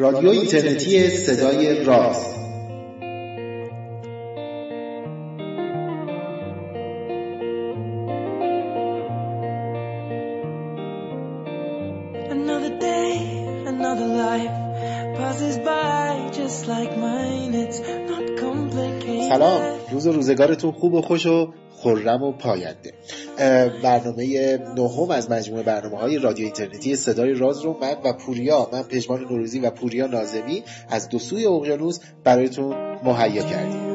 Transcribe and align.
رادیو 0.00 0.30
اینترنتی 0.30 1.08
صدای 1.08 1.84
راز 1.84 2.34
Another 12.30 12.74
day, 12.78 13.12
another 13.66 14.08
life 14.24 14.56
passes 15.18 15.56
by 15.58 16.30
just 16.38 16.60
like 16.72 16.92
mine. 16.96 17.52
It's 17.54 17.80
not 18.10 18.26
complicated. 18.40 19.28
سلام 19.28 19.62
روز 19.90 20.06
و 20.06 20.12
روزگارتون 20.12 20.72
خوب 20.72 20.94
و 20.94 21.02
خوش 21.02 21.26
و 21.26 21.52
خرم 21.82 22.22
و 22.22 22.32
پاینده 22.32 22.92
برنامه 23.82 24.58
نهم 24.76 25.10
از 25.10 25.30
مجموعه 25.30 25.62
برنامه 25.62 25.96
های 25.96 26.18
رادیو 26.18 26.44
اینترنتی 26.44 26.96
صدای 26.96 27.34
راز 27.34 27.60
رو 27.60 27.76
من 27.80 27.96
و 28.04 28.12
پوریا 28.12 28.68
من 28.72 28.82
پژمان 28.82 29.20
نوروزی 29.20 29.60
و 29.60 29.70
پوریا 29.70 30.06
نازمی 30.06 30.62
از 30.90 31.08
دو 31.08 31.18
سوی 31.18 31.46
اقیانوس 31.46 31.98
برایتون 32.24 32.76
مهیا 33.04 33.42
کردیم. 33.42 33.88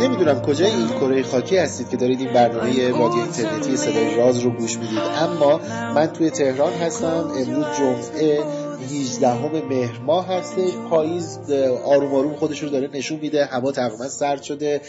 نمی‌دونم 0.00 0.42
کجای 0.42 0.70
این 0.70 0.88
کره 0.88 1.22
خاکی 1.22 1.56
هستید 1.56 1.88
که 1.88 1.96
دارید 1.96 2.20
این 2.20 2.32
برنامه 2.32 2.88
رادیو 2.88 3.18
اینترنتی 3.18 3.76
صدای 3.76 4.16
راز 4.16 4.38
رو 4.38 4.50
گوش 4.50 4.78
می‌دید 4.78 4.98
اما 4.98 5.60
من 5.94 6.06
توی 6.06 6.30
تهران 6.30 6.72
هستم 6.72 7.30
امروز 7.38 7.66
جمعه 7.78 8.38
18 8.82 9.64
مهر 9.68 9.98
ماه 9.98 10.28
هستش. 10.28 10.72
پاییز 10.90 11.38
آروم 11.84 12.14
آروم 12.14 12.34
خودش 12.34 12.62
رو 12.62 12.68
داره 12.68 12.90
نشون 12.94 13.18
میده. 13.20 13.44
هوا 13.44 13.72
تقریبا 13.72 14.08
سرد 14.08 14.42
شده. 14.42 14.80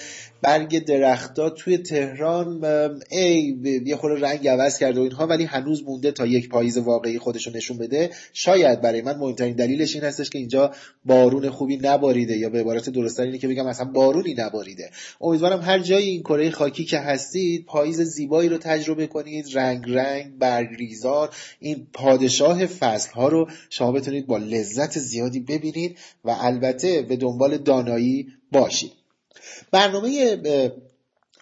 برگ 0.42 0.86
درختها 0.86 1.50
توی 1.50 1.78
تهران 1.78 2.66
ای 3.12 3.58
یه 3.86 3.96
خورده 3.96 4.28
رنگ 4.28 4.48
عوض 4.48 4.78
کرده 4.78 5.00
و 5.00 5.04
اینها 5.04 5.28
ولی 5.28 5.44
هنوز 5.44 5.84
مونده 5.84 6.12
تا 6.12 6.26
یک 6.26 6.50
پاییز 6.50 6.78
واقعی 6.78 7.20
خودش 7.20 7.48
رو 7.48 7.54
نشون 7.54 7.78
بده. 7.78 8.10
شاید 8.34 8.82
برای 8.82 9.02
من 9.02 9.18
مهمترین 9.18 9.56
دلیلش 9.56 9.96
این 9.96 10.04
هستش 10.04 10.30
که 10.30 10.40
اینجا 10.40 10.72
بارون 11.06 11.50
خوبی 11.50 11.78
نباریده 11.78 12.38
یا 12.38 12.50
به 12.50 12.60
عبارت 12.60 12.90
درستتر 12.90 13.24
اینه 13.24 13.38
که 13.38 13.48
بگم 13.48 13.68
اصلا 13.68 13.86
بارونی 13.86 14.34
نباریده. 14.34 14.90
امیدوارم 15.22 15.62
هر 15.62 15.80
جای 15.80 16.04
این 16.04 16.22
کره 16.22 16.52
خاکی 16.52 16.86
که 16.86 17.00
هستید 17.00 17.66
پاییز 17.66 18.02
زیبایی 18.02 18.50
رو 18.50 18.58
تجربه 18.58 19.08
کنید. 19.08 19.46
رنگ 19.54 19.84
رنگ 19.88 20.38
برگریزان 20.40 21.30
این 21.60 21.88
پادشاه 21.94 22.66
فصل 22.66 23.14
ها 23.14 23.28
رو 23.28 23.48
شما 23.84 23.92
بتونید 23.92 24.28
با 24.28 24.38
لذت 24.38 25.00
زیادی 25.00 25.40
ببینید 25.40 25.98
و 26.26 26.36
البته 26.40 27.02
به 27.02 27.16
دنبال 27.16 27.58
دانایی 27.58 28.28
باشید. 28.52 28.92
برنامه 29.72 30.38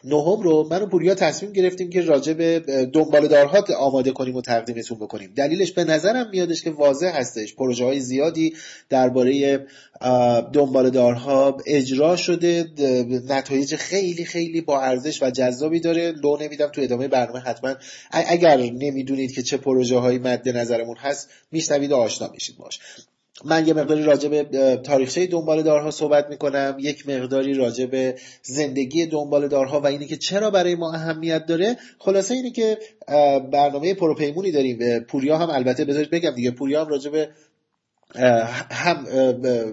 نهم 0.04 0.42
رو 0.42 0.68
من 0.72 0.82
و 0.82 0.86
پوریا 0.86 1.16
تصمیم 1.16 1.52
گرفتیم 1.52 1.90
که 1.90 2.02
راجع 2.02 2.34
به 2.34 2.64
اه، 2.68 2.86
دنباله‌دارها 2.86 3.64
آماده 3.78 4.12
کنیم 4.12 4.36
و 4.36 4.42
تقدیمتون 4.42 4.98
بکنیم. 4.98 5.34
دلیلش 5.36 5.72
به 5.72 5.84
نظرم 5.84 6.30
میادش 6.30 6.64
که 6.64 6.72
واضح 6.72 7.12
هستش. 7.16 7.56
پروژه 7.56 7.86
های 7.86 8.00
زیادی 8.00 8.54
درباره 8.90 9.66
اه، 10.02 10.52
دنباله‌دارها 10.54 11.58
اجرا 11.66 12.16
شده. 12.16 12.66
نتایج 13.30 13.76
خیلی 13.76 14.26
خیلی 14.26 14.62
با 14.62 14.82
ارزش 14.82 15.24
و 15.24 15.30
جذابی 15.30 15.80
داره. 15.80 16.12
لو 16.12 16.38
نمیدم 16.38 16.68
تو 16.68 16.82
ادامه 16.82 17.08
برنامه 17.08 17.40
حتما. 17.40 17.76
اگر 18.12 18.58
نمی‌دونید 18.58 19.32
که 19.36 19.42
چه 19.42 19.58
پروژه 19.58 19.98
هایی 19.98 20.20
مد 20.20 20.50
نظرمون 20.50 20.98
هست 20.98 21.30
میشنوید 21.52 21.92
و 21.92 21.96
آشنا 21.96 22.30
میشید 22.34 22.58
باش. 22.58 22.80
من 23.46 23.68
یه 23.68 23.74
مقداری 23.74 24.04
راجع 24.04 24.30
به 24.30 24.78
تاریخچه 24.84 25.28
دنبال 25.28 25.64
دارها 25.64 25.92
صحبت 25.92 26.30
می‌کنم. 26.30 26.76
یک 26.80 27.10
مقداری 27.10 27.54
راجع 27.54 27.86
به 27.86 28.16
زندگی 28.44 29.06
دنبال 29.06 29.48
دارها 29.48 29.80
و 29.80 29.88
اینه 29.88 30.08
که 30.08 30.18
چرا 30.18 30.52
برای 30.52 30.76
ما 30.76 30.94
اهمیت 30.94 31.46
داره. 31.46 31.78
خلاصه 32.00 32.34
اینه 32.34 32.52
که 32.52 32.78
برنامه 33.52 33.94
پروپیمونی 33.94 34.52
داریم. 34.52 35.00
پوریا 35.00 35.38
هم 35.38 35.50
البته 35.50 35.86
بذارید 35.86 36.10
بگم 36.10 36.32
دیگه 36.32 36.52
پوریا 36.52 36.86
هم 36.86 36.90
راجع 36.90 37.12
به 37.12 37.30
هم 38.16 39.06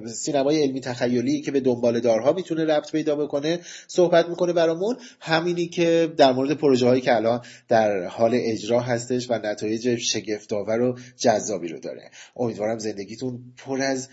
سینمای 0.06 0.62
علمی 0.62 0.80
تخیلی 0.80 1.40
که 1.40 1.50
به 1.50 1.60
دنبال 1.60 2.00
دارها 2.00 2.32
می‌تونه 2.32 2.64
ربط 2.64 2.92
پیدا 2.92 3.16
بکنه 3.16 3.60
صحبت 3.86 4.28
می‌کنه 4.28 4.52
برامون. 4.52 4.96
همینی 5.20 5.66
که 5.66 6.14
در 6.16 6.32
مورد 6.32 6.52
پروژه 6.52 6.86
هایی 6.86 7.00
که 7.00 7.16
الان 7.16 7.40
در 7.68 8.04
حال 8.04 8.30
اجرا 8.34 8.80
هستش 8.80 9.30
و 9.30 9.34
نتایج 9.34 9.96
شگفتآور 9.96 10.80
و 10.80 10.98
جذابی 11.16 11.68
رو 11.68 11.78
داره. 11.78 12.10
امیدوارم 12.36 12.78
زندگیتون 12.78 13.38
پر 13.56 13.82
از 13.82 14.08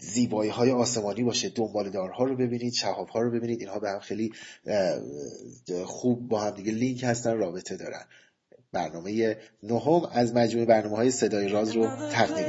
زیبایی 0.00 0.50
های 0.50 0.70
آسمانی 0.70 1.22
باشه. 1.22 1.48
دنبال 1.48 1.90
دارها 1.90 2.24
رو 2.24 2.36
ببینید 2.36 2.72
شهاب 2.72 3.08
ها 3.08 3.20
رو 3.20 3.30
ببینید. 3.30 3.60
اینها 3.60 3.78
به 3.78 3.90
هم 3.90 3.98
خیلی 3.98 4.32
خوب 5.84 6.28
با 6.28 6.40
هم 6.40 6.50
دیگه 6.50 6.72
لینک 6.72 7.04
هستن 7.04 7.36
رابطه 7.36 7.76
دارن. 7.76 8.04
برنامه 8.72 9.36
نهم 9.62 10.02
از 10.12 10.34
مجموعه 10.34 10.66
برنامه 10.66 10.96
های 10.96 11.10
صدای 11.10 11.48
راز 11.48 11.72
رو 11.72 11.86
تقدیمتون. 12.12 12.44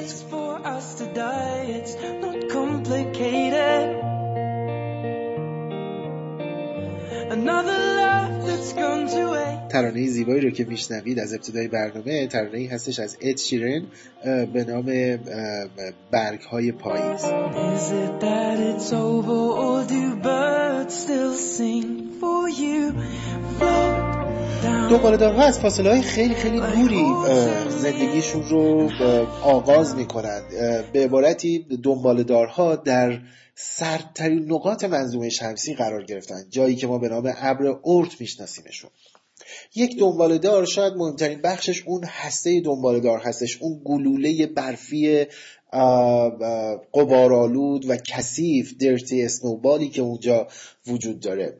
ترانه 9.69 10.07
زیبایی 10.07 10.41
رو 10.41 10.49
که 10.49 10.65
میشنوید 10.65 11.19
از 11.19 11.33
ابتدای 11.33 11.67
برنامه 11.67 12.27
ترانه 12.27 12.57
ای 12.57 12.65
هستش 12.65 12.99
از 12.99 13.17
اد 13.21 13.37
شیرن 13.37 13.85
به 14.53 14.65
نام 14.67 14.85
برگ 16.11 16.41
های 16.41 16.71
پاییز. 16.71 17.25
Down. 24.63 24.91
دنباله‌دارها 24.91 25.43
از 25.43 25.59
فاصله 25.59 25.89
های 25.89 26.01
خیلی 26.01 26.35
خیلی 26.35 26.59
دوری 26.59 27.05
زندگیشون 27.69 28.43
رو 28.49 28.89
آغاز 29.43 29.95
می‌کنند 29.95 30.43
به 30.93 31.03
عبارتی 31.03 31.65
دنباله‌دارها 31.83 32.75
در 32.75 33.21
سردترین 33.55 34.51
نقاط 34.51 34.83
منظومه 34.83 35.29
شمسی 35.29 35.75
قرار 35.75 36.03
گرفتن 36.05 36.43
جایی 36.49 36.75
که 36.75 36.87
ما 36.87 36.97
به 36.97 37.09
نام 37.09 37.33
ابر 37.37 37.65
اورت 37.67 38.21
میشناسیمشون 38.21 38.89
یک 39.75 39.99
دنباله‌دار 39.99 40.65
شاید 40.65 40.93
مهمترین 40.93 41.41
بخشش 41.41 41.83
اون 41.85 42.03
هسته 42.03 42.61
دنباله‌دار 42.61 43.19
هستش 43.19 43.57
اون 43.61 43.81
گلوله 43.85 44.47
برفی 44.47 45.25
غبارآلود 46.93 47.89
و 47.89 47.95
کثیف 47.95 48.73
درتی 48.77 49.23
اسنوبالی 49.23 49.89
که 49.89 50.01
اونجا 50.01 50.47
وجود 50.89 51.19
داره. 51.19 51.57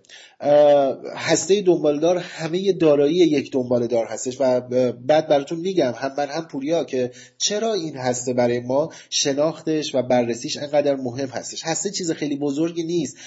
هسته 1.16 1.62
دنبالدار 1.62 2.18
همه 2.18 2.74
دارایی 2.74 3.16
یک 3.16 3.52
دنبالدار 3.52 4.06
هستش 4.06 4.38
و 4.40 4.62
بعد 4.92 5.28
براتون 5.28 5.60
میگم 5.60 5.94
هم 5.96 6.12
من 6.18 6.28
هم 6.28 6.48
پوریا 6.48 6.84
که 6.84 7.12
چرا 7.38 7.74
این 7.74 7.96
هسته 7.96 8.34
برای 8.34 8.60
ما 8.60 8.90
شناختش 9.10 9.96
و 9.96 10.02
بررسیش 10.02 10.58
انقدر 10.58 10.96
مهم 10.96 11.28
هستش. 11.28 11.64
هسته 11.64 11.92
چیز 11.92 12.12
خیلی 12.12 12.36
بزرگی 12.36 12.84
نیست. 12.84 13.18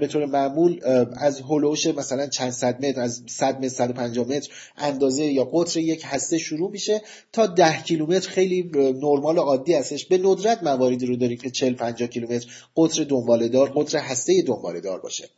به 0.00 0.06
طور 0.06 0.26
معمول 0.26 0.80
از 1.16 1.40
هلوش 1.40 1.86
مثلا 1.86 2.26
چند 2.26 2.50
صد 2.50 2.86
متر 2.86 3.00
از 3.00 3.22
100 3.28 3.58
متر 3.58 3.68
150 3.68 4.26
متر 4.28 4.52
اندازه 4.76 5.24
یا 5.24 5.44
قطر 5.44 5.80
یک 5.80 6.02
هسته 6.04 6.38
شروع 6.38 6.70
میشه 6.70 7.02
تا 7.32 7.46
10 7.46 7.82
کیلومتر 7.82 8.28
خیلی 8.28 8.70
نرمال 8.74 9.38
و 9.38 9.40
عادی 9.40 9.74
هستش. 9.74 10.06
به 10.06 10.18
ندرت 10.18 10.62
مواردی 10.62 11.06
رو 11.06 11.16
داریم 11.16 11.38
که 11.38 11.50
40 11.50 11.74
50 11.74 12.08
کیلومتر 12.08 12.46
قطر 12.76 13.04
دنباله‌دار 13.04 13.72
قطر 13.76 13.98
هسته 13.98 14.42
دنباله‌دار 14.42 15.00
باشه. 15.00 15.28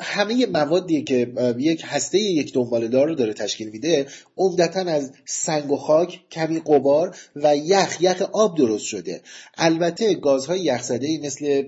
همه 0.00 0.46
موادی 0.46 1.02
که 1.02 1.32
یک 1.58 1.82
هسته 1.84 2.18
یک 2.18 2.54
دنباله‌دار 2.54 3.06
رو 3.06 3.14
داره 3.14 3.32
تشکیل 3.32 3.68
میده 3.68 4.06
عمدتا 4.36 4.80
از 4.80 5.12
سنگ 5.24 5.70
و 5.70 5.76
خاک 5.76 6.20
کمی 6.30 6.60
قبار 6.60 7.16
و 7.36 7.56
یخ 7.56 7.96
یخ 8.00 8.22
آب 8.32 8.56
درست 8.58 8.84
شده. 8.84 9.20
البته 9.56 10.14
گازهای 10.14 10.60
یخزده 10.60 11.18
مثل 11.22 11.62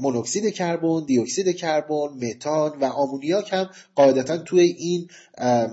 مونوکسید 0.00 0.54
کربن 0.54 1.04
دیوکسید 1.06 1.56
کربن 1.56 2.08
متان 2.22 2.78
و 2.80 2.84
آمونیاک 2.84 3.52
هم 3.52 3.70
قاعدتا 3.94 4.38
توی 4.38 4.60
این 4.60 5.08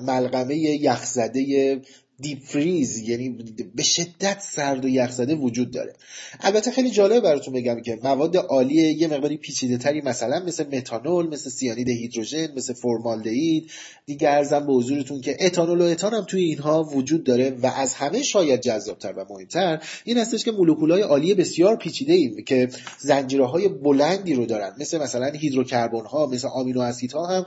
ملغمه 0.07 0.57
یخزده 0.57 1.81
deep 2.19 2.39
freeze 2.44 2.98
یعنی 2.98 3.30
به 3.75 3.84
شدت 3.84 4.40
سرد 4.42 4.86
و 4.86 4.88
یخزده 4.88 5.36
وجود 5.36 5.72
داره. 5.72 5.94
البته 6.42 6.72
خیلی 6.72 6.90
جالب 6.90 7.24
براتون 7.24 7.54
بگم 7.54 7.81
که 7.81 8.00
مواد 8.04 8.38
آلی 8.38 8.75
یه 8.75 9.08
مقداری 9.08 9.38
پیچیده 9.38 9.78
تری 9.78 10.02
مثلا 10.02 10.40
مثل 10.40 10.78
متانول 10.78 11.28
مثل 11.28 11.50
سیانید 11.50 11.90
هیدروژن 11.90 12.48
مثل 12.56 12.74
فرمالدهید 12.74 13.72
دیگه 14.06 14.30
عرضم 14.30 14.68
به 14.68 14.74
حضورتون 14.74 15.22
که 15.22 15.38
اتانول 15.40 15.81
و 15.81 15.84
اتان 15.84 16.14
هم 16.14 16.25
توی 16.25 16.44
اینها 16.44 16.84
وجود 16.84 17.24
داره 17.24 17.50
و 17.50 17.66
از 17.66 17.94
همه 17.94 18.24
شاید 18.24 18.62
جذابتر 18.62 19.14
و 19.14 19.25
مهمتر 19.30 19.84
این 20.04 20.18
هستش 20.18 20.44
که 20.44 20.52
مولکولهای 20.52 21.02
آلی 21.01 21.33
بسیار 21.34 21.75
پیچیده 21.75 22.14
ایم 22.14 22.44
که 22.46 22.69
زنجیرهای 23.00 23.68
بلندی 23.68 24.34
رو 24.34 24.46
دارن. 24.46 24.75
مثل 24.80 25.02
مثلا 25.02 25.31
هیدروکربن 25.31 26.06
ها 26.06 26.25
مثل 26.25 26.48
آمینو 26.48 26.81
اسیدها 26.81 27.25
هم 27.28 27.46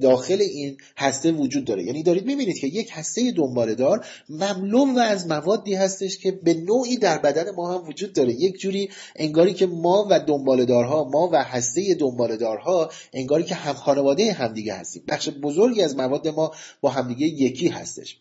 داخل 0.00 0.40
این 0.40 0.76
هسته 0.96 1.32
وجود 1.32 1.64
داره. 1.64 1.84
یعنی 1.84 2.02
دارید 2.02 2.26
می‌بینید 2.26 2.58
که 2.58 2.66
یک 2.66 2.88
هسته 2.92 3.32
دنباله 3.32 3.74
دار 3.90 4.06
مملو 4.28 4.98
از 4.98 5.26
موادی 5.26 5.74
هستش 5.74 6.18
که 6.18 6.32
به 6.32 6.54
نوعی 6.54 6.96
در 6.96 7.18
بدن 7.18 7.50
ما 7.50 7.74
هم 7.74 7.88
وجود 7.88 8.12
داره. 8.12 8.32
یک 8.32 8.60
جوری 8.60 8.90
انگاری 9.16 9.54
که 9.54 9.66
ما 9.66 10.06
و 10.10 10.20
دنباله 10.20 10.64
دارها 10.64 11.04
ما 11.04 11.30
و 11.32 11.44
هسته 11.44 11.94
دنباله 11.94 12.36
دارها 12.36 12.90
انگاری 13.12 13.44
که 13.44 13.54
هم 13.54 13.74
خانواده 13.74 14.32
همدیگه 14.32 14.74
هستیم. 14.74 15.02
بخش 15.08 15.28
بزرگی 15.28 15.82
از 15.82 15.96
مواد 15.96 16.28
ما 16.28 16.50
با 16.80 16.90
همدیگه 16.90 17.26
یکی 17.26 17.68
هستش. 17.68 18.18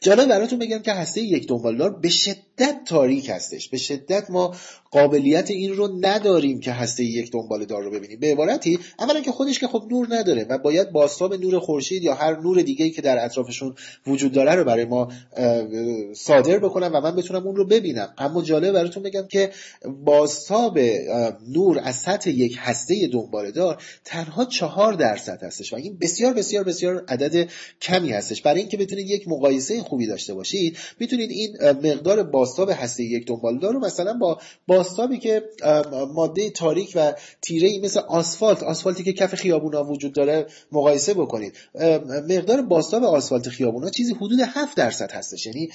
جالب 0.00 0.28
براتون 0.28 0.58
بگم 0.58 0.78
که 0.78 0.92
هسته 0.92 1.20
یک 1.20 1.48
دنبالدار 1.48 1.90
به 1.90 2.08
شدت 2.08 2.55
تاریک 2.86 3.30
هستش. 3.30 3.68
به 3.68 3.76
شدت 3.76 4.30
ما 4.30 4.54
قابلیت 4.90 5.50
این 5.50 5.74
رو 5.74 5.98
نداریم 6.00 6.60
که 6.60 6.72
هسته 6.72 7.04
یک 7.04 7.32
دنبال 7.32 7.64
دار 7.64 7.82
رو 7.82 7.90
ببینیم. 7.90 8.20
به 8.20 8.32
عبارتی 8.32 8.78
اولا 8.98 9.20
که 9.20 9.32
خودش 9.32 9.58
که 9.58 9.68
خب 9.68 9.84
نور 9.90 10.06
نداره 10.10 10.44
و 10.44 10.58
باید 10.58 10.92
باستاب 10.92 11.34
نور 11.34 11.58
خورشید 11.58 12.02
یا 12.02 12.14
هر 12.14 12.40
نور 12.40 12.62
دیگه 12.62 12.90
که 12.90 13.02
در 13.02 13.24
اطرافشون 13.24 13.74
وجود 14.06 14.32
داره 14.32 14.54
رو 14.54 14.64
برای 14.64 14.84
ما 14.84 15.08
صادر 16.14 16.58
بکنم 16.58 16.90
و 16.94 17.00
من 17.00 17.16
بتونم 17.16 17.46
اون 17.46 17.56
رو 17.56 17.64
ببینم. 17.64 18.14
اما 18.18 18.42
جالب 18.42 18.72
براتون 18.72 19.02
بگم 19.02 19.26
که 19.26 19.50
باستاب 20.04 20.78
نور 21.48 21.80
از 21.82 21.96
سطح 21.96 22.30
یک 22.30 22.56
هسته 22.58 23.06
دنبال 23.06 23.50
دار 23.50 23.82
تنها 24.04 24.44
چهار 24.44 24.92
درصد 24.92 25.42
هستش 25.42 25.72
و 25.72 25.76
این 25.76 25.98
بسیار 25.98 26.32
بسیار 26.32 26.64
بسیار 26.64 27.04
عدد 27.08 27.48
کمی 27.80 28.10
هستش. 28.10 28.42
برای 28.42 28.60
اینکه 28.60 28.76
بتونید 28.76 29.10
یک 29.10 29.28
مقایسه 29.28 29.82
خوبی 29.82 30.06
داشته 30.06 30.34
باشید 30.34 30.76
می‌تونید 31.00 31.30
این 31.30 31.56
مقدار 31.62 32.22
باستاب 32.46 32.70
هسته 32.70 33.04
یک 33.04 33.26
دنبال 33.26 33.58
دار 33.58 33.72
رو 33.72 33.80
مثلا 33.80 34.12
با 34.12 34.38
باستابی 34.66 35.18
که 35.18 35.42
ماده 36.14 36.50
تاریک 36.50 36.92
و 36.94 37.14
تیره 37.42 37.68
ای 37.68 37.80
مثل 37.80 38.00
آسفالت 38.00 38.62
آسفالتی 38.62 39.04
که 39.04 39.12
کف 39.12 39.34
خیابونا 39.34 39.84
وجود 39.84 40.12
داره 40.12 40.46
مقایسه 40.72 41.14
بکنید. 41.14 41.52
مقدار 42.28 42.62
باستاب 42.62 43.04
آسفالت 43.04 43.48
خیابونا 43.48 43.90
چیزی 43.90 44.14
حدود 44.14 44.40
7 44.40 44.76
درصد 44.76 45.10
هستش. 45.10 45.46
یعنی 45.46 45.68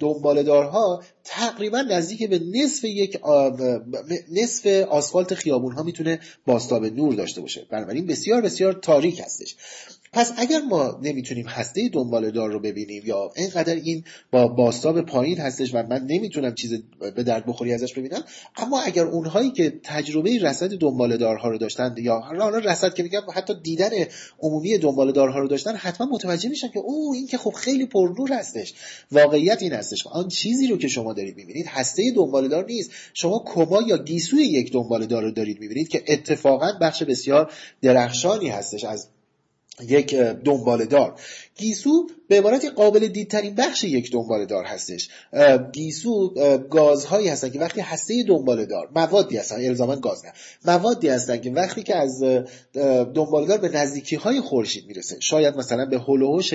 دنبالدارها 0.00 1.02
تقریبا 1.24 1.80
نزدیک 1.80 2.28
به 2.28 2.38
نصف 2.38 2.84
یک 2.84 3.20
نصف 4.32 4.66
آسفالت 4.88 5.34
خیابون 5.34 5.72
ها 5.72 5.82
می‌تونه 5.82 6.20
باستاب 6.46 6.84
نور 6.84 7.14
داشته 7.14 7.40
باشه. 7.40 7.66
بنابراین 7.70 8.06
بسیار 8.06 8.40
بسیار 8.40 8.72
تاریک 8.72 9.20
هستش. 9.20 9.56
پس 10.14 10.32
اگر 10.36 10.60
ما 10.60 10.98
نمی‌تونیم 11.02 11.46
هسته 11.46 11.88
دنبال 11.88 12.30
دار 12.30 12.50
رو 12.50 12.60
ببینیم 12.60 13.02
یا 13.06 13.32
اینقدر 13.36 13.74
این 13.74 14.04
با 14.30 14.48
باستاب 14.48 15.00
پایین 15.00 15.38
هستش 15.38 15.74
و 15.74 15.82
من 15.82 16.06
نمی‌تونم 16.06 16.54
چیز 16.54 16.82
به 17.16 17.22
درد 17.22 17.46
بخوری 17.46 17.72
ازش 17.72 17.94
ببینم 17.94 18.24
اما 18.56 18.80
اگر 18.80 19.04
اونهایی 19.04 19.50
که 19.50 19.80
تجربه 19.82 20.38
رصد 20.38 20.70
دنبال 20.70 21.16
دارها 21.16 21.48
رو 21.48 21.58
داشتن 21.58 21.94
یا 21.98 22.18
حالا 22.18 22.58
رصد 22.58 22.94
که 22.94 23.02
میگم 23.02 23.20
حتی 23.34 23.54
دیدن 23.62 23.90
عمومی 24.40 24.78
دنبال 24.78 25.12
دارها 25.12 25.38
رو 25.38 25.48
داشتن 25.48 25.76
حتما 25.76 26.06
متوجه 26.06 26.48
میشن 26.48 26.68
که 26.68 26.78
او 26.78 27.12
این 27.14 27.26
که 27.26 27.38
خب 27.38 27.50
خیلی 27.50 27.86
پرنور 27.86 28.32
هستش. 28.32 28.74
واقعیت 29.12 29.62
این 29.62 29.72
هستش. 29.72 30.06
آن 30.06 30.28
چیزی 30.28 30.66
رو 30.66 30.76
که 30.76 30.88
شما 30.88 31.12
دارید 31.12 31.36
می‌بینید 31.36 31.66
هسته 31.66 32.12
دنبال 32.16 32.48
دار 32.48 32.64
نیست. 32.64 32.90
شما 33.14 33.44
کما 33.46 33.82
یا 33.82 33.98
گیسوی 33.98 34.42
یک 34.42 34.72
دنبال 34.72 35.06
دار 35.06 35.22
رو 35.22 35.30
دارید 35.30 35.60
می‌بینید 35.60 35.88
که 35.88 36.04
اتفاقا 36.08 36.72
بخش 36.80 37.02
بسیار 37.02 37.52
درخشانی 37.82 38.48
هستش 38.48 38.84
از 38.84 39.08
یک 39.80 40.14
دنبال 40.14 40.84
دار 40.86 41.20
گیسو 41.56 42.06
به 42.28 42.38
عبارت 42.38 42.64
قابل 42.64 43.06
دیدترین 43.06 43.54
بخش 43.54 43.84
یک 43.84 44.12
دنبال 44.12 44.44
دار 44.46 44.64
هستش. 44.64 45.08
گیسو 45.72 46.34
گازهایی 46.70 47.28
هستن 47.28 47.50
که 47.50 47.58
وقتی 47.58 47.80
هسته 47.80 48.22
دنبال 48.22 48.64
دار 48.64 48.88
موادی 48.94 49.36
هستن 49.36 49.64
الزاما 49.64 49.96
گاز 49.96 50.24
نه. 50.24 50.32
موادی 50.64 51.08
هستن 51.08 51.36
که 51.36 51.50
وقتی 51.50 51.82
که 51.82 51.96
از 51.96 52.22
دنبال 53.14 53.46
دار 53.46 53.58
به 53.58 53.68
نزدیکی 53.68 54.16
های 54.16 54.40
خورشید 54.40 54.86
می‌رسه. 54.86 55.16
شاید 55.20 55.56
مثلا 55.56 55.86
به 55.86 55.98
هلوهوش 55.98 56.54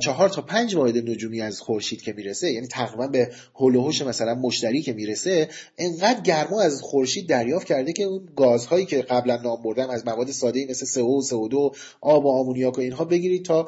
چهار 0.00 0.28
تا 0.28 0.42
پنج 0.42 0.74
واحد 0.74 1.10
نجومی 1.10 1.40
از 1.40 1.60
خورشید 1.60 2.02
که 2.02 2.12
می‌رسه 2.12 2.52
یعنی 2.52 2.66
تقریبا 2.66 3.06
به 3.06 3.30
هلوهوش 3.54 4.02
مثلا 4.02 4.34
مشتری 4.34 4.82
که 4.82 4.92
می‌رسه 4.92 5.48
انقدر 5.78 6.20
گرما 6.20 6.60
از 6.60 6.82
خورشید 6.82 7.28
دریافت 7.28 7.66
کرده 7.66 7.92
که 7.92 8.02
اون 8.02 8.28
گازهایی 8.36 8.86
که 8.86 9.02
قبلا 9.02 9.36
نام 9.36 9.62
بردم 9.62 9.90
از 9.90 10.06
مواد 10.06 10.30
ساده 10.30 10.66
مثل 10.70 10.86
CO, 10.86 11.26
CO2 11.26 11.76
آب 12.00 12.24
و 12.24 12.28
آمونیاک 12.28 12.78
و 12.78 12.80
اینها 12.80 13.04
بگیرید 13.04 13.44
تا 13.44 13.66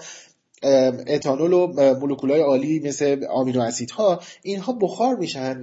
اتانول 0.62 1.52
و 1.52 1.66
مولکولای 2.00 2.40
آلی 2.40 2.80
مثل 2.80 3.24
آمینو 3.30 3.60
اسیدها 3.60 4.20
اینها 4.42 4.72
بخار 4.72 5.16
میشن 5.16 5.60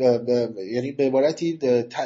یعنی 0.72 0.92
به 0.92 1.04
عبارتی 1.04 1.60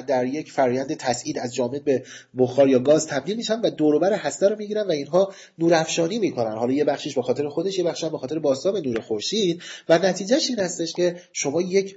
در 0.07 0.25
یک 0.25 0.51
فرآیند 0.51 0.94
تصعید 0.94 1.39
از 1.39 1.56
جامد 1.56 1.83
به 1.83 2.03
بخار 2.38 2.69
یا 2.69 2.80
گاز 2.80 3.07
تبدیل 3.07 3.38
میشن 3.38 3.62
و 3.62 3.69
دوروبر 3.69 4.13
هسته 4.13 4.50
رو 4.50 4.56
می‌گیرن 4.56 4.88
و 4.88 4.91
اینها 4.91 5.33
نورافشانی 5.59 6.19
می‌کنن. 6.19 6.57
حالا 6.57 6.74
یه 6.74 6.83
بخشش 6.83 7.15
به 7.15 7.21
خاطر 7.21 7.50
خودش 7.50 7.77
یه 7.77 7.83
بخشش 7.83 8.06
به 8.06 8.18
خاطر 8.18 8.39
بازتاب 8.39 8.77
نور 8.77 9.00
خورشید. 9.00 9.62
و 9.89 9.97
نتیجهش 9.97 10.50
این 10.50 10.59
هستش 10.59 10.94
که 10.94 11.15
شما 11.33 11.62
یک 11.62 11.95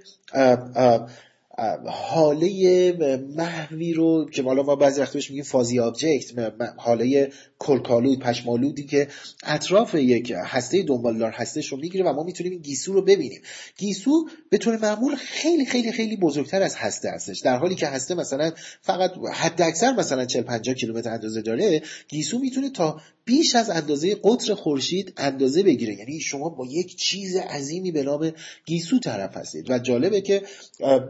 هاله 1.86 2.92
محوی 3.36 3.92
رو 3.92 4.30
که 4.30 4.42
حالا 4.42 4.62
ما 4.62 4.76
بعضی 4.76 5.00
وقتا 5.00 5.12
بهش 5.12 5.30
میگیم 5.30 5.44
fuzzy 5.44 5.80
object 5.80 6.32
حاله 6.76 7.32
کلکالود 7.58 8.18
پشمالودی 8.18 8.84
که 8.84 9.08
اطراف 9.42 9.94
یک 9.94 10.32
هسته 10.36 10.82
دنبالدار 10.82 11.30
هستش 11.30 11.68
رو 11.68 11.78
می‌گیره 11.78 12.04
و 12.04 12.12
ما 12.12 12.22
می‌تونیم 12.22 12.52
این 12.52 12.62
گیسو 12.62 12.92
رو 12.92 13.02
ببینیم. 13.02 13.40
گیسو 13.78 14.28
به 14.50 14.58
طور 14.58 14.76
معمول 14.76 15.16
خیلی 15.16 15.66
خیلی 15.66 15.92
خیلی 15.92 16.16
بزرگتر 16.16 16.62
از 16.62 16.76
هسته 16.76 17.10
هستش. 17.10 17.40
در 17.40 17.56
حالی 17.56 17.74
که 17.74 17.86
هسته 17.86 18.14
مثلا 18.14 18.52
فقط 18.80 19.12
حد 19.32 19.62
اکثر 19.62 19.92
مثلا 19.92 20.24
40 20.24 20.42
50 20.42 20.74
کیلومتر 20.74 21.10
اندازه 21.10 21.42
داره 21.42 21.82
گیسو 22.08 22.38
می‌تونه 22.38 22.70
تا 22.70 23.00
بیش 23.24 23.54
از 23.54 23.70
اندازه 23.70 24.14
قطر 24.14 24.54
خورشید 24.54 25.12
اندازه 25.16 25.62
بگیره. 25.62 25.94
یعنی 25.94 26.20
شما 26.20 26.48
با 26.48 26.66
یک 26.66 26.96
چیز 26.96 27.36
عظیمی 27.36 27.92
به 27.92 28.02
نام 28.02 28.32
گیسو 28.66 28.98
طرف 28.98 29.36
هستید. 29.36 29.70
و 29.70 29.78
جالبه 29.78 30.20
که 30.20 30.42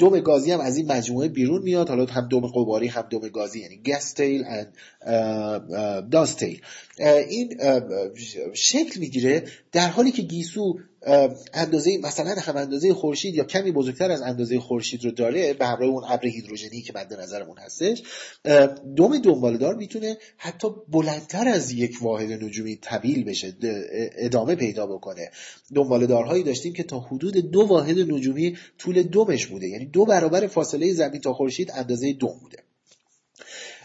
دم 0.00 0.20
گازی 0.20 0.50
هم 0.50 0.60
از 0.60 0.76
این 0.76 0.92
مجموعه 0.92 1.28
بیرون 1.28 1.62
میاد. 1.62 1.88
حالا 1.88 2.04
هم 2.04 2.28
دم 2.28 2.46
قباری 2.46 2.86
هم 2.86 3.02
دم 3.10 3.28
گازی 3.28 3.60
یعنی 3.60 3.82
گستیل 3.86 4.44
و 5.06 5.60
داستیل 6.10 6.60
این 7.28 7.60
شکل 8.54 9.00
می‌گیره 9.00 9.44
در 9.72 9.88
حالی 9.88 10.10
که 10.10 10.22
گیسو 10.22 10.78
اندازه 11.52 11.98
مثلا 11.98 12.34
هم 12.40 12.56
اندازه 12.56 12.94
خورشید 12.94 13.34
یا 13.34 13.44
کمی 13.44 13.72
بزرگتر 13.72 14.10
از 14.10 14.22
اندازه 14.22 14.60
خورشید 14.60 15.04
رو 15.04 15.10
داره 15.10 15.52
به 15.52 15.66
همراه 15.66 15.88
اون 15.88 16.04
ابر 16.08 16.26
هیدروژنی 16.26 16.82
که 16.82 16.92
مد 16.96 17.14
نظرمون 17.14 17.58
هستش 17.58 18.02
دم 18.96 19.18
دنبالدار 19.18 19.74
می‌تونه 19.74 20.18
حتی 20.36 20.68
بلندتر 20.88 21.48
از 21.48 21.72
یک 21.72 22.02
واحد 22.02 22.44
نجومی 22.44 22.76
طویل 22.76 23.24
بشه 23.24 23.56
ادامه 24.18 24.54
پیدا 24.54 24.86
بکنه. 24.86 25.30
دنبالدارهایی 25.74 26.42
داشتیم 26.42 26.72
که 26.72 26.82
تا 26.82 27.00
حدود 27.00 27.36
دو 27.36 27.60
واحد 27.60 27.98
نجومی 27.98 28.56
طول 28.78 29.02
دمش 29.02 29.46
بوده 29.46 29.68
یعنی 29.68 29.86
دو 29.86 30.04
برابر 30.04 30.46
فاصله 30.46 30.92
زمین 30.92 31.20
تا 31.20 31.32
خورشید 31.32 31.70
اندازه 31.74 32.12
دم 32.12 32.38
بوده. 32.42 32.58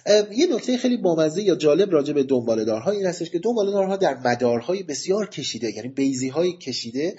یه 0.07 0.47
نکته 0.55 0.77
خیلی 0.77 0.97
بامزه 0.97 1.43
یا 1.43 1.55
جالب 1.55 1.91
راجع 1.91 2.13
به 2.13 2.23
دنبالدارها 2.23 2.91
این 2.91 3.05
هستش 3.05 3.29
که 3.29 3.39
دنبالدارها 3.39 3.97
در 3.97 4.17
مدارهای 4.25 4.83
بسیار 4.83 5.29
کشیده 5.29 5.75
یعنی 5.75 5.87
بیزی 5.87 6.27
های 6.27 6.57
کشیده 6.57 7.15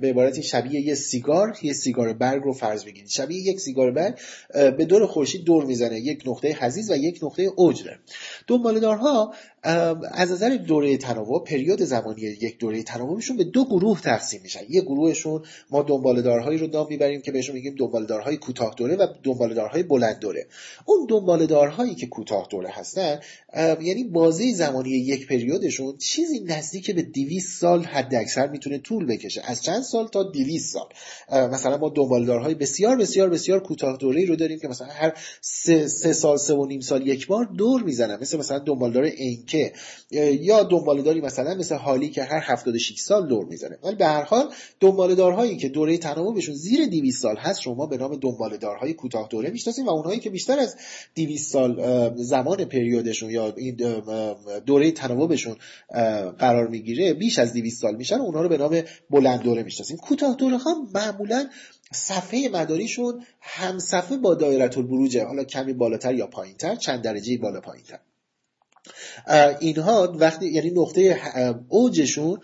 به 0.00 0.08
عبارتی 0.08 0.42
شبیه 0.42 0.80
یه 0.80 0.94
سیگار 0.94 1.56
یه 1.62 1.72
سیگار 1.72 2.12
برگ 2.12 2.42
رو 2.42 2.52
فرض 2.52 2.84
بگیرید. 2.84 3.08
شبیه 3.08 3.38
یک 3.38 3.60
سیگار 3.60 3.90
برگ 3.90 4.18
به 4.52 4.84
دور 4.84 5.06
خورشید 5.06 5.44
دور 5.44 5.64
می‌زنه 5.64 6.00
یک 6.00 6.22
نقطه 6.26 6.48
حزیز 6.60 6.90
و 6.90 6.96
یک 6.96 7.18
نقطه 7.22 7.42
اوج 7.56 7.84
داره 7.84 7.98
دنبالدارها 8.46 9.34
از 9.62 10.32
نظر 10.32 10.56
دوره 10.56 10.96
تناوب 10.96 11.44
پریود 11.44 11.82
زمانی 11.82 12.20
یک 12.20 12.58
دوره 12.58 12.82
تناوبشون 12.82 13.36
به 13.36 13.44
دو 13.44 13.64
گروه 13.64 14.00
تقسیم 14.00 14.40
میشن. 14.42 14.60
یه 14.68 14.80
گروهشون 14.80 15.42
ما 15.70 15.82
دنبالدارهایی 15.82 16.58
رو 16.58 16.66
نام 16.66 16.86
می‌بریم 16.90 17.20
که 17.20 17.32
بهشون 17.32 17.54
میگیم 17.54 17.74
دنبالدارهای 17.78 18.36
کوتاه 18.36 18.74
دوره 18.76 18.96
و 18.96 19.06
دنبالدارهای 19.22 19.82
بلند 19.82 20.18
دوره. 20.18 20.46
اون 20.84 21.06
دنبالدارهایی 21.08 21.94
که 21.94 22.06
کوتاه 22.06 22.48
دوره 22.50 22.68
هستن 22.72 23.20
یعنی 23.56 24.04
بازه 24.04 24.52
زمانی 24.52 24.90
یک 24.90 25.26
پریودشون 25.26 25.96
چیزی 25.96 26.40
نزدیک 26.40 26.90
به 26.90 27.02
200 27.02 27.60
سال 27.60 27.82
حد 27.82 28.14
اکثر 28.14 28.48
می‌تونه 28.48 28.78
طول 28.78 29.06
بکشه. 29.06 29.42
از 29.44 29.62
چند 29.62 29.82
سال 29.82 30.08
تا 30.08 30.22
200 30.22 30.72
سال. 30.72 30.88
مثلا 31.48 31.76
ما 31.76 31.88
دنبالدارهای 31.88 32.54
بسیار 32.54 32.96
بسیار 32.96 33.30
بسیار 33.30 33.60
کوتاه 33.62 33.96
دوره 33.96 34.24
رو 34.24 34.36
داریم 34.36 34.58
که 34.58 34.68
مثلا 34.68 34.88
هر 34.90 35.12
سه, 35.40 35.88
سه 35.88 36.12
سال 36.12 36.36
سه 36.36 36.54
و 36.54 36.66
نیم 36.66 36.80
سال 36.80 37.06
یک 37.06 37.26
بار 37.26 37.44
دور 37.44 37.82
می‌زنن. 37.82 38.18
مثل 38.20 38.38
مثلا 38.38 38.58
دنبالدار 38.58 39.04
که 39.50 39.72
یا 40.40 40.62
دنبالداری 40.62 41.20
مثلا 41.20 41.54
مثل 41.54 41.74
حالی 41.74 42.08
که 42.08 42.22
هر 42.22 42.40
76 42.44 42.98
سال 42.98 43.28
دور 43.28 43.44
می‌زنه. 43.44 43.78
ولی 43.82 43.94
به 43.94 44.06
هر 44.06 44.22
حال 44.22 44.52
دنبالدارهایی 44.80 45.56
که 45.56 45.68
دوره 45.68 45.98
تناوبشون 45.98 46.54
زیر 46.54 46.86
200 46.86 47.22
سال 47.22 47.36
هست 47.36 47.60
شما 47.60 47.86
به 47.86 47.96
نام 47.96 48.16
دنبالدارهای 48.16 48.94
کوتاه 48.94 49.28
دوره 49.30 49.50
می‌شناسید 49.50 49.86
و 49.86 49.90
اونهایی 49.90 50.20
که 50.20 50.30
بیشتر 50.30 50.58
از 50.58 50.76
200 51.14 51.52
سال 51.52 52.14
زمان 52.16 52.64
پریودشون 52.64 53.30
یا 53.30 53.54
این 53.56 53.76
دوره 54.66 54.90
تناوبشون 54.90 55.56
قرار 56.38 56.68
می‌گیره 56.68 57.14
بیش 57.14 57.38
از 57.38 57.52
200 57.52 57.82
سال 57.82 57.96
میشن 57.96 58.16
اونها 58.16 58.42
رو 58.42 58.48
به 58.48 58.58
نام 58.58 58.82
بلند 59.10 59.40
دوره 59.40 59.62
می‌شناسیم 59.62 59.96
کوتاه 59.96 60.36
دوره 60.36 60.56
ها 60.56 60.74
معمولا 60.94 61.48
صفحه 61.92 62.48
مداریشون 62.48 63.24
هم 63.40 63.78
صفحه 63.78 64.16
با 64.16 64.34
دایره 64.34 64.78
البروجه 64.78 65.24
حالا 65.24 65.44
کمی 65.44 65.72
بالاتر 65.72 66.14
یا 66.14 66.26
پایینتر 66.26 66.74
چند 66.74 67.02
درجه 67.02 67.38
بالا 67.38 67.60
پایینتر. 67.60 67.98
اینها 69.60 70.16
وقتی 70.18 70.46
یعنی 70.46 70.70
نقطه 70.70 71.20
اوجشون 71.68 72.38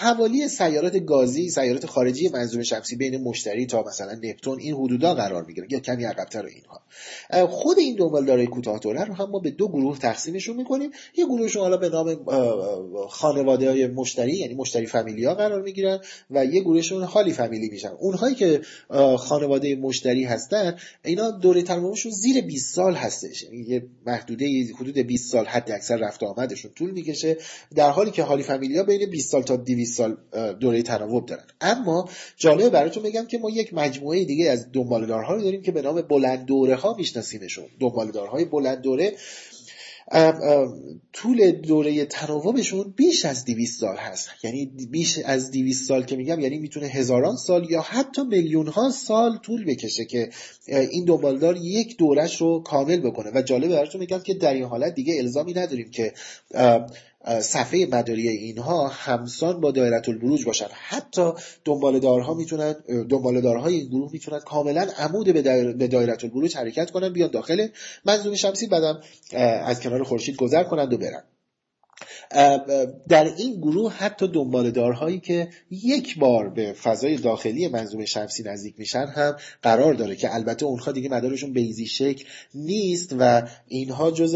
حوالی 0.00 0.48
سیارات 0.48 0.96
گازی 0.96 1.50
سیارات 1.50 1.86
خارجی 1.86 2.28
منظومه 2.28 2.64
شمسی 2.64 2.96
بین 2.96 3.22
مشتری 3.22 3.66
تا 3.66 3.82
مثلا 3.82 4.12
نپتون 4.12 4.60
این 4.60 4.74
حدودا 4.74 5.14
قرار 5.14 5.44
می‌گیره. 5.44 5.66
یا 5.70 5.80
کمی 5.80 6.04
عقبتر 6.04 6.44
اینها. 6.44 6.82
خود 7.46 7.78
این 7.78 7.96
دنبالدارای 7.96 8.46
کوتاه 8.46 8.78
دوره 8.78 9.04
رو 9.04 9.14
هم 9.14 9.30
ما 9.30 9.38
به 9.38 9.50
دو 9.50 9.68
گروه 9.68 9.98
تقسیمشون 9.98 10.56
می‌کنیم. 10.56 10.90
یه 11.16 11.26
گروهشون 11.26 11.62
حالا 11.62 11.76
به 11.76 11.88
نام 11.88 12.24
خانواده 13.08 13.70
های 13.70 13.86
مشتری 13.86 14.36
یعنی 14.36 14.54
مشتری 14.54 14.86
فامیلیا 14.86 15.34
قرار 15.34 15.62
می‌گیرن 15.62 15.98
و 16.30 16.44
یه 16.44 16.60
گروهشون 16.60 17.02
حالی 17.02 17.32
فامیلی 17.32 17.68
میشن. 17.68 17.92
اونهایی 17.98 18.34
که 18.34 18.60
خانواده 19.18 19.76
مشتری 19.76 20.24
هستن 20.24 20.76
اینا 21.04 21.30
دوره 21.30 21.62
تمامشون 21.62 22.12
زیر 22.12 22.44
20 22.44 22.74
سال 22.74 22.94
هستش. 22.94 23.42
یعنی 23.42 23.64
یه 23.68 23.86
محدوده 24.06 24.64
حدود 24.80 24.98
20 24.98 25.25
سال 25.30 25.46
حد 25.46 25.70
اکثر 25.70 25.96
رفت 25.96 26.22
آمدشون 26.22 26.70
طول 26.74 26.90
می‌کشه. 26.90 27.36
در 27.74 27.90
حالی 27.90 28.10
که 28.10 28.22
حالی 28.22 28.42
فامیلیا 28.42 28.82
بین 28.82 29.10
20 29.10 29.30
سال 29.30 29.42
تا 29.42 29.56
200 29.56 29.96
سال 29.96 30.16
دوره 30.60 30.82
تناوب 30.82 31.26
دارن. 31.26 31.44
اما 31.60 32.08
جالبه 32.36 32.70
براتون 32.70 33.02
بگم 33.02 33.26
که 33.26 33.38
ما 33.38 33.50
یک 33.50 33.74
مجموعه 33.74 34.24
دیگه 34.24 34.50
از 34.50 34.72
دنبالدارها 34.72 35.34
رو 35.34 35.42
داریم 35.42 35.62
که 35.62 35.72
به 35.72 35.82
نام 35.82 36.02
بلند 36.02 36.44
دوره 36.44 36.74
ها 36.74 36.94
میشناسیمشون. 36.94 37.64
دنبالدارهای 37.80 38.44
بلند 38.44 38.80
دوره 38.80 39.12
طول 41.12 41.50
دوره 41.50 42.04
تناوبشون 42.04 42.94
بیش 42.96 43.24
از 43.24 43.44
200 43.44 43.80
سال 43.80 43.96
هست. 43.96 44.28
یعنی 44.42 44.66
بیش 44.90 45.18
از 45.18 45.50
200 45.50 45.88
سال 45.88 46.04
که 46.04 46.16
میگم 46.16 46.40
یعنی 46.40 46.58
می‌تونه 46.58 46.86
هزاران 46.86 47.36
سال 47.36 47.70
یا 47.70 47.80
حتی 47.80 48.24
میلیون 48.24 48.66
ها 48.66 48.90
سال 48.90 49.38
طول 49.38 49.64
بکشه 49.64 50.04
که 50.04 50.30
این 50.66 51.04
دنبالدار 51.04 51.56
یک 51.56 51.96
دورش 51.96 52.40
رو 52.40 52.62
کامل 52.62 53.00
بکنه. 53.00 53.30
و 53.34 53.42
جالب 53.42 53.68
براتون 53.68 54.00
میگم 54.00 54.18
که 54.18 54.34
در 54.34 54.54
این 54.54 54.64
حالت 54.64 54.94
دیگه 54.94 55.14
الزامی 55.18 55.52
نداریم 55.52 55.90
که 55.90 56.12
صفحه 57.40 57.86
مداری 57.86 58.28
اینها 58.28 58.88
همسان 58.88 59.60
با 59.60 59.70
دایره 59.70 60.02
البروج 60.08 60.44
باشن. 60.44 60.66
حتی 60.72 61.32
دنبالدارها 61.64 62.34
می‌تونن 62.34 62.74
دنبالدارهای 63.08 63.74
این 63.74 63.88
گروه 63.88 64.12
می‌تونن 64.12 64.40
کاملا 64.40 64.86
عمود 64.98 65.32
به 65.78 65.88
دایره 65.88 66.16
البروج 66.22 66.56
حرکت 66.56 66.90
کنن 66.90 67.08
بیان 67.12 67.30
داخل 67.30 67.66
منظومه 68.04 68.36
شمسی 68.36 68.66
بعدم 68.66 69.00
از 69.64 69.80
کنار 69.80 70.02
خورشید 70.02 70.36
گذر 70.36 70.62
کنند 70.62 70.92
و 70.92 70.98
برن. 70.98 71.22
در 73.08 73.24
این 73.36 73.60
گروه 73.60 73.92
حتی 73.92 74.28
دنبالدارهایی 74.28 75.20
که 75.20 75.48
یک 75.70 76.18
بار 76.18 76.48
به 76.48 76.72
فضای 76.72 77.16
داخلی 77.16 77.68
منظومه 77.68 78.04
شمسی 78.04 78.42
نزدیک 78.42 78.74
میشن 78.78 79.06
هم 79.06 79.36
قرار 79.62 79.94
داره 79.94 80.16
که 80.16 80.34
البته 80.34 80.66
اونها 80.66 80.92
دیگه 80.92 81.08
مدارشون 81.08 81.52
بیزی 81.52 81.86
شکل 81.86 82.24
نیست 82.54 83.16
و 83.18 83.42
اینها 83.68 84.10
جز 84.10 84.34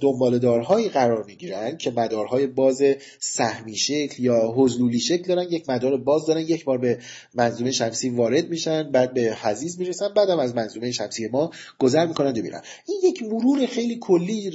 دنبالدارهایی 0.00 0.88
قرار 0.88 1.24
می‌گیرن 1.24 1.76
که 1.76 1.90
مدارهای 1.90 2.46
باز 2.46 2.82
سهمی 3.18 3.76
شکل 3.76 4.22
یا 4.22 4.52
حضلولی 4.56 5.00
شکل 5.00 5.22
دارن 5.22 5.46
یک 5.50 5.70
مدار 5.70 5.96
باز 5.96 6.26
دارن 6.26 6.40
یک 6.40 6.64
بار 6.64 6.78
به 6.78 6.98
منظومه 7.34 7.70
شمسی 7.70 8.10
وارد 8.10 8.48
میشن 8.48 8.90
بعد 8.92 9.14
به 9.14 9.36
حزیز 9.42 9.78
می‌رسن 9.78 10.08
بعدم 10.16 10.38
از 10.38 10.54
منظومه 10.54 10.90
شمسی 10.90 11.28
ما 11.28 11.50
گذر 11.78 12.06
می‌کنن 12.06 12.30
و 12.30 12.42
میرن 12.42 12.62
این 12.86 13.00
یک 13.04 13.22
مرور 13.22 13.66
خیلی 13.66 13.98
کلی 14.00 14.50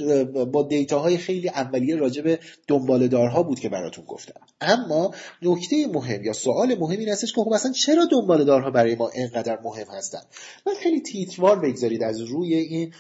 با 0.52 0.64
دیتاهای 0.64 1.18
خیلی 1.18 1.50
اولیه 1.50 1.96
راجع 1.96 2.33
دنبالدارها 2.68 3.44
بود 3.44 3.60
که 3.60 3.70
براتون 3.70 4.06
گفتم. 4.06 4.42
اما 4.62 5.12
نکته 5.42 5.88
مهم 5.88 6.24
یا 6.24 6.34
سوال 6.34 6.76
مهم 6.76 7.00
این 7.00 7.10
هستش 7.10 7.34
که 7.34 7.42
خب 7.42 7.54
اصلا 7.54 7.72
چرا 7.72 8.06
دنبالدارها 8.12 8.72
برای 8.72 8.96
ما 8.96 9.10
اینقدر 9.10 9.60
مهم 9.64 9.88
هستن؟ 9.88 10.22
من 10.68 10.74
خیلی 10.74 11.02
تیتروار 11.02 11.60
بگذارید 11.60 12.04
از 12.04 12.22
روی 12.22 12.54
این 12.54 12.94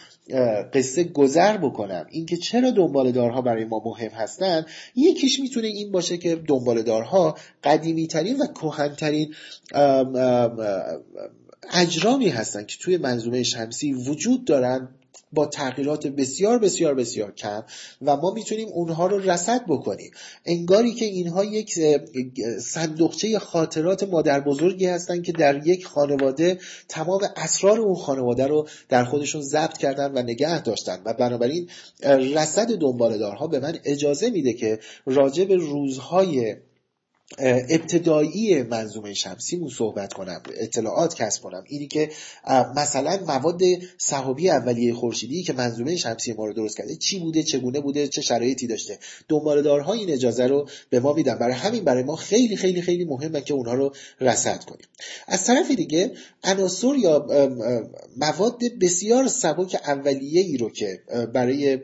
قصه 0.73 1.03
گذر 1.03 1.57
بکنم. 1.57 2.05
اینکه 2.09 2.37
چرا 2.37 2.71
دنبالدارها 2.71 3.41
برای 3.41 3.65
ما 3.65 3.81
مهم 3.85 4.11
هستن 4.11 4.65
یکیش 4.95 5.39
می‌تونه 5.39 5.67
این 5.67 5.91
باشه 5.91 6.17
که 6.17 6.35
دنبالدارها 6.35 7.37
قدیمی 7.63 8.07
ترین 8.07 8.37
و 8.37 8.47
کهنترین 8.47 9.33
اجرامی 11.71 12.29
هستن 12.29 12.65
که 12.65 12.77
توی 12.81 12.97
منظومه 12.97 13.43
شمسی 13.43 13.93
وجود 13.93 14.45
دارن 14.45 14.89
با 15.33 15.45
تغییرات 15.45 16.07
بسیار 16.07 16.59
بسیار 16.59 16.93
بسیار 16.93 17.31
کم 17.31 17.63
و 18.01 18.17
ما 18.17 18.31
می‌تونیم 18.31 18.67
اونها 18.67 19.07
رو 19.07 19.19
رسد 19.19 19.65
بکنیم. 19.67 20.11
انگاری 20.45 20.93
که 20.93 21.05
اینها 21.05 21.43
یک 21.43 21.73
صندوقچه 22.59 23.39
خاطرات 23.39 24.03
مادر 24.03 24.39
بزرگی 24.39 24.85
هستن 24.85 25.21
که 25.21 25.31
در 25.31 25.67
یک 25.67 25.85
خانواده 25.85 26.59
تمام 26.87 27.21
اسرار 27.35 27.79
اون 27.79 27.95
خانواده 27.95 28.47
رو 28.47 28.67
در 28.89 29.03
خودشون 29.03 29.41
ضبط 29.41 29.77
کردن 29.77 30.11
و 30.11 30.21
نگه 30.21 30.61
داشتن 30.61 31.01
و 31.05 31.13
بنابراین 31.13 31.69
رسد 32.03 32.67
دنبالدارها 32.67 33.47
به 33.47 33.59
من 33.59 33.79
اجازه 33.85 34.29
میده 34.29 34.53
که 34.53 34.79
راجع 35.05 35.45
به 35.45 35.55
روزهای 35.55 36.55
ابتدایی 37.39 38.63
منظومه 38.63 39.13
شمسیمون 39.13 39.69
صحبت 39.69 40.13
کنم 40.13 40.43
اطلاعات 40.57 41.15
کسب 41.15 41.41
کنم. 41.41 41.63
اینی 41.67 41.87
که 41.87 42.09
مثلا 42.75 43.19
مواد 43.27 43.61
صحابی 43.97 44.49
اولیه 44.49 44.93
خورشیدی 44.93 45.43
که 45.43 45.53
منظومه 45.53 45.95
شمسی 45.95 46.33
ما 46.33 46.45
رو 46.45 46.53
درست 46.53 46.77
کرده 46.77 46.95
چی 46.95 47.19
بوده 47.19 47.43
چگونه 47.43 47.79
بوده 47.79 48.07
چه 48.07 48.21
شرایطی 48.21 48.67
داشته؟ 48.67 48.99
دنبالدارها 49.29 49.93
این 49.93 50.09
اجازه 50.09 50.47
رو 50.47 50.69
به 50.89 50.99
ما 50.99 51.13
میدن. 51.13 51.35
برای 51.35 51.53
همین 51.53 51.83
برای 51.83 52.03
ما 52.03 52.15
خیلی 52.15 52.55
خیلی 52.55 52.81
خیلی 52.81 53.05
مهمه 53.05 53.41
که 53.41 53.53
اونها 53.53 53.73
رو 53.73 53.93
رصد 54.21 54.63
کنیم. 54.63 54.85
از 55.27 55.43
طرف 55.43 55.71
دیگه 55.71 56.11
عناصر 56.43 56.95
یا 56.95 57.27
مواد 58.17 58.59
بسیار 58.81 59.27
سبک 59.27 59.81
اولیه 59.87 60.41
ای 60.41 60.57
رو 60.57 60.69
که 60.69 60.99
برای 61.33 61.79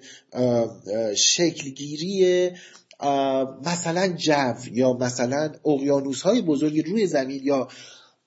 شکلگیری 1.15 2.49
مثلا 3.65 4.07
جو 4.07 4.53
یا 4.71 4.93
مثلا 4.93 5.51
اقیانوس 5.65 6.21
های 6.21 6.41
بزرگی 6.41 6.81
روی 6.81 7.07
زمین 7.07 7.41
یا 7.43 7.67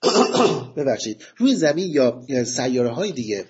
ببخشید 0.77 1.23
روی 1.37 1.55
زمین 1.55 1.91
یا 2.29 2.45
سیاره 2.45 2.89
های 2.89 3.13
دیگه 3.13 3.45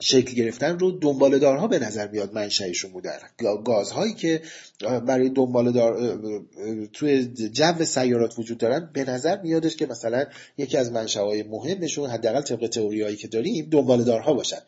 شکل 0.00 0.34
گرفتن 0.34 0.78
رو 0.78 0.90
دنبالدارها 0.90 1.66
به 1.66 1.78
نظر 1.78 2.08
میاد 2.08 2.34
منشأشون 2.34 2.92
بودن. 2.92 3.18
گازهایی 3.64 4.14
که 4.14 4.42
برای 4.80 5.28
دنبالدار 5.28 6.18
توی 6.92 7.26
جو 7.52 7.84
سیارات 7.84 8.38
وجود 8.38 8.58
دارن 8.58 8.90
به 8.92 9.04
نظر 9.04 9.40
میادش 9.40 9.76
که 9.76 9.86
مثلا 9.86 10.24
یکی 10.58 10.76
از 10.76 10.92
منشأهای 10.92 11.42
مهمشون 11.42 12.10
حداقل 12.10 12.40
طبق 12.40 12.66
تئوریایی 12.66 13.16
که 13.16 13.28
داریم 13.28 13.68
دنبالدارها 13.70 14.34
باشن. 14.34 14.58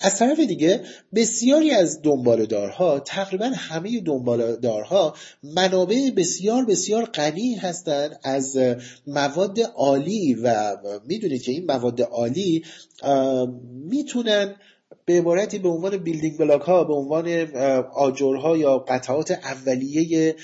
از 0.00 0.18
طرف 0.18 0.40
دیگه 0.40 0.80
بسیاری 1.14 1.70
از 1.70 2.02
دنبالدارها 2.02 3.00
تقریبا 3.00 3.46
همه 3.54 4.00
دنبالدارها 4.00 5.14
منابع 5.42 6.10
بسیار 6.16 6.64
بسیار 6.64 7.04
غنی 7.04 7.54
هستند 7.54 8.20
از 8.24 8.58
مواد 9.06 9.60
عالی 9.60 10.34
و 10.34 10.76
می‌دونید 11.06 11.42
که 11.42 11.52
این 11.52 11.66
مواد 11.66 12.02
عالی 12.02 12.64
می‌تونن 13.84 14.54
به 15.08 15.14
عبارتی 15.14 15.58
به 15.58 15.68
عنوان 15.68 15.96
بیلدینگ 15.96 16.38
بلاک 16.38 16.60
ها 16.60 16.84
به 16.84 16.94
عنوان 16.94 17.28
آجرها 17.94 18.56
یا 18.56 18.78
قطعات 18.78 19.30
اولیه 19.30 20.34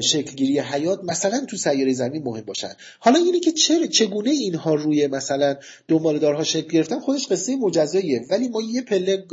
شکلگیری 0.00 0.60
حیات 0.60 1.00
مثلا 1.04 1.46
تو 1.50 1.56
سیاره 1.56 1.92
زمین 1.92 2.22
مهم 2.22 2.44
باشن. 2.44 2.72
حالا 2.98 3.18
اینه 3.18 3.40
که 3.40 3.52
چرا 3.52 3.86
چگونه 3.86 4.30
اینها 4.30 4.74
روی 4.74 5.06
مثلا 5.06 5.56
دنبالدارها 5.88 6.44
شکل 6.44 6.68
گرفتن 6.68 7.00
خودش 7.00 7.28
قصه 7.28 7.56
مجزاییه. 7.56 8.20
ولی 8.30 8.48
ما 8.48 8.62
یه 8.62 8.82
پله 8.82 9.24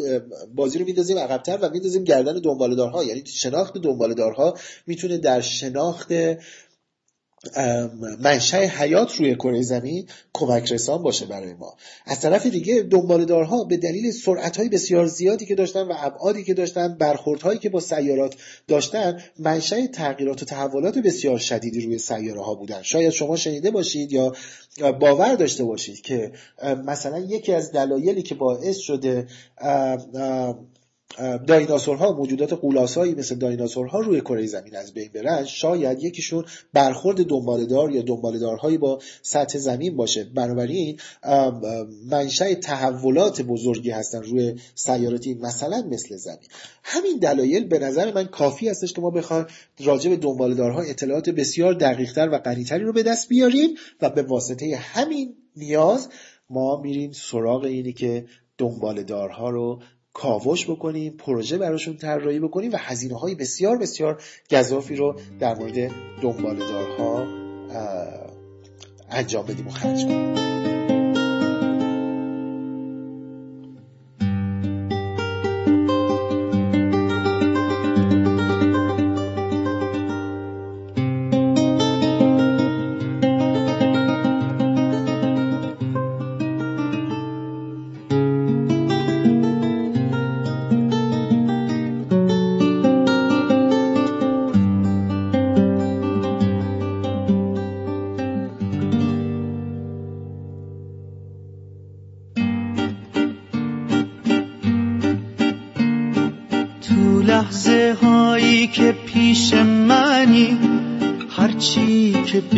بازی 0.56 0.80
رو 0.80 0.86
میندازیم 0.86 1.18
عقبتر 1.18 1.58
و 1.62 1.70
میندازیم 1.70 2.04
گردن 2.04 2.40
دنبالدارها 2.40 3.04
یعنی 3.04 3.24
شناخت 3.26 3.78
دنبالدارها 3.78 4.54
می‌تونه 4.88 5.18
در 5.18 5.42
شناخت 5.42 6.12
منشأ 8.20 8.58
حیات 8.58 9.16
روی 9.16 9.36
کره 9.36 9.62
زمین 9.62 10.08
کمک 10.34 10.72
رسان 10.72 11.04
باشه 11.04 11.26
برای 11.26 11.54
ما. 11.54 11.74
از 12.06 12.20
طرف 12.20 12.46
دیگه 12.46 12.82
دنبالدارها 12.82 13.64
به 13.64 13.78
دلیل 13.78 14.12
سرعت 14.12 14.62
بسیار 14.62 15.06
زیادی 15.06 15.46
که 15.46 15.56
داشتن 15.56 15.82
و 15.82 15.94
ابعادی 15.98 16.44
که 16.44 16.54
داشتن 16.54 16.98
برخوردهایی 16.98 17.60
که 17.60 17.70
با 17.70 17.80
سیارات 17.80 18.36
داشتن 18.68 19.22
منشأ 19.40 19.88
تغییرات 19.88 20.42
و 20.42 20.46
تحولات 20.46 20.98
بسیار 20.98 21.38
شدیدی 21.38 21.82
روی 21.82 21.98
سیاره 21.98 22.42
ها 22.42 22.56
بودن. 22.56 22.82
شاید 22.82 23.10
شما 23.10 23.36
شنیده 23.36 23.72
باشید 23.72 24.12
یا 24.12 24.34
باور 25.00 25.36
داشته 25.36 25.64
باشید 25.64 26.02
که 26.02 26.32
مثلا 26.86 27.20
یکی 27.20 27.54
از 27.54 27.72
دلایلی 27.72 28.22
که 28.22 28.36
باعث 28.36 28.78
شده 28.78 29.28
دایناسورها 31.48 32.12
موجودات 32.12 32.54
قولاسایی 32.54 33.16
مثل 33.16 33.36
دایناسورها 33.36 34.00
روی 34.00 34.22
کره 34.22 34.46
زمین 34.46 34.76
از 34.76 34.94
بین 34.94 35.10
برن 35.14 35.46
شاید 35.46 36.04
یکیشون 36.04 36.46
برخورد 36.74 37.24
دنبالدار 37.24 37.92
یا 37.92 38.02
دنبالدارهایی 38.02 38.78
با 38.78 39.00
سطح 39.22 39.58
زمین 39.58 39.96
باشه. 39.96 40.24
بنابراین 40.24 41.00
منشأ 42.06 42.54
تحولات 42.54 43.42
بزرگی 43.42 43.92
هستن 43.92 44.24
روی 44.24 44.56
سیاراتی 44.76 45.34
مثلا 45.34 45.84
مثل 45.92 46.16
زمین. 46.16 46.48
همین 46.84 47.18
دلایل 47.18 47.68
به 47.68 47.80
نظر 47.80 48.14
من 48.14 48.26
کافی 48.26 48.70
هستش 48.70 48.94
که 48.94 49.02
ما 49.02 49.10
بخوایم 49.10 49.46
راجع 49.80 50.10
به 50.10 50.16
دنبالدارها 50.16 50.82
اطلاعات 50.82 51.30
بسیار 51.30 51.74
دقیقتر 51.74 52.30
و 52.30 52.38
غنیتری 52.38 52.84
رو 52.84 52.94
به 52.94 53.04
دست 53.04 53.30
بیاریم 53.30 53.70
و 54.02 54.10
به 54.10 54.22
واسطه 54.22 54.76
همین 54.76 55.36
نیاز 55.56 56.10
ما 56.50 56.82
میریم 56.82 57.12
سراغ 57.12 57.64
اینی 57.64 57.94
که 57.94 58.26
دنبالدارها 58.58 59.50
رو 59.50 59.82
کاوش 60.14 60.70
بکنیم 60.70 61.14
پروژه 61.18 61.58
براشون 61.58 61.98
طراحی 61.98 62.40
بکنیم 62.40 62.72
و 62.72 62.78
هزینه 62.80 63.20
های 63.20 63.36
بسیار 63.36 63.78
بسیار 63.78 64.22
گذافی 64.52 64.96
رو 64.96 65.20
در 65.40 65.56
مورد 65.56 65.92
دنبالدارها 66.22 67.28
انجام 69.12 69.46
بدیم 69.46 69.68
و 69.68 69.72
خرج 69.72 70.06
کنیم. 70.06 70.79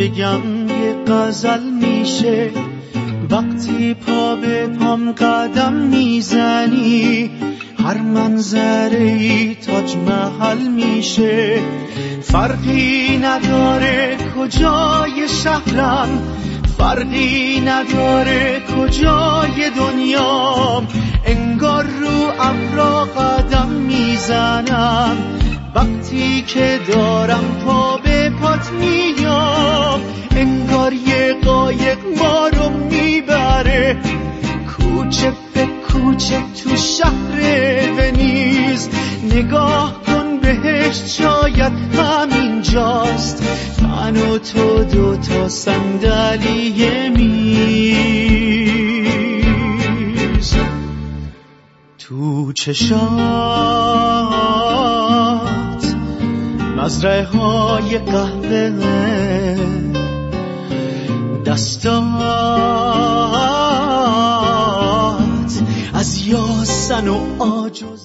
بگم 0.02 0.68
یه 0.68 0.94
غزل 1.06 1.60
میشه. 1.62 2.50
وقتی 3.30 3.94
پا 3.94 4.36
به 4.36 4.66
پام 4.66 5.12
قدم 5.12 5.72
می‌زنی 5.72 7.30
هر 7.84 7.98
منظره 7.98 9.16
ای 9.20 9.54
تاج 9.54 9.96
محل 9.96 10.68
میشه. 10.68 11.60
فرقی 12.22 13.18
نداره 13.22 14.16
کجای 14.38 15.28
شهرم 15.28 16.22
فرقی 16.78 17.60
نداره 17.60 18.60
کجای 18.60 19.70
دنیام. 19.76 20.88
انگار 21.26 21.84
رو 21.84 22.32
ابرا 22.40 23.04
قدم 23.04 23.68
می‌زنم. 23.68 25.16
وقتی 25.74 26.42
که 26.42 26.80
دارم 26.88 27.11
چشات. 52.62 53.02
مزرعه 56.76 57.24
های 57.24 57.98
قهوه. 57.98 58.70
دستات 61.46 61.92
از 65.94 66.26
یاسن 66.26 67.08
و 67.08 67.42
آج 67.42 67.82
و 67.82 67.96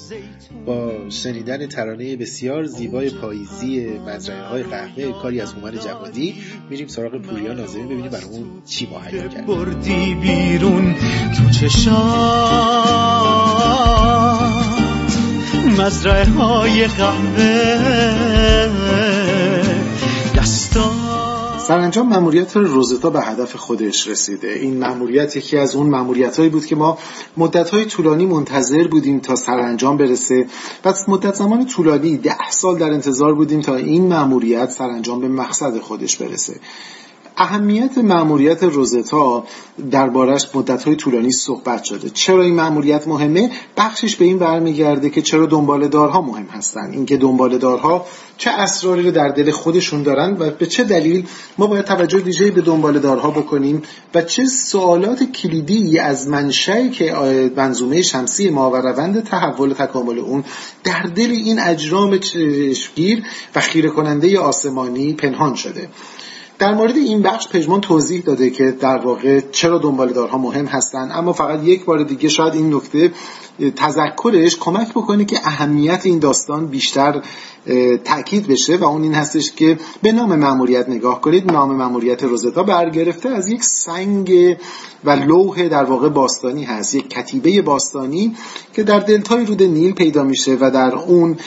شنیدن 1.09 1.67
ترانه 1.67 2.15
بسیار 2.15 2.63
زیبای 2.63 3.09
پاییزی 3.09 3.99
مزرعه 3.99 4.41
های 4.41 4.63
قهوه 4.63 5.21
کاری 5.21 5.41
از 5.41 5.53
هومن 5.53 5.71
جوادی. 5.71 6.35
میریم 6.69 6.87
سراغ 6.87 7.21
پوریا 7.21 7.53
نازمی 7.53 7.83
ببینیم 7.83 8.11
برامون 8.11 8.45
چی 8.65 8.89
مهیا 8.91 9.27
کرد. 9.27 9.45
بردی 9.45 10.15
بیرون 10.15 10.95
تو 11.37 11.49
چشات 11.49 11.97
مزرعه 15.79 16.25
های 16.25 16.87
قهوه. 16.87 18.86
سرانجام 21.67 22.09
مأموریت 22.09 22.57
روزتا 22.57 23.09
به 23.09 23.21
هدف 23.21 23.55
خودش 23.55 24.07
رسیده. 24.07 24.47
این 24.53 24.79
مأموریت 24.79 25.35
یکی 25.35 25.57
از 25.57 25.75
اون 25.75 25.89
مأموریت‌هایی 25.89 26.49
بود 26.49 26.65
که 26.65 26.75
ما 26.75 26.97
مدت‌های 27.37 27.85
طولانی 27.85 28.25
منتظر 28.25 28.87
بودیم 28.87 29.19
تا 29.19 29.35
سرانجام 29.35 29.97
برسه. 29.97 30.45
و 30.85 30.93
مدت 31.07 31.35
زمان 31.35 31.65
طولانی 31.65 32.17
ده 32.17 32.49
سال 32.49 32.77
در 32.77 32.91
انتظار 32.91 33.33
بودیم 33.33 33.61
تا 33.61 33.75
این 33.75 34.07
مأموریت 34.07 34.69
سرانجام 34.69 35.19
به 35.19 35.27
مقصد 35.27 35.77
خودش 35.79 36.17
برسه. 36.17 36.59
اهمیت 37.37 37.97
مأموریت 37.97 38.63
روزتا 38.63 39.43
دربارش 39.91 40.55
مدت‌های 40.55 40.95
طولانی 40.95 41.31
صحبت 41.31 41.83
شده. 41.83 42.09
چرا 42.09 42.43
این 42.43 42.55
مأموریت 42.55 43.07
مهمه؟ 43.07 43.51
بخشش 43.77 44.15
به 44.15 44.25
این 44.25 44.37
برمیگرده 44.39 45.09
که 45.09 45.21
چرا 45.21 45.45
دنباله‌دارها 45.45 46.21
مهم 46.21 46.45
هستن. 46.45 46.91
اینکه 46.91 47.17
دنباله‌دارها 47.17 48.05
چه 48.37 48.49
اسراری 48.49 49.03
رو 49.03 49.11
در 49.11 49.29
دل 49.29 49.51
خودشون 49.51 50.03
دارن 50.03 50.37
و 50.39 50.49
به 50.49 50.65
چه 50.65 50.83
دلیل 50.83 51.25
ما 51.57 51.67
باید 51.67 51.85
توجه 51.85 52.17
ویژه‌ای 52.17 52.51
به 52.51 52.61
دنباله‌دارها 52.61 53.31
بکنیم 53.31 53.81
و 54.15 54.21
چه 54.21 54.45
سوالات 54.45 55.23
کلیدی 55.23 55.99
از 55.99 56.27
منشأی 56.27 56.89
که 56.89 57.13
منظومه 57.55 58.01
شمسی 58.01 58.49
ما 58.49 58.71
و 58.71 58.75
روند 58.75 59.23
تحول 59.23 59.73
تکامل 59.73 60.19
اون 60.19 60.43
در 60.83 61.03
دل 61.03 61.31
این 61.31 61.59
اجرام 61.59 62.17
چشمگیر 62.17 63.23
و 63.55 63.59
خیره 63.59 63.89
کننده 63.89 64.39
آسمانی 64.39 65.13
پنهان 65.13 65.55
شده. 65.55 65.89
در 66.59 66.73
مورد 66.73 66.95
این 66.95 67.21
بخش 67.21 67.47
پژمان 67.47 67.81
توضیح 67.81 68.21
داده 68.21 68.49
که 68.49 68.71
در 68.71 68.97
واقع 68.97 69.39
چرا 69.51 69.77
دنباله‌دارها 69.77 70.37
مهم 70.37 70.65
هستند 70.65 71.11
اما 71.13 71.33
فقط 71.33 71.63
یک 71.63 71.85
بار 71.85 72.03
دیگه 72.03 72.29
شاید 72.29 72.53
این 72.53 72.73
نکته 72.73 73.11
تذکرش 73.75 74.57
کمک 74.57 74.89
بکنه 74.89 75.25
که 75.25 75.39
اهمیت 75.43 76.05
این 76.05 76.19
داستان 76.19 76.67
بیشتر 76.67 77.21
تاکید 78.05 78.47
بشه 78.47 78.77
و 78.77 78.83
اون 78.83 79.03
این 79.03 79.13
هستش 79.13 79.51
که 79.51 79.79
به 80.01 80.11
نام 80.11 80.35
مأموریت 80.35 80.89
نگاه 80.89 81.21
کنید. 81.21 81.51
نام 81.51 81.75
مأموریت 81.75 82.23
روزتا 82.23 82.63
برگرفته 82.63 83.29
از 83.29 83.49
یک 83.49 83.63
سنگ 83.63 84.57
و 85.03 85.11
لوح 85.11 85.67
در 85.67 85.83
واقع 85.83 86.09
باستانی 86.09 86.63
هست 86.63 86.95
یک 86.95 87.09
کتیبه 87.09 87.61
باستانی 87.61 88.35
که 88.73 88.83
در 88.83 88.99
دلتای 88.99 89.45
رود 89.45 89.63
نیل 89.63 89.93
پیدا 89.93 90.23
میشه 90.23 90.57
و 90.59 90.71
در 90.71 90.95
اون 90.95 91.37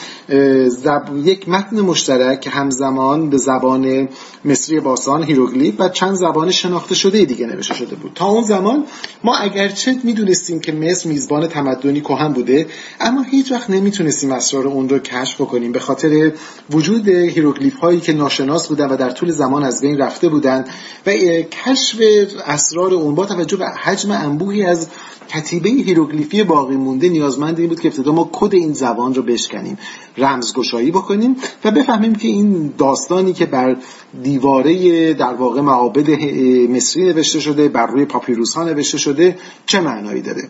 زب... 0.67 1.03
یک 1.23 1.49
متن 1.49 1.81
مشترک 1.81 2.49
همزمان 2.51 3.29
به 3.29 3.37
زبان 3.37 4.09
مصری 4.45 4.79
باستان 4.79 5.23
هیروگلیف 5.23 5.75
و 5.79 5.89
چند 5.89 6.13
زبان 6.15 6.51
شناخته 6.51 6.95
شده 6.95 7.25
دیگه 7.25 7.45
نوشته 7.45 7.73
شده 7.73 7.95
بود. 7.95 8.11
تا 8.15 8.25
اون 8.25 8.43
زمان 8.43 8.85
ما 9.23 9.35
اگرچه 9.35 9.95
می‌دونستیم 10.03 10.59
که 10.59 10.71
مصر 10.71 11.09
میزبان 11.09 11.47
تمدنی 11.47 12.00
کهن 12.01 12.33
بوده 12.33 12.67
اما 12.99 13.21
هیچ 13.21 13.51
وقت 13.51 13.69
نمی‌تونستیم 13.69 14.31
اسرار 14.31 14.67
اون 14.67 14.89
رو 14.89 14.99
کشف 14.99 15.41
بکنیم. 15.41 15.71
به 15.71 15.79
خاطر 15.79 16.31
وجود 16.71 17.07
هیروگلیف 17.07 17.75
هایی 17.75 17.99
که 17.99 18.13
ناشناس 18.13 18.67
بودن 18.67 18.89
و 18.89 18.97
در 18.97 19.09
طول 19.09 19.31
زمان 19.31 19.63
از 19.63 19.81
بین 19.81 19.97
رفته 19.97 20.29
بودند 20.29 20.69
و 21.05 21.11
کشف 21.65 22.01
اسرار 22.45 22.93
اون 22.93 23.15
با 23.15 23.25
توجه 23.25 23.57
به 23.57 23.65
حجم 23.65 24.11
انبوهی 24.11 24.63
از 24.63 24.87
کتیبه 25.29 25.69
هیروگلیفی 25.69 26.43
باقی 26.43 26.75
مونده 26.75 27.09
نیازمند 27.09 27.59
این 27.59 27.69
بود 27.69 27.79
که 27.79 27.87
ابتدا 27.87 28.11
ما 28.11 28.29
کد 28.33 28.53
این 28.53 28.73
زبان 28.73 29.13
رو 29.13 29.23
بشکنیم 29.23 29.77
رمزگشایی 30.17 30.91
بکنیم 30.91 31.35
و 31.65 31.71
بفهمیم 31.71 32.15
که 32.15 32.27
این 32.27 32.73
داستانی 32.77 33.33
که 33.33 33.45
بر 33.45 33.77
دیواره 34.23 35.13
در 35.13 35.33
واقع 35.33 35.61
معابد 35.61 36.09
مصری 36.69 37.03
نوشته 37.03 37.39
شده 37.39 37.67
بر 37.67 37.85
روی 37.85 38.05
پاپیروس 38.05 38.53
ها 38.53 38.63
نوشته 38.63 38.97
شده 38.97 39.37
چه 39.65 39.79
معنایی 39.79 40.21
داره. 40.21 40.43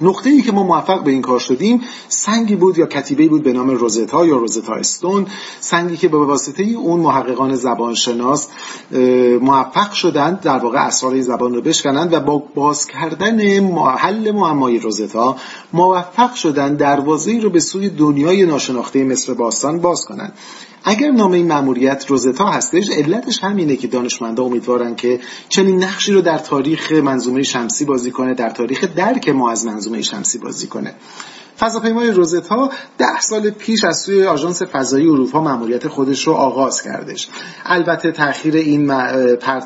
نقطه 0.00 0.30
ای 0.30 0.42
که 0.42 0.52
ما 0.52 0.62
موفق 0.62 1.04
به 1.04 1.10
این 1.10 1.22
کار 1.22 1.38
شدیم 1.38 1.80
سنگی 2.08 2.54
بود 2.54 2.78
یا 2.78 2.86
کتیبه 2.86 3.28
بود 3.28 3.42
به 3.42 3.52
نام 3.52 3.70
روزتا 3.70 4.26
یا 4.26 4.36
Rosetta 4.36 4.74
Stone. 4.74 5.26
سنگی 5.60 5.96
که 5.96 6.08
به 6.08 6.18
واسطه 6.18 6.62
اون 6.62 7.00
محققان 7.00 7.54
زبانشناس 7.54 8.48
موفق 9.40 9.92
شدند 9.92 10.40
در 10.40 10.58
واقع 10.58 10.86
اسرار 10.86 11.20
زبان 11.20 11.54
رو 11.54 11.60
بشکنند 11.60 12.12
و 12.12 12.20
با 12.20 12.38
باز 12.54 12.86
کردن 12.86 13.40
حل 13.98 14.30
معمای 14.30 14.78
روزتا 14.78 15.36
موفق 15.72 16.34
شدند 16.34 16.78
دروازه 16.78 17.40
رو 17.40 17.50
به 17.50 17.60
سوی 17.60 17.88
دنیای 17.88 18.46
ناشناخته 18.46 19.04
مصر 19.04 19.34
باستان 19.34 19.80
باز 19.80 20.04
کنند. 20.04 20.32
اگر 20.84 21.10
نام 21.10 21.32
این 21.32 21.46
مأموریت 21.46 22.04
روزتا 22.08 22.46
هستش 22.46 22.90
علتش 22.90 23.44
همینه 23.44 23.76
که 23.76 23.88
دانشمندا 23.88 24.44
امیدوارن 24.44 24.94
که 24.94 25.20
چنین 25.48 25.84
نقشی 25.84 26.12
رو 26.12 26.20
در 26.20 26.38
تاریخ 26.38 26.92
منظومه 26.92 27.42
شمسی 27.42 27.84
بازی 27.84 28.10
کنه 28.10 28.34
در 28.34 28.50
تاریخ 28.50 28.84
درک 28.96 29.28
ما 29.28 29.50
از 29.50 29.66
منظومه 29.66 29.87
شمسی 30.02 30.38
بازی 30.38 30.66
کنه. 30.66 30.94
فضاپیمای 31.58 32.10
روزتا 32.10 32.70
ده 32.98 33.20
سال 33.20 33.50
پیش 33.50 33.84
از 33.84 34.00
سوی 34.00 34.24
آژانس 34.24 34.62
فضایی 34.62 35.08
اروپا 35.08 35.40
مأموریت 35.40 35.88
خودش 35.88 36.26
رو 36.26 36.32
آغاز 36.32 36.82
کردش. 36.82 37.28
البته 37.64 38.12
تاخیر 38.12 38.56
این 38.56 38.86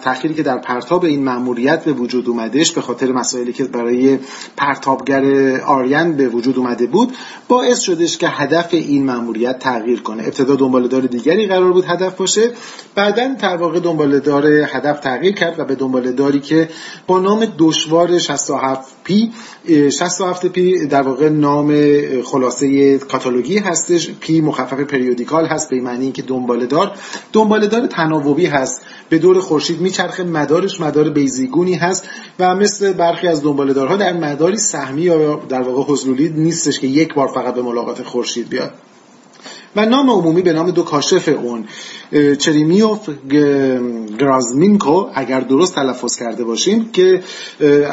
تأخیری 0.05 0.35
که 0.35 0.43
در 0.43 0.59
پرتاب 0.59 1.05
این 1.05 1.25
مأموریت 1.25 1.85
به 1.85 1.93
وجود 1.93 2.29
اومدش 2.29 2.73
به 2.73 2.81
خاطر 2.81 3.13
مسائلی 3.13 3.53
که 3.53 3.65
برای 3.65 4.19
پرتابگر 4.57 5.25
آریان 5.61 6.13
به 6.13 6.29
وجود 6.29 6.59
اومده 6.59 6.87
بود 6.87 7.17
باعث 7.49 7.81
شدش 7.81 8.19
که 8.19 8.29
هدف 8.29 8.69
این 8.71 9.05
مأموریت 9.05 9.59
تغییر 9.59 10.03
کنه. 10.03 10.23
ابتدا 10.23 10.55
دنبالدار 10.55 11.03
دیگری 11.03 11.47
قرار 11.47 11.73
بود 11.73 11.85
هدف 11.85 12.17
باشه 12.17 12.51
بعدا 12.95 13.35
در 13.41 13.57
واقع 13.57 13.81
دنبالدار 13.81 14.47
هدف 14.47 15.01
تغییر 15.01 15.35
کرد 15.35 15.61
و 15.61 15.65
به 15.65 15.75
دنبالداری 15.75 16.41
که 16.41 16.69
با 17.07 17.19
نام 17.19 17.47
دشوار 17.59 18.19
67 18.19 18.92
P 19.05 19.33
67 19.69 20.47
P 20.47 20.87
در 20.87 21.03
واقع 21.03 21.29
نام 21.29 21.75
خلاصه 22.23 22.99
کاتالوگی 22.99 23.59
هستش. 23.59 24.11
P 24.21 24.41
مخفف 24.41 24.81
periodical 24.81 25.47
هست 25.47 25.71
به 25.71 25.81
معنی 25.81 26.13
که 26.13 26.23
دنبالدار 26.23 26.93
دنبالدار 27.33 27.87
تناوبی 27.87 28.47
هست. 28.47 28.81
به 29.09 29.19
دور 29.19 29.41
خورشید 29.41 29.81
میچرخه 29.81 30.25
مدارش 30.25 30.81
مدار 30.81 31.11
بیزیگونی 31.11 31.75
هست 31.75 32.09
و 32.39 32.55
مثل 32.55 32.93
برخی 32.93 33.29
از 33.29 33.43
دنبالدارها 33.43 33.97
در 33.97 34.13
مداری 34.13 34.57
سهمی 34.57 35.03
یا 35.03 35.37
در 35.49 35.63
واقع 35.63 35.93
حضلولی 35.93 36.29
نیستش 36.29 36.81
که 36.81 36.87
یک 36.87 37.15
بار 37.15 37.29
فقط 37.29 37.55
به 37.55 37.63
ملاقات 37.63 38.03
خورشید 38.03 38.49
بیاد. 38.49 38.73
و 39.77 39.87
نام 39.87 40.11
عمومی 40.11 40.43
به 40.43 40.53
نام 40.53 40.71
دو 40.71 40.83
کاشف 40.83 41.29
اون 41.29 41.65
چریمیوف 42.39 43.09
گرازمینکو 44.19 45.07
اگر 45.15 45.41
درست 45.41 45.75
تلفظ 45.75 46.17
کرده 46.17 46.45
باشیم 46.45 46.91
که 46.93 47.23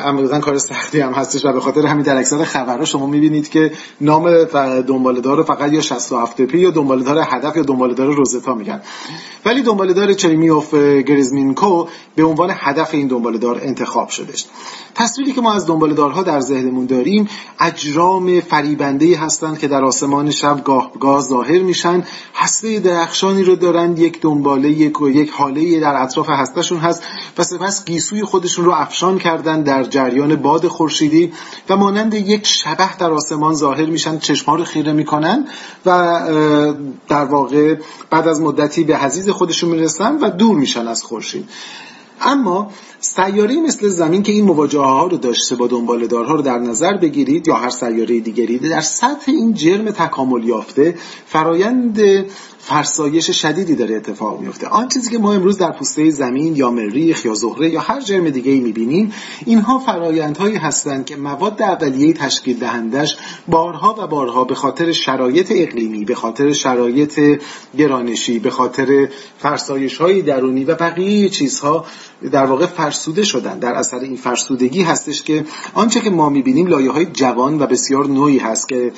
عملا 0.04 0.40
کار 0.40 0.58
سختی 0.58 1.00
هم 1.00 1.14
هستش 1.14 1.46
و 1.46 1.54
به 1.54 1.60
خاطر 1.60 1.86
همین 1.86 2.04
در 2.04 2.18
اکثر 2.18 2.44
خبرها 2.44 2.86
شما 2.86 3.08
می‌بینید 3.08 3.50
که 3.50 3.72
نام 4.02 4.44
دنبالدار 4.82 5.44
فقط 5.44 5.74
یا 5.74 5.82
67 5.82 6.42
پی 6.42 6.60
یا 6.60 6.72
دنبالدار 6.72 7.24
هدف 7.28 7.58
یا 7.58 7.64
دنبالدار 7.64 8.14
روزتا 8.14 8.54
میگن. 8.54 8.82
ولی 9.46 9.62
دنبالدار 9.62 10.14
چریمیوف 10.14 10.74
گرزمینکو 10.76 11.88
به 12.16 12.24
عنوان 12.24 12.50
هدف 12.54 12.94
این 12.94 13.08
دنبالدار 13.08 13.60
انتخاب 13.64 14.10
شدش 14.10 14.46
تصویری 14.96 15.32
که 15.32 15.42
ما 15.42 15.54
از 15.54 15.68
دنبالدارها 15.68 16.24
در 16.24 16.40
ذهنمون 16.40 16.86
داریم 16.86 17.30
اجرام 17.60 18.40
فریبنده 18.40 19.18
هستند 19.18 19.60
که 19.60 19.68
در 19.68 19.84
آسمان 19.84 20.32
شب 20.32 20.64
گاه 20.64 20.92
گاه 21.00 21.22
ظاهر 21.22 21.60
میشن 21.70 22.04
هسته 22.36 22.80
درخشانی 22.80 23.44
رو 23.44 23.56
دارند 23.56 24.00
یک 24.00 24.22
دنباله 24.22 24.70
یک, 24.70 24.94
یک 25.02 25.30
حاله 25.30 25.80
در 25.80 26.02
اطراف 26.02 26.30
هستشون 26.30 26.78
هست 26.78 27.04
و 27.38 27.44
سپس 27.44 27.86
گیسوی 27.86 28.24
خودشون 28.24 28.66
رو 28.66 28.72
افشان 28.72 29.18
کردن 29.18 29.64
در 29.64 29.84
جریان 29.84 30.36
باد 30.36 30.68
خورشیدی 30.68 31.34
و 31.70 31.78
مانند 31.78 32.14
یک 32.14 32.48
شبه 32.48 32.98
در 32.98 33.12
آسمان 33.12 33.56
ظاهر 33.56 33.86
میشن 33.86 34.20
چشمها 34.20 34.56
رو 34.56 34.64
خیره 34.64 34.94
می‌کنن 34.94 35.48
و 35.86 36.20
در 37.08 37.26
واقع 37.26 37.76
بعد 38.10 38.28
از 38.28 38.42
مدتی 38.42 38.84
به 38.84 38.98
حزیز 38.98 39.30
خودشون 39.30 39.70
می‌رسن 39.70 40.18
و 40.22 40.30
دور 40.30 40.56
میشن 40.56 40.88
از 40.88 41.04
خورشید. 41.04 41.50
اما 42.22 42.72
سیاره 43.02 43.62
مثل 43.62 43.88
زمین 43.88 44.24
که 44.24 44.32
این 44.32 44.46
مواجهه 44.46 44.82
ها 44.82 45.08
رو 45.08 45.18
داشته 45.18 45.56
با 45.56 45.68
دنبالدارها 45.68 46.36
رو 46.36 46.42
در 46.42 46.60
نظر 46.60 46.98
بگیرید 46.98 47.48
یا 47.48 47.56
هر 47.56 47.70
سیاره 47.70 48.20
دیگری 48.20 48.60
در 48.60 48.82
سطح 48.82 49.32
این 49.32 49.54
جرم 49.54 49.92
تکامل 49.92 50.44
یافته 50.44 50.96
فرایند 51.26 52.00
فرسایش 52.60 53.32
شدیدی 53.32 53.76
داره 53.76 53.96
اتفاق 53.96 54.40
میفته 54.40 54.68
آن 54.68 54.88
چیزی 54.88 55.12
که 55.12 55.18
ما 55.18 55.34
امروز 55.34 55.58
در 55.58 55.72
پوسته 55.72 56.10
زمین 56.10 56.56
یا 56.56 56.72
مریخ 56.72 57.26
یا 57.26 57.34
زهره 57.34 57.70
یا 57.70 57.82
هر 57.82 58.02
جرم 58.02 58.30
دیگه 58.30 58.52
ای 58.52 58.60
می‌بینیم 58.60 59.14
اینها 59.46 59.80
فرایندهایی 59.80 60.56
هستند 60.56 61.06
که 61.06 61.16
مواد 61.16 61.62
اولیه 61.62 62.14
تشکیل 62.14 62.60
دهندش 62.60 63.18
بارها 63.48 63.96
و 64.00 64.08
بارها 64.08 64.44
به 64.44 64.56
خاطر 64.56 64.92
شرایط 64.92 65.52
اقلیمی 65.56 66.06
به 66.06 66.16
خاطر 66.16 66.54
شرایط 66.54 67.42
گرانشی 67.78 68.40
به 68.40 68.50
خاطر 68.50 69.10
فرسایش 69.38 69.98
های 69.98 70.22
درونی 70.22 70.64
و 70.64 70.76
بقیه 70.76 71.30
چیزها 71.30 71.86
در 72.32 72.46
واقع 72.46 72.66
فرسوده 72.90 73.24
شدن. 73.24 73.60
در 73.60 73.74
اثر 73.74 74.00
این 74.00 74.16
فرسودگی 74.16 74.82
هستش 74.82 75.24
که 75.24 75.46
آنچه 75.74 76.00
که 76.02 76.10
ما 76.10 76.30
می‌بینیم 76.30 76.68
لایه 76.68 76.92
های 76.92 77.06
جوان 77.06 77.62
و 77.62 77.68
بسیار 77.68 78.08
نوعی 78.08 78.38
هست 78.38 78.70
که 78.70 78.92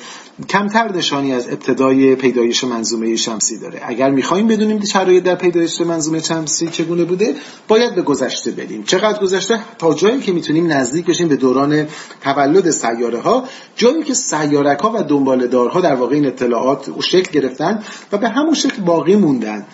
کمتر 0.48 0.92
نشانی 0.92 1.32
از 1.32 1.48
ابتدای 1.48 2.14
پیدایش 2.14 2.64
منظومه 2.64 3.16
شمسی 3.16 3.58
داره. 3.58 3.80
اگر 3.84 4.10
می‌خوایم 4.10 4.48
بدونیم 4.48 4.84
شرایط 4.84 5.24
در 5.24 5.34
پیدایش 5.34 5.80
منظومه 5.80 6.22
شمسی 6.22 6.66
چگونه 6.66 7.04
بوده 7.04 7.34
باید 7.68 7.94
به 7.94 8.02
گذشته 8.02 8.50
بریم. 8.50 8.82
چقدر 8.82 9.18
گذشته؟ 9.18 9.60
تا 9.78 9.94
جایی 9.94 10.20
که 10.20 10.32
می‌تونیم 10.32 10.72
نزدیک 10.72 11.06
بشیم 11.06 11.28
به 11.28 11.36
دوران 11.36 11.86
تولد 12.20 12.70
سیاره 12.70 13.20
ها 13.20 13.44
جایی 13.76 14.02
که 14.02 14.14
سیارک 14.14 14.78
ها 14.78 14.92
و 14.94 15.02
دنبالدارها 15.02 15.80
در 15.80 15.94
واقع 15.94 16.14
این 16.14 16.26
اطلاعات 16.26 17.00
شکل 17.00 17.40
گرفتن 17.40 17.82
و 18.12 18.18
به 18.18 18.28
همون 18.28 18.54
شکل 18.54 18.82
باقی 18.82 19.16
موندن. 19.16 19.66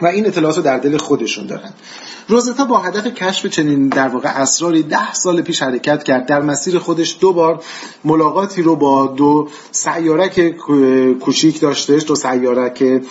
و 0.00 0.06
این 0.06 0.26
اطلاعات 0.26 0.56
رو 0.56 0.62
در 0.62 0.78
دل 0.78 0.96
خودشون 0.96 1.46
دارن. 1.46 1.72
روزتا 2.28 2.64
با 2.64 2.78
هدف 2.78 3.06
کشف 3.06 3.46
چنین 3.46 3.88
در 3.88 4.08
واقع 4.08 4.28
اسراری 4.28 4.82
ده 4.82 5.12
سال 5.12 5.42
پیش 5.42 5.62
حرکت 5.62 6.02
کرد. 6.02 6.26
در 6.26 6.42
مسیر 6.42 6.78
خودش 6.78 7.16
دو 7.20 7.32
بار 7.32 7.62
ملاقاتی 8.04 8.62
رو 8.62 8.76
با 8.76 9.06
دو 9.06 9.48
سیارک 9.70 10.56
کوچیک 11.20 11.60
داشتش 11.60 12.06
دو 12.06 12.14
سیارک 12.14 13.02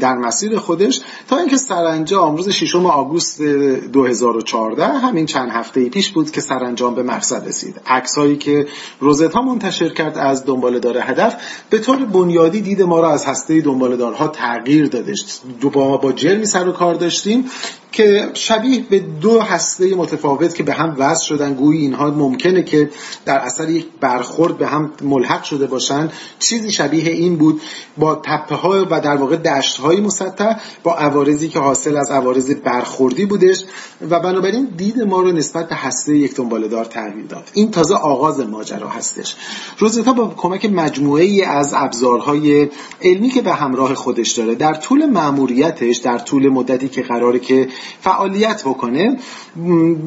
در 0.00 0.14
مسیر 0.14 0.58
خودش 0.58 1.00
تا 1.28 1.38
اینکه 1.38 1.56
سرانجام 1.56 2.36
روز 2.36 2.48
6 2.48 2.74
آگوست 2.74 3.42
2014 3.42 4.86
همین 4.86 5.26
چند 5.26 5.50
هفته 5.50 5.88
پیش 5.88 6.10
بود 6.10 6.30
که 6.30 6.40
سرانجام 6.40 6.94
به 6.94 7.02
مقصد 7.02 7.48
رسید. 7.48 7.80
عکسایی 7.86 8.36
که 8.36 8.66
روزتا 9.00 9.42
منتشر 9.42 9.88
کرد 9.88 10.18
از 10.18 10.46
دنبالدار 10.46 10.98
هدف 10.98 11.36
به 11.70 11.78
طور 11.78 11.96
بنیادی 11.96 12.60
دید 12.60 12.82
ما 12.82 13.00
را 13.00 13.12
از 13.12 13.24
هسته 13.24 13.60
دنبالدارها 13.60 14.28
تغییر 14.28 14.86
دادش. 14.86 15.24
با 15.72 16.12
جرمی 16.22 16.46
سر 16.46 16.68
و 16.68 16.72
کار 16.72 16.94
داشتیم 16.94 17.44
که 17.92 18.30
شبیه 18.34 18.80
به 18.90 18.98
دو 18.98 19.40
هسته 19.40 19.94
متفاوت 19.94 20.54
که 20.54 20.62
به 20.62 20.72
هم 20.72 20.94
وصل 20.98 21.24
شدن 21.24 21.54
گویی 21.54 21.80
اینها 21.80 22.10
ممکنه 22.10 22.62
که 22.62 22.90
در 23.24 23.38
اثر 23.38 23.70
یک 23.70 23.86
برخورد 24.00 24.58
به 24.58 24.66
هم 24.66 24.92
ملحق 25.02 25.42
شده 25.42 25.66
باشن. 25.66 26.10
چیزی 26.38 26.70
شبیه 26.70 27.12
این 27.12 27.36
بود 27.36 27.60
با 27.98 28.14
تپه 28.14 28.54
ها 28.54 28.86
و 28.90 29.00
در 29.00 29.16
واقع 29.16 29.36
دشت 29.36 29.76
های 29.76 30.00
مسطح 30.00 30.54
با 30.82 30.94
عوارضی 30.94 31.48
که 31.48 31.58
حاصل 31.58 31.96
از 31.96 32.10
عوارض 32.10 32.50
برخوردی 32.50 33.26
بودش 33.26 33.64
و 34.10 34.20
بنابراین 34.20 34.68
دید 34.76 35.02
ما 35.02 35.20
رو 35.20 35.32
نسبت 35.32 35.68
به 35.68 35.74
هسته 35.74 36.16
یک 36.16 36.34
دنبالدار 36.34 36.84
تغییر 36.84 37.26
داد. 37.26 37.48
این 37.52 37.70
تازه 37.70 37.94
آغاز 37.94 38.40
ماجرا 38.40 38.88
هستش. 38.88 39.36
روزتا 39.78 40.12
با 40.12 40.34
کمک 40.36 40.64
مجموعه 40.64 41.24
ای 41.24 41.42
از 41.42 41.74
ابزارهای 41.76 42.68
علمی 43.02 43.28
که 43.28 43.42
به 43.42 43.52
همراه 43.52 43.94
خودش 43.94 44.32
داره 44.32 44.54
در 44.54 44.74
طول 44.74 45.06
مأموریتش 45.06 45.96
در 46.12 46.18
طول 46.18 46.48
مدتی 46.48 46.88
که 46.88 47.02
قراره 47.02 47.38
که 47.38 47.68
فعالیت 48.00 48.62
بکنه 48.64 49.16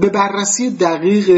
به 0.01 0.09
بررسی 0.09 0.69
دقیق 0.69 1.29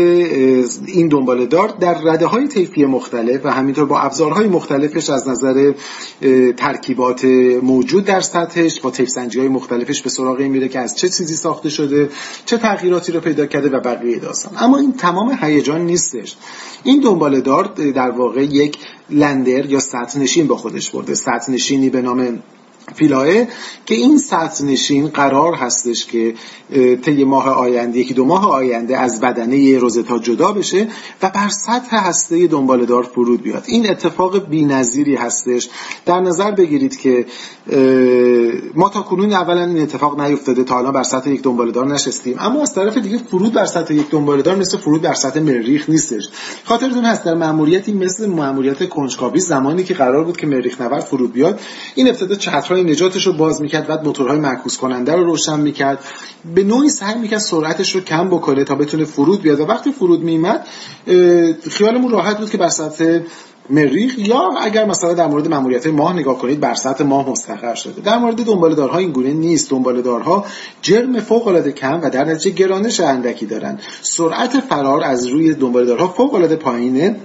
این 0.85 1.07
دنباله 1.07 1.45
دار 1.45 1.67
در 1.79 1.93
رده 2.03 2.25
های 2.25 2.47
طیفی 2.47 2.85
مختلف 2.85 3.45
و 3.45 3.49
همینطور 3.49 3.85
با 3.85 3.99
ابزارهای 3.99 4.47
مختلفش 4.47 5.09
از 5.09 5.27
نظر 5.27 5.73
ترکیبات 6.57 7.25
موجود 7.63 8.05
در 8.05 8.21
سطحش 8.21 8.81
با 8.81 8.91
طیف 8.91 9.09
سنجی 9.09 9.39
های 9.39 9.47
مختلفش 9.47 10.01
به 10.01 10.09
سراغ 10.09 10.39
این 10.39 10.51
میره 10.51 10.67
که 10.67 10.79
از 10.79 10.97
چه 10.97 11.09
چیزی 11.09 11.35
ساخته 11.35 11.69
شده 11.69 12.09
چه 12.45 12.57
تغییراتی 12.57 13.11
رو 13.11 13.19
پیدا 13.19 13.45
کرده 13.45 13.69
و 13.69 13.79
بقیه 13.79 14.19
داستان. 14.19 14.53
اما 14.57 14.77
این 14.77 14.93
تمام 14.93 15.37
هیجان 15.41 15.81
نیستش. 15.81 16.35
این 16.83 16.99
دنباله 16.99 17.41
دار 17.41 17.73
در 17.95 18.11
واقع 18.11 18.43
یک 18.43 18.77
لندر 19.09 19.65
یا 19.65 19.79
سطح 19.79 20.19
نشین 20.19 20.47
با 20.47 20.57
خودش 20.57 20.89
برده. 20.91 21.15
سطح 21.15 21.51
نشینی 21.51 21.89
به 21.89 22.01
نام 22.01 22.39
فیلاه 22.95 23.27
که 23.85 23.95
این 23.95 24.17
سطح 24.17 24.65
نشین 24.65 25.07
قرار 25.07 25.53
هستش 25.53 26.05
که 26.05 26.33
طی 27.05 27.23
ماه 27.23 27.49
آینده 27.49 27.99
یکی 27.99 28.13
دو 28.13 28.25
ماه 28.25 28.49
آینده 28.49 28.97
از 28.97 29.21
بدنه 29.21 29.77
روزتا 29.77 30.19
جدا 30.19 30.51
بشه 30.51 30.87
و 31.21 31.29
بر 31.29 31.49
سطح 31.49 31.95
هسته 31.95 32.47
دنبالدار 32.47 33.03
فرود 33.03 33.41
بیاد. 33.41 33.63
این 33.67 33.89
اتفاق 33.89 34.49
بی‌نظیری 34.49 35.15
هستش. 35.15 35.69
در 36.05 36.19
نظر 36.19 36.51
بگیرید 36.51 36.97
که 36.97 37.25
ما 38.75 38.89
تا 38.89 39.01
کنون 39.01 39.33
اولا 39.33 39.65
این 39.65 39.81
اتفاق 39.81 40.21
نیفتاده 40.21 40.63
تا 40.63 40.77
الان 40.77 40.93
بر 40.93 41.03
سطح 41.03 41.29
یک 41.29 41.41
دنبالدار 41.41 41.87
نشستیم. 41.87 42.35
اما 42.39 42.61
از 42.61 42.73
طرف 42.73 42.97
دیگه 42.97 43.17
فرود 43.17 43.53
بر 43.53 43.65
سطح 43.65 43.93
یک 43.93 44.09
دنبالدار 44.09 44.55
مثل 44.55 44.77
فرود 44.77 45.01
بر 45.01 45.13
سطح 45.13 45.39
مریخ 45.39 45.89
نیستش. 45.89 46.29
خاطرتون 46.63 47.05
هست 47.05 47.23
در 47.25 47.33
ماموریتی 47.33 47.93
مثل 47.93 48.25
ماموریت 48.25 48.89
کنجکاوی 48.89 49.39
زمانی 49.39 49.83
که 49.83 49.93
قرار 49.93 50.23
بود 50.23 50.37
که 50.37 50.47
مریخ 50.47 50.81
نورد 50.81 51.03
فرود 51.03 51.33
بیاد 51.33 51.59
این 51.95 52.07
ابتدا 52.07 52.35
چترهای 52.77 52.93
نجاتش 52.93 53.27
رو 53.27 53.33
باز 53.33 53.61
می‌کرد 53.61 53.87
بعد 53.87 54.05
موتورهای 54.05 54.39
معکوس 54.39 54.77
کننده 54.77 55.15
رو 55.15 55.23
روشن 55.23 55.59
می‌کرد. 55.59 55.99
به 56.55 56.63
نوعی 56.63 56.89
سعی 56.89 57.19
می‌کرد 57.19 57.39
سرعتش 57.39 57.95
رو 57.95 58.01
کم 58.01 58.29
بکنه 58.29 58.63
تا 58.63 58.75
بتونه 58.75 59.05
فرود 59.05 59.41
بیاد. 59.41 59.59
و 59.59 59.65
وقتی 59.65 59.91
فرود 59.91 60.23
میمد 60.23 60.67
خیالمون 61.69 62.11
راحت 62.11 62.39
بود 62.39 62.49
که 62.49 62.57
بر 62.57 62.69
سطح 62.69 63.19
مریخ 63.69 64.17
یا 64.17 64.49
اگر 64.61 64.85
مثلا 64.85 65.13
در 65.13 65.27
مورد 65.27 65.47
ماموریت 65.47 65.87
ماه 65.87 66.13
نگاه 66.13 66.37
کنید 66.37 66.59
بر 66.59 66.75
سطح 66.75 67.03
ماه 67.03 67.29
مستقر 67.29 67.75
شده. 67.75 68.01
در 68.01 68.17
مورد 68.17 68.45
دنبالدارها 68.45 68.97
این 68.97 69.11
گونه 69.11 69.33
نیست. 69.33 69.69
دنبالدارها 69.69 70.45
جرم 70.81 71.19
فوق 71.19 71.47
العاده 71.47 71.71
کم 71.71 72.01
و 72.03 72.09
در 72.09 72.25
نتیجه 72.25 72.55
گرانش 72.55 72.99
اندکی 72.99 73.45
دارن. 73.45 73.79
سرعت 74.01 74.59
فرار 74.59 75.03
از 75.03 75.27
روی 75.27 75.53
دنبالدارها 75.53 76.07
فوق 76.07 76.33
العاده 76.33 76.55
پایینه 76.55 77.15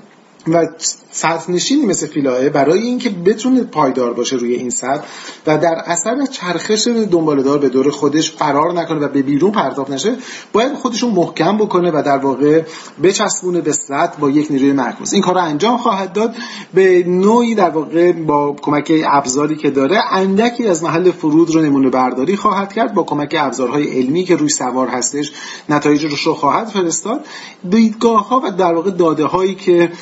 و 0.48 0.66
سطح 1.12 1.50
نشینی 1.50 1.86
مثل 1.86 2.06
فیلاه 2.06 2.48
برای 2.48 2.82
اینکه 2.82 3.10
بتونه 3.10 3.64
پایدار 3.64 4.12
باشه 4.12 4.36
روی 4.36 4.54
این 4.54 4.70
سطح 4.70 5.04
و 5.46 5.58
در 5.58 5.74
اثر 5.86 6.26
چرخش 6.26 6.88
دنبالدار 7.10 7.58
به 7.58 7.68
دور 7.68 7.90
خودش 7.90 8.32
فرار 8.32 8.72
نکنه 8.72 8.98
و 8.98 9.08
به 9.08 9.22
بیرون 9.22 9.50
پرتاب 9.50 9.90
نشه 9.90 10.16
باید 10.52 10.74
خودشون 10.74 11.10
محکم 11.10 11.56
بکنه 11.56 11.90
و 11.90 12.02
در 12.06 12.18
واقع 12.18 12.62
بچسبونه 13.02 13.60
به 13.60 13.72
سطح 13.72 14.18
با 14.18 14.30
یک 14.30 14.50
نیروی 14.50 14.72
معکوس 14.72 15.12
این 15.12 15.22
کار 15.22 15.34
رو 15.34 15.40
انجام 15.40 15.78
خواهد 15.78 16.12
داد. 16.12 16.34
به 16.74 17.04
نوعی 17.06 17.54
در 17.54 17.70
واقع 17.70 18.12
با 18.12 18.56
کمک 18.62 18.92
ابزاری 19.06 19.56
که 19.56 19.70
داره 19.70 20.00
اندکی 20.12 20.66
از 20.66 20.82
محل 20.82 21.10
فرود 21.10 21.50
رو 21.50 21.62
نمونه 21.62 21.90
برداری 21.90 22.36
خواهد 22.36 22.72
کرد 22.72 22.94
با 22.94 23.02
کمک 23.02 23.36
ابزارهای 23.38 23.98
علمی 23.98 24.24
که 24.24 24.36
روی 24.36 24.48
سوار 24.48 24.88
هستش 24.88 25.32
نتایج 25.68 26.04
رو 26.04 26.34
خواهد 26.34 26.68
فرستاد. 26.68 27.24
دیدگاه 27.70 28.28
ها 28.28 28.42
و 28.44 28.50
در 28.50 28.74
واقع 28.74 28.90
داده 28.90 29.24
هایی 29.24 29.54
که 29.54 29.92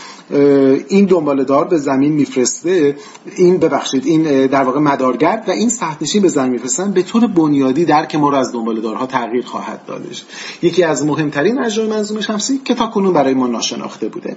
این 0.89 1.00
دنباله 1.07 1.45
دار 1.45 1.65
به 1.65 1.79
زمین 1.79 2.13
میفرسته 2.13 2.97
این 3.37 3.59
ببخشید 3.59 4.07
این 4.07 4.47
در 4.47 4.63
واقع 4.63 4.81
مدارگرد 4.81 5.49
و 5.49 5.51
این 5.51 5.69
سهتنشین 5.69 6.23
به 6.23 6.29
زمین 6.29 6.53
میفرستن 6.53 6.93
به 6.93 7.03
طور 7.03 7.27
بنیادی 7.27 7.85
درک 7.85 8.15
ما 8.15 8.31
رو 8.31 8.37
از 8.37 8.53
دنباله 8.53 8.81
دارها 8.81 9.07
تغییر 9.07 9.45
خواهد 9.45 9.87
دادش. 9.87 10.25
یکی 10.63 10.83
از 10.83 11.05
مهمترین 11.05 11.59
اجرای 11.59 11.89
منظومه 11.89 12.21
شمسی 12.21 12.61
که 12.65 12.75
تا 12.75 12.87
کنون 12.87 13.13
برای 13.13 13.35
ما 13.35 13.47
ناشناخته 13.47 14.09
بوده. 14.09 14.37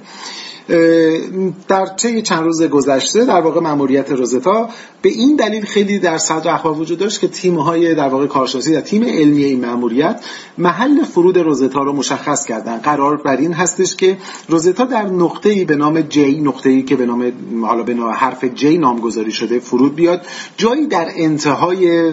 در 1.67 1.85
طی 1.85 2.21
چند 2.21 2.43
روز 2.43 2.63
گذشته 2.63 3.25
در 3.25 3.41
واقع 3.41 3.59
ماموریت 3.59 4.11
روزتا 4.11 4.69
به 5.01 5.09
این 5.09 5.35
دلیل 5.35 5.65
خیلی 5.65 5.99
در 5.99 6.17
صدر 6.17 6.53
اخبار 6.53 6.79
وجود 6.79 6.99
داشت 6.99 7.19
که 7.19 7.27
تیم 7.27 7.55
های 7.55 7.95
در 7.95 8.07
واقع 8.07 8.27
کارشناسی 8.27 8.75
و 8.75 8.81
تیم 8.81 9.03
علمی 9.03 9.43
این 9.43 9.65
ماموریت 9.65 10.25
محل 10.57 11.03
فرود 11.03 11.37
روزتا 11.37 11.83
رو 11.83 11.93
مشخص 11.93 12.45
کردن. 12.45 12.77
قرار 12.77 13.17
بر 13.17 13.37
این 13.37 13.53
هستش 13.53 13.95
که 13.95 14.17
روزتا 14.49 14.85
در 14.85 15.05
نقطه 15.05 15.49
ای 15.49 15.65
به 15.65 15.75
نام 15.75 16.01
جی 16.01 16.41
نقطه 16.53 16.69
ای 16.69 16.83
که 16.83 16.95
به 16.95 17.05
نام 17.05 17.33
حالا 17.65 17.83
به 17.83 17.93
نام 17.93 18.09
حرف 18.09 18.45
جی 18.45 18.77
نامگذاری 18.77 19.31
شده 19.31 19.59
فرود 19.59 19.95
بیاد. 19.95 20.25
جایی 20.57 20.87
در 20.87 21.07
انتهای 21.15 22.11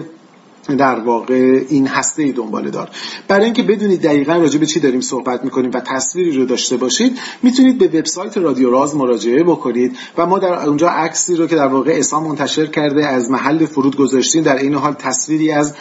در 0.77 0.99
واقع 0.99 1.61
این 1.69 1.87
هسته 1.87 2.31
دنباله 2.31 2.69
دار. 2.69 2.89
برای 3.27 3.45
اینکه 3.45 3.63
بدونید 3.63 4.01
دقیقا 4.01 4.33
راجع 4.33 4.59
به 4.59 4.65
چی 4.65 4.79
داریم 4.79 5.01
صحبت 5.01 5.43
می‌کنیم 5.43 5.71
و 5.73 5.79
تصویری 5.79 6.37
رو 6.37 6.45
داشته 6.45 6.77
باشید 6.77 7.17
می‌تونید 7.43 7.77
به 7.77 7.99
وبسایت 7.99 8.37
رادیو 8.37 8.69
راز 8.69 8.95
مراجعه 8.95 9.43
بکنید 9.43 9.97
و 10.17 10.25
ما 10.25 10.39
در 10.39 10.67
اونجا 10.67 10.89
عکسی 10.89 11.35
رو 11.35 11.47
که 11.47 11.55
در 11.55 11.67
واقع 11.67 11.91
اسام 11.91 12.27
منتشر 12.27 12.65
کرده 12.65 13.07
از 13.07 13.31
محل 13.31 13.65
فرود 13.65 13.95
گذاشتیم 13.95 14.43
در 14.43 14.55
این 14.55 14.73
حال 14.73 14.93
تصویری 14.93 15.51
از 15.51 15.75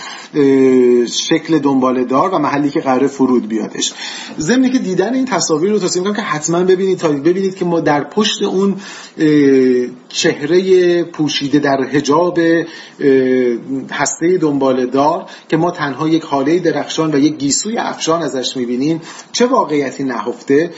شکل 1.07 1.59
دنباله 1.59 2.05
دار 2.05 2.35
و 2.35 2.39
محلی 2.39 2.71
که 2.71 2.81
قرار 2.81 3.07
فرود 3.07 3.49
بیادش. 3.49 3.95
ضمن 4.39 4.71
که 4.71 4.79
دیدن 4.79 5.15
این 5.15 5.25
تصاویر 5.25 5.73
رو 5.73 5.79
توصیه 5.79 6.03
می‌کنم 6.03 6.17
که 6.17 6.23
حتما 6.23 6.65
ببینید 6.65 6.99
تا 6.99 7.09
ببینید 7.09 7.55
که 7.55 7.65
ما 7.65 7.81
در 7.81 8.05
پشت 8.05 8.43
اون 8.43 8.77
چهره 10.09 11.05
پوشیده 11.05 11.59
در 11.59 11.83
حجاب 11.93 12.39
هسته 13.91 14.39
دنباله 14.39 14.80
دار 14.87 15.27
که 15.49 15.57
ما 15.57 15.71
تنها 15.71 16.09
یک 16.09 16.23
حاله 16.23 16.59
درخشان 16.59 17.15
و 17.15 17.19
یک 17.19 17.37
گیسوی 17.37 17.79
افشان 17.79 18.23
ازش 18.23 18.57
می‌بینیم 18.57 19.01
چه 19.33 19.47
واقعیتی 19.47 20.05
نهفته؟ 20.05 20.71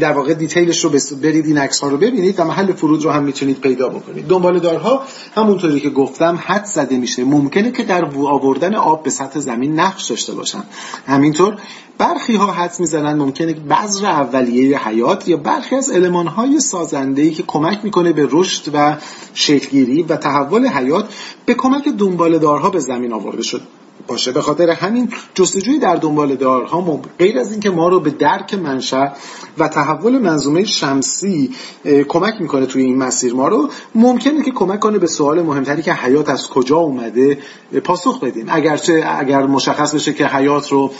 در 0.00 0.12
واقع 0.12 0.34
دیتیلش 0.34 0.84
رو 0.84 0.90
برید 1.22 1.46
این 1.46 1.58
عکس 1.58 1.80
ها 1.80 1.88
رو 1.88 1.96
ببینید 1.96 2.40
و 2.40 2.44
محل 2.44 2.72
فرود 2.72 3.04
رو 3.04 3.10
هم 3.10 3.22
می‌تونید 3.22 3.60
پیدا 3.60 3.88
بکنید. 3.88 4.26
دنباله 4.26 4.60
دارها 4.60 5.02
همونطوری 5.36 5.80
که 5.80 5.90
گفتم 5.90 6.38
حد 6.46 6.64
زده 6.64 6.96
میشه. 6.96 7.24
ممکنه 7.24 7.70
که 7.70 7.82
در 7.82 8.04
آوردن 8.04 8.74
آب 8.74 9.02
به 9.02 9.10
سطح 9.10 9.40
زمین 9.40 9.80
نقش 9.80 10.10
داشته 10.10 10.34
باشن. 10.34 10.62
همینطور 11.06 11.56
برخی 11.98 12.36
ها 12.36 12.52
حد 12.52 12.76
می‌زنن 12.78 13.14
ممکنه 13.14 13.52
بذر 13.52 14.06
اولیه 14.06 14.88
حیات 14.88 15.28
یا 15.28 15.36
برخی 15.36 15.76
از 15.76 15.90
علمان 15.90 16.26
های 16.26 16.60
سازنده 16.60 17.30
که 17.30 17.42
کمک 17.46 17.80
می‌کنه 17.82 18.12
به 18.12 18.28
رشد 18.30 18.70
و 18.74 18.96
شکلگیری 19.34 20.02
و 20.02 20.16
تحول 20.16 20.66
حیات 20.66 21.14
به 21.46 21.54
کمک 21.54 21.88
دنبال 21.88 22.23
دارها 22.30 22.70
به 22.70 22.78
زمین 22.78 23.12
آورده 23.12 23.42
شد. 23.42 23.60
باشه 24.06 24.32
به 24.32 24.40
خاطر 24.40 24.70
همین 24.70 25.12
جستجوی 25.34 25.78
در 25.78 25.96
دنبال 25.96 26.36
دارها 26.36 27.00
غیر 27.18 27.38
از 27.38 27.50
اینکه 27.50 27.70
ما 27.70 27.88
رو 27.88 28.00
به 28.00 28.10
درک 28.10 28.54
منشأ 28.54 29.06
و 29.58 29.68
تحول 29.68 30.18
منظومه 30.18 30.64
شمسی 30.64 31.50
کمک 32.08 32.34
می‌کنه 32.40 32.66
توی 32.66 32.82
این 32.82 32.98
مسیر 32.98 33.34
ما 33.34 33.48
رو 33.48 33.68
ممکنه 33.94 34.42
که 34.42 34.50
کمک 34.50 34.80
کنه 34.80 34.98
به 34.98 35.06
سوال 35.06 35.42
مهمتری 35.42 35.82
که 35.82 35.92
حیات 35.92 36.28
از 36.28 36.48
کجا 36.48 36.76
اومده 36.76 37.38
پاسخ 37.84 38.20
بدیم. 38.20 38.46
اگرچه 38.48 39.04
اگر 39.18 39.46
مشخص 39.46 39.94
بشه 39.94 40.12
که 40.12 40.26
حیات 40.26 40.72
رو 40.72 40.90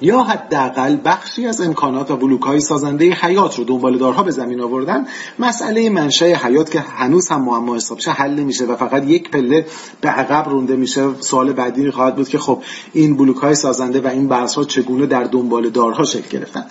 یا 0.00 0.22
حداقل 0.22 0.96
بخشی 1.04 1.46
از 1.46 1.60
امکانات 1.60 2.10
و 2.10 2.16
بلوک 2.16 2.42
های 2.42 2.60
سازنده 2.60 3.12
حیات 3.12 3.58
رو 3.58 3.64
دنبال 3.64 3.98
دارها 3.98 4.22
به 4.22 4.30
زمین 4.30 4.60
آوردن 4.60 5.06
مسئله 5.38 5.90
منشأ 5.90 6.34
حیات 6.34 6.70
که 6.70 6.80
هنوز 6.80 7.28
هم 7.28 7.44
معما 7.44 7.76
حساب 7.76 7.98
شه 7.98 8.10
حل 8.10 8.34
نمیشه 8.34 8.64
و 8.64 8.76
فقط 8.76 9.04
یک 9.04 9.30
پله 9.30 9.66
به 10.00 10.08
عقب 10.08 10.48
رونده 10.48 10.76
میشه. 10.76 11.20
سوال 11.20 11.52
بعدی 11.52 11.90
خواهد 11.90 12.16
بود 12.16 12.28
که 12.28 12.38
خب 12.38 12.62
این 12.92 13.16
بلوک 13.16 13.36
های 13.36 13.54
سازنده 13.54 14.00
و 14.00 14.06
این 14.06 14.28
بحث 14.28 14.54
ها 14.54 14.64
چگونه 14.64 15.06
در 15.06 15.24
دنبال 15.24 15.70
دارها 15.70 16.04
شکل 16.04 16.38
گرفتن؟ 16.38 16.66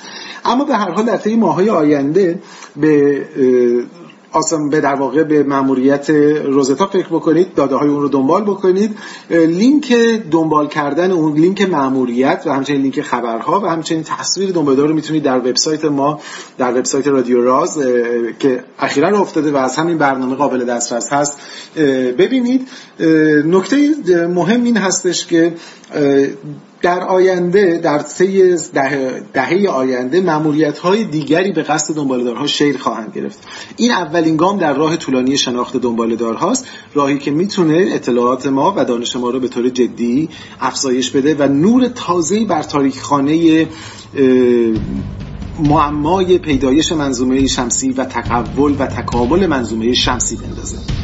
اما 0.45 0.65
به 0.65 0.75
هر 0.75 0.91
حال 0.91 1.05
در 1.05 1.17
طی 1.17 1.35
ماهای 1.35 1.69
آینده 1.69 2.39
به 2.75 3.25
آسم 4.33 4.69
به 4.69 4.81
در 4.81 4.95
واقع 4.95 5.23
به 5.23 5.43
ماموریت 5.43 6.09
روزتا 6.45 6.87
فکر 6.87 7.07
بکنید 7.07 7.53
داده 7.53 7.75
های 7.75 7.89
اون 7.89 8.01
رو 8.01 8.09
دنبال 8.09 8.43
بکنید. 8.43 8.97
لینک 9.29 9.93
دنبال 10.31 10.67
کردن 10.67 11.11
اون 11.11 11.33
لینک 11.33 11.61
ماموریت 11.61 12.43
و 12.45 12.53
همچنین 12.53 12.81
لینک 12.81 13.01
خبرها 13.01 13.59
و 13.59 13.65
همچنین 13.65 14.03
تصویر 14.03 14.51
دنبالدار 14.51 14.87
رو 14.87 14.95
می‌تونید 14.95 15.23
در 15.23 15.37
وبسایت 15.37 15.85
ما 15.85 16.19
در 16.57 16.77
وبسایت 16.77 17.07
رادیو 17.07 17.43
راز 17.43 17.79
که 18.39 18.63
اخیرا 18.79 19.19
افتاده 19.19 19.51
و 19.51 19.57
از 19.57 19.75
همین 19.75 19.97
برنامه 19.97 20.35
قابل 20.35 20.65
دسترس 20.65 21.13
هست 21.13 21.39
ببینید. 22.17 22.67
نکته 23.45 23.77
مهم 24.27 24.63
این 24.63 24.77
هستش 24.77 25.27
که 25.27 25.53
در 26.83 27.03
آینده 27.03 27.77
در 27.77 27.99
طی 27.99 28.55
دهه, 29.33 29.67
آینده 29.67 30.21
ماموریت 30.21 30.77
های 30.77 31.03
دیگری 31.03 31.51
به 31.51 31.63
قصد 31.63 31.95
دنبالدارها 31.95 32.47
شیر 32.47 32.77
خواهند 32.77 33.11
گرفت. 33.15 33.39
این 33.77 33.91
اولین 33.91 34.37
گام 34.37 34.59
در 34.59 34.73
راه 34.73 34.97
طولانی 34.97 35.37
شناخت 35.37 35.77
دنبالدارهاست 35.77 36.67
راهی 36.93 37.17
که 37.17 37.31
می‌تونه 37.31 37.85
اطلاعات 37.91 38.47
ما 38.47 38.73
و 38.77 38.85
دانش 38.85 39.15
ما 39.15 39.29
رو 39.29 39.39
به 39.39 39.47
طور 39.47 39.69
جدی 39.69 40.29
افزایش 40.61 41.09
بده 41.09 41.35
و 41.35 41.47
نور 41.47 41.87
تازه‌ای 41.87 42.45
بر 42.45 42.63
تاریخ 42.63 43.01
خانه 43.01 43.67
معمای 45.59 46.37
پیدایش 46.37 46.91
منظومه 46.91 47.47
شمسی 47.47 47.91
و 47.91 48.05
تکول 48.05 48.75
و 48.79 48.87
تکامل 48.87 49.47
منظومه 49.47 49.93
شمسی 49.93 50.35
بندازه. 50.35 51.02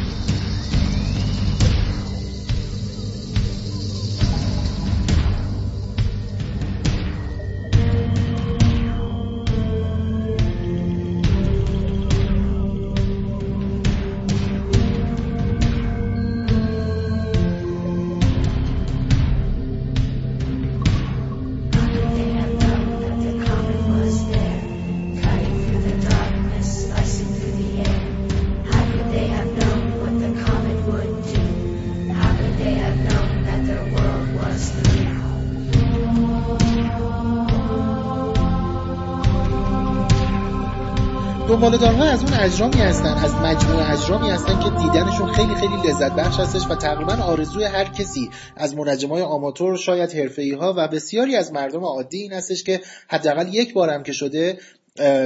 دنبالدارها 41.50 42.04
از 42.04 42.22
اون 42.24 42.32
اجرامی 42.32 42.80
هستن 42.80 43.14
از 43.14 43.34
مجموعه 43.34 43.92
اجرامی 43.92 44.30
هستن 44.30 44.60
که 44.60 44.70
دیدنشون 44.70 45.32
خیلی 45.32 45.54
خیلی 45.54 45.76
لذت 45.88 46.12
بخش 46.12 46.40
هستش 46.40 46.70
و 46.70 46.74
تقریبا 46.74 47.12
آرزوی 47.12 47.64
هر 47.64 47.84
کسی 47.84 48.30
از 48.56 48.76
منجمای 48.76 49.22
آماتور 49.22 49.76
شاید 49.76 50.12
حرفه‌ای 50.12 50.52
ها 50.52 50.74
و 50.76 50.88
بسیاری 50.88 51.36
از 51.36 51.52
مردم 51.52 51.84
عادی 51.84 52.18
این 52.18 52.32
هستش 52.32 52.64
که 52.64 52.80
حداقل 53.08 53.54
یک 53.54 53.74
بارم 53.74 54.02
که 54.02 54.12
شده 54.12 54.58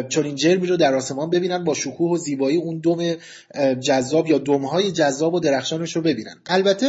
چنین 0.08 0.34
جرمی 0.34 0.66
رو 0.66 0.76
در 0.76 0.94
آسمان 0.94 1.30
ببینن 1.30 1.64
با 1.64 1.74
شکوه 1.74 2.10
و 2.10 2.16
زیبایی 2.16 2.56
اون 2.56 2.78
دم 2.78 3.16
جذاب 3.74 4.26
یا 4.26 4.38
دمهای 4.38 4.92
جذاب 4.92 5.34
و 5.34 5.40
درخشانش 5.40 5.96
رو 5.96 6.02
ببینن. 6.02 6.34
البته 6.46 6.86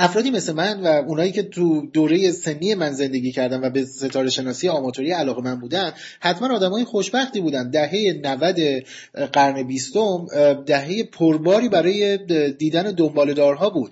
افرادی 0.00 0.30
مثل 0.30 0.52
من 0.52 0.80
و 0.80 0.86
اونایی 0.86 1.32
که 1.32 1.42
تو 1.42 1.86
دوره 1.92 2.32
سنی 2.32 2.74
من 2.74 2.92
زندگی 2.92 3.32
کردن 3.32 3.60
و 3.60 3.70
به 3.70 3.84
ستاره 3.84 4.30
شناسی 4.30 4.68
آماتوری 4.68 5.10
علاقه 5.10 5.42
من 5.42 5.54
بودن 5.54 5.92
حتما 6.20 6.54
آدمای 6.54 6.84
خوشبختی 6.84 7.40
بودن. 7.40 7.70
دهه 7.70 8.20
90 8.24 8.84
قرن 9.32 9.62
بیستم 9.62 10.26
دهه 10.66 11.02
پرباری 11.02 11.68
برای 11.68 12.18
دیدن 12.52 12.82
دنبالدارها 12.82 13.70
بود. 13.70 13.90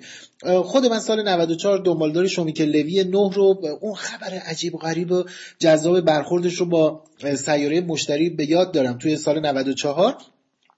خود 0.64 0.86
من 0.86 0.98
سال 0.98 1.28
94 1.28 1.78
دنبالدار 1.78 2.26
شومیک 2.26 2.60
لوی 2.60 3.04
نه 3.04 3.30
رو 3.32 3.78
اون 3.80 3.94
خبر 3.94 4.34
عجیب 4.34 4.74
و 4.74 4.78
غریب 4.78 5.12
و 5.12 5.24
جذاب 5.58 6.00
برخوردش 6.00 6.54
رو 6.54 6.66
با 6.66 7.02
سیاره 7.36 7.80
مشتری 7.80 8.30
به 8.30 8.50
یاد 8.50 8.72
دارم. 8.72 8.98
توی 8.98 9.16
سال 9.16 9.46
94 9.46 10.16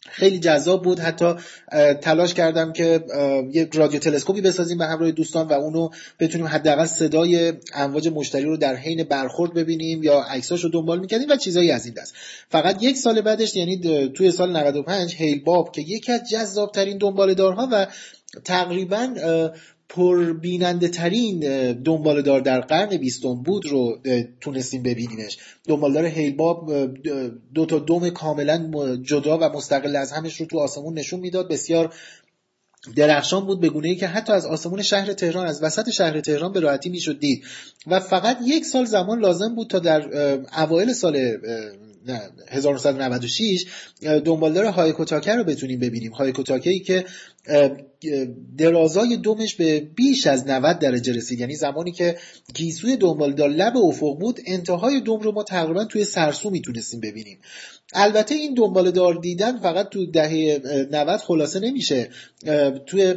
خیلی 0.07 0.39
جذاب 0.39 0.85
بود. 0.85 1.01
حتی 1.01 1.35
تلاش 2.01 2.35
کردم 2.35 2.73
که 2.73 3.05
یک 3.53 3.75
رادیو 3.75 4.01
تلسکوپی 4.01 4.41
بسازیم 4.41 4.79
به 4.79 4.87
همراه 4.87 5.11
دوستان 5.11 5.49
و 5.49 5.53
اونو 5.53 5.89
بتونیم 6.21 6.47
حداقل 6.47 6.87
صدای 6.87 7.53
امواج 7.75 8.09
مشتری 8.09 8.45
رو 8.45 8.57
در 8.57 8.77
حین 8.77 9.05
برخورد 9.05 9.55
ببینیم 9.55 10.03
یا 10.03 10.21
عکساش 10.21 10.65
رو 10.65 10.71
دنبال 10.71 11.01
می‌کردیم 11.01 11.29
و 11.31 11.37
چیزایی 11.37 11.71
از 11.71 11.87
این 11.87 11.95
دست. 11.95 12.15
فقط 12.49 12.83
یک 12.83 12.97
سال 12.97 13.21
بعدش 13.21 13.57
یعنی 13.57 14.09
توی 14.09 14.31
سال 14.31 14.57
95 14.57 15.15
هیل 15.15 15.45
باب 15.45 15.73
که 15.73 15.83
یکی 15.83 16.13
از 16.13 16.21
جذابترین 16.31 16.99
دنبالدارها 16.99 17.69
و 17.73 17.87
تقریبا 18.45 19.15
پربیننده 19.89 20.89
ترین 20.89 21.41
دنبالدار 21.73 22.41
در 22.41 22.61
قرن 22.61 22.97
بیستم 22.97 23.43
بود 23.43 23.67
رو 23.67 23.99
تونستیم 24.41 24.83
ببینیمش 24.83 25.39
دنبالدار 25.69 26.05
هیلباب 26.05 26.73
دو 27.55 27.67
تا 27.67 27.79
دوم 27.79 28.11
کاملا 28.11 28.97
جدا 28.97 29.39
و 29.39 29.57
مستقل 29.57 29.97
از 29.97 30.13
همش 30.13 30.41
رو 30.41 30.47
تو 30.47 30.59
آسمون 30.59 30.99
نشون 30.99 31.21
می‌داد. 31.21 31.49
بسیار 31.49 31.95
درخشان 32.97 33.47
بود 33.47 33.61
به 33.61 33.69
گونه 33.69 33.89
ای 33.89 33.97
که 33.97 34.07
حتی 34.07 34.33
از 34.33 34.47
آسمون 34.47 34.83
شهر 34.83 35.13
تهران 35.13 35.47
از 35.47 35.63
وسط 35.63 35.91
شهر 35.91 36.21
تهران 36.21 36.53
به 36.53 36.61
راحتی 36.61 36.89
می‌شد 36.89 37.19
دید. 37.19 37.45
و 37.87 38.01
فقط 38.01 38.39
یک 38.47 38.65
سال 38.65 38.85
زمان 38.85 39.19
لازم 39.19 39.55
بود 39.55 39.71
تا 39.71 39.79
در 39.79 40.09
اوایل 40.59 40.93
سال 40.93 41.17
1996 42.49 43.65
دنبالدار 44.25 44.65
هایکوتاکه 44.65 45.33
رو 45.33 45.45
بتونیم 45.45 45.81
ببینیم. 45.81 46.13
هایکوتاکه 46.13 46.71
ای 46.71 46.79
که 46.79 47.05
درازای 48.59 49.17
دومش 49.17 49.55
به 49.55 49.81
بیش 49.81 50.27
از 50.27 50.47
90 50.47 50.79
درجه 50.79 51.13
رسید. 51.13 51.41
یعنی 51.41 51.55
زمانی 51.57 51.93
که 51.93 52.17
گیسوی 52.55 52.97
دنبالدار 52.97 53.49
لب 53.49 53.77
افق 53.77 54.19
بود 54.19 54.41
انتهای 54.47 55.01
دوم 55.01 55.21
رو 55.21 55.33
ما 55.33 55.43
تقریبا 55.43 55.85
توی 55.85 56.05
سرسو 56.05 56.51
می‌تونستیم 56.51 57.01
ببینیم. 57.01 57.39
البته 57.95 58.35
این 58.35 58.55
دنبالدار 58.55 59.15
دیدن 59.15 59.59
فقط 59.59 59.89
تو 59.89 60.07
دهه 60.07 60.61
90 60.91 61.21
خلاصه 61.21 61.61
نمیشه. 61.61 62.09
توی 62.87 63.15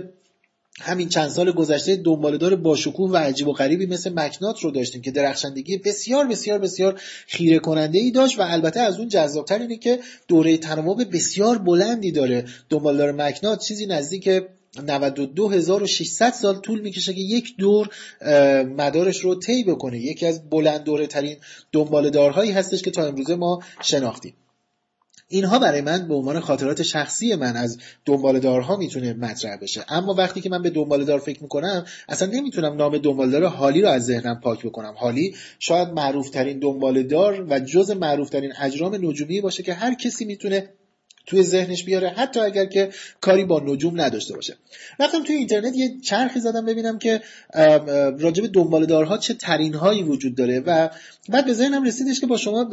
همین 0.80 1.10
چند 1.10 1.30
سال 1.30 1.52
گذشته 1.52 1.96
دنبالدار 1.96 2.56
باشکوه 2.56 3.12
و 3.12 3.18
عجیب 3.18 3.48
و 3.48 3.54
غریبی 3.54 3.86
مثل 3.86 4.14
مکنات 4.14 4.60
رو 4.60 4.72
داشتیم 4.72 5.02
که 5.02 5.12
درخشندگی 5.12 5.78
بسیار 5.78 6.28
بسیار 6.28 6.60
بسیار 6.60 7.02
خیره 7.28 7.60
کننده 7.60 8.00
ای 8.00 8.12
داشت 8.12 8.40
و 8.40 8.42
البته 8.42 8.80
از 8.80 9.00
اون 9.00 9.08
جذابتر 9.08 9.60
اینه 9.60 9.78
که 9.78 10.00
دوره 10.28 10.58
تناوب 10.58 11.16
بسیار 11.16 11.58
بلندی 11.58 12.12
داره. 12.12 12.46
دنبالدار 12.70 13.12
مکنات 13.12 13.64
چیزی 13.64 13.86
نزدیک 13.86 14.30
92600 14.88 16.34
سال 16.34 16.60
طول 16.60 16.82
می‌کشه 16.82 17.14
که 17.14 17.22
یک 17.22 17.58
دور 17.58 17.90
مدارش 18.64 19.20
رو 19.20 19.36
طی 19.36 19.64
بکنه. 19.64 20.00
یکی 20.00 20.26
از 20.26 20.50
بلند 20.50 20.84
دوره 20.84 21.08
ترین 21.08 21.38
دنبالدارهایی 21.72 22.52
هستش 22.52 22.82
که 22.82 22.92
تا 22.92 23.06
امروزه 23.06 23.36
ما 23.36 23.60
شناختیم. 23.82 24.34
اینها 25.32 25.60
برای 25.60 25.82
من 25.82 26.08
به 26.08 26.14
عنوان 26.14 26.40
خاطرات 26.40 26.84
شخصی 26.84 27.36
من 27.36 27.58
از 27.58 27.78
دنبالدارها 28.06 28.78
می‌تونه 28.78 29.14
مطرح 29.14 29.58
بشه. 29.58 29.86
اما 29.90 30.14
وقتی 30.14 30.42
که 30.42 30.50
من 30.50 30.62
به 30.62 30.70
دنبالدار 30.70 31.20
فکر 31.20 31.42
می‌کنم 31.44 31.86
اصلا 32.10 32.32
نمی‌تونم 32.32 32.74
نام 32.74 32.98
دنبالدار 32.98 33.46
حالی 33.46 33.82
رو 33.82 33.90
از 33.90 34.06
ذهنم 34.06 34.40
پاک 34.44 34.66
بکنم. 34.66 34.94
حالی 34.98 35.36
شاید 35.60 35.88
معروفترین 35.88 36.60
دنبالدار 36.60 37.46
و 37.50 37.60
جز 37.60 37.92
معروفترین 37.92 38.54
اجرام 38.62 38.96
نجومی 38.96 39.42
باشه 39.42 39.64
که 39.64 39.74
هر 39.74 39.94
کسی 39.94 40.26
می‌تونه 40.26 40.70
توی 41.26 41.44
ذهنش 41.44 41.84
بیاره. 41.84 42.10
حتی 42.10 42.40
اگر 42.40 42.66
که 42.66 42.90
کاری 43.22 43.46
با 43.46 43.60
نجوم 43.66 44.02
نداشته 44.02 44.34
باشه. 44.34 44.56
رفتم 45.00 45.24
توی 45.24 45.36
اینترنت 45.36 45.76
یه 45.76 45.96
چرخی 46.04 46.40
زدم 46.40 46.66
ببینم 46.66 46.98
که 47.00 47.22
راجب 48.20 48.48
دنبالدارها 48.54 49.18
چه 49.18 49.34
ترین 49.34 49.74
هایی 49.74 50.04
وجود 50.04 50.36
داره 50.36 50.60
و 50.60 50.90
بعد 51.30 51.46
به 51.46 51.54
ذهنم 51.54 51.84
رسیدش 51.84 52.20
که 52.20 52.28
با 52.28 52.38
شما 52.38 52.70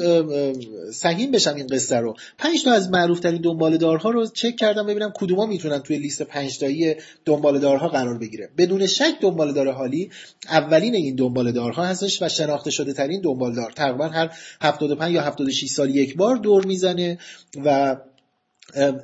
سهیم 0.93 1.31
بشم 1.31 1.55
این 1.55 1.67
قصه 1.67 1.97
رو. 1.97 2.17
پنج 2.39 2.65
تا 2.65 2.73
از 2.73 2.91
معروف 2.91 3.21
ترین 3.21 3.41
دنبالدارها 3.43 4.11
رو 4.11 4.27
چک 4.27 4.57
کردم 4.57 4.87
ببینم 4.87 5.13
کدوما 5.15 5.47
می‌تونن 5.47 5.79
توی 5.79 5.99
لیست 5.99 6.23
پنج 6.23 6.59
تایی 6.59 6.95
دنبالدارها 7.25 7.89
قرار 7.89 8.19
بگیره. 8.19 8.49
بدون 8.59 8.87
شک 8.87 9.15
دنبالدار 9.21 9.73
حالی 9.73 10.11
اولین 10.49 10.95
این 10.95 11.15
دنبالدارها 11.15 11.85
هستش 11.85 12.23
و 12.23 12.29
شناخته 12.29 12.71
شده 12.71 12.93
ترین 12.93 13.21
دنبالدار 13.21 13.73
تقریبا 13.73 14.09
هر 14.09 14.31
75 14.61 15.15
یا 15.15 15.23
76 15.23 15.67
سال 15.69 15.97
یک 15.97 16.17
بار 16.17 16.37
دور 16.37 16.67
می‌زنه 16.67 17.19
و 17.65 17.97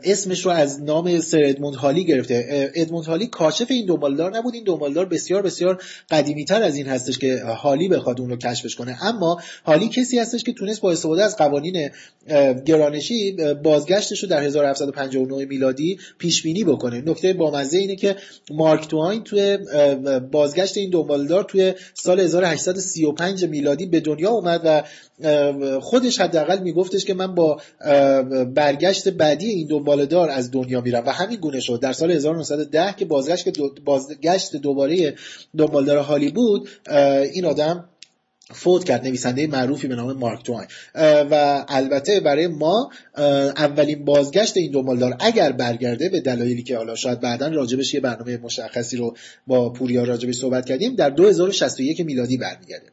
اسمش 0.05 0.45
رو 0.47 0.51
از 0.51 0.83
نام 0.83 1.21
سر 1.21 1.43
ادموند 1.45 1.75
هالی 1.75 2.05
گرفته. 2.05 2.71
ادموند 2.75 3.05
هالی 3.05 3.27
کاشف 3.27 3.71
این 3.71 3.87
دنبالدار 3.87 4.37
نبود. 4.37 4.55
این 4.55 4.65
دنبالدار 4.65 5.07
بسیار 5.07 5.43
بسیار 5.43 5.83
قدیمی 6.11 6.45
تر 6.45 6.63
از 6.63 6.77
این 6.77 6.87
هستش 6.87 7.19
که 7.19 7.43
هالی 7.45 7.89
بخواد 7.89 8.21
اون 8.21 8.31
رو 8.31 8.37
کشفش 8.37 8.75
کنه. 8.75 9.05
اما 9.05 9.41
هالی 9.65 9.89
کسی 9.89 10.19
هستش 10.19 10.45
که 10.45 10.53
تونست 10.53 10.81
با 10.81 10.93
استفاده 10.93 11.25
از 11.25 11.37
قوانین 11.37 11.91
گرانشی 12.67 13.37
بازگشتش 13.63 14.23
رو 14.23 14.29
در 14.29 14.43
1759 14.43 15.45
میلادی 15.45 15.99
پیش 16.19 16.43
بینی 16.43 16.65
بکنه. 16.65 17.03
نکته 17.07 17.33
بامزه 17.33 17.79
اینه 17.79 17.97
که 17.97 18.17
مارک 18.51 18.89
توین 18.89 19.23
توی 19.23 19.59
بازگشت 20.33 20.77
این 20.77 20.91
دنبالدار 20.91 21.45
توی 21.45 21.75
سال 21.95 22.21
1835 22.21 23.45
میلادی 23.45 23.87
به 23.87 24.01
دنیا 24.01 24.31
اومد 24.31 24.61
و 24.65 24.83
خودش 25.81 26.21
حداقل 26.21 26.59
میگفتش 26.59 27.05
که 27.05 27.15
من 27.15 27.35
با 27.35 27.61
برگشت 28.55 29.09
بعدی 29.09 29.54
این 29.55 29.67
دنبالدار 29.67 30.31
از 30.31 30.51
دنیا 30.51 30.81
میرم 30.81 31.03
و 31.07 31.11
همین 31.11 31.41
گونه 31.41 31.61
شد. 31.61 31.81
در 31.81 31.93
سال 31.93 32.11
1910 32.11 32.95
که 32.97 33.05
بازگشت 33.05 33.59
بازگشت 33.85 34.57
دوباره 34.57 35.15
دنبالدار 35.59 35.99
هالی 35.99 36.31
بود 36.31 36.69
این 37.33 37.45
آدم 37.45 37.89
فوت 38.53 38.85
کرد 38.85 39.07
نویسنده 39.07 39.47
معروفی 39.47 39.89
به 39.89 39.95
نام 39.95 40.13
مارک 40.13 40.45
توین. 40.45 40.67
و 41.31 41.65
البته 41.69 42.21
برای 42.21 42.47
ما 42.47 42.91
اولین 43.57 44.05
بازگشت 44.05 44.57
این 44.57 44.73
دنبالدار 44.73 45.17
اگر 45.21 45.53
برگرده 45.53 46.09
به 46.09 46.21
دلایلی 46.21 46.63
که 46.63 46.77
حالا 46.77 46.95
شاید 46.95 47.21
بعدا 47.21 47.49
راجبش 47.49 47.95
یه 47.95 48.01
برنامه 48.01 48.37
مشخصی 48.37 48.97
رو 48.97 49.17
با 49.47 49.73
پوریا 49.73 50.05
راجبش 50.05 50.35
صحبت 50.35 50.67
کردیم 50.67 50.95
در 50.95 51.11
2061 51.11 52.01
میلادی 52.01 52.37
برمیگرده. 52.37 52.87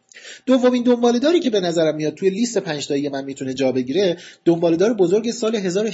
دومین 0.45 0.83
دنبالداری 0.83 1.39
که 1.39 1.49
به 1.49 1.59
نظرم 1.59 1.95
میاد 1.95 2.13
توی 2.13 2.29
لیست 2.29 2.57
پنج 2.57 2.87
تایی 2.87 3.09
من 3.09 3.23
می‌تونه 3.23 3.53
جا 3.53 3.71
بگیره 3.71 4.17
دنبالدار 4.45 4.93
بزرگ 4.93 5.31
سال, 5.31 5.55
هزار 5.55 5.91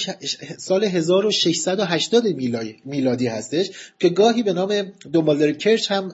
سال 0.58 0.84
1680 0.84 2.24
میلادی 2.86 3.28
هستش 3.28 3.70
که 4.00 4.10
گاهی 4.10 4.44
به 4.44 4.54
نام 4.54 4.94
دنبالدار 5.14 5.52
کرچ 5.52 5.92
هم 5.92 6.14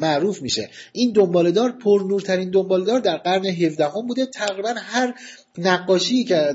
معروف 0.00 0.42
میشه. 0.42 0.70
این 0.92 1.12
دنبالدار 1.12 1.70
پرنورترین 1.70 2.50
دنبالدار 2.50 3.00
در 3.00 3.16
قرن 3.16 3.46
17 3.46 3.84
هم 3.84 4.06
بوده. 4.06 4.26
تقریبا 4.26 4.74
هر 4.76 5.14
نقاشی 5.58 6.24
که 6.24 6.54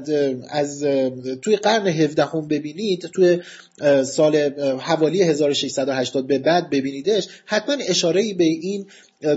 از 0.50 0.84
توی 1.42 1.56
قرن 1.56 1.88
17 1.88 2.26
هم 2.26 2.48
ببینید 2.48 3.10
توی 3.14 3.40
سال 4.04 4.36
حوالی 4.80 5.22
1680 5.22 6.28
به 6.28 6.40
بعد 6.40 6.70
ببینیدش 6.70 7.28
حتما 7.46 7.76
اشاره 7.88 8.34
به 8.34 8.44
این 8.44 8.86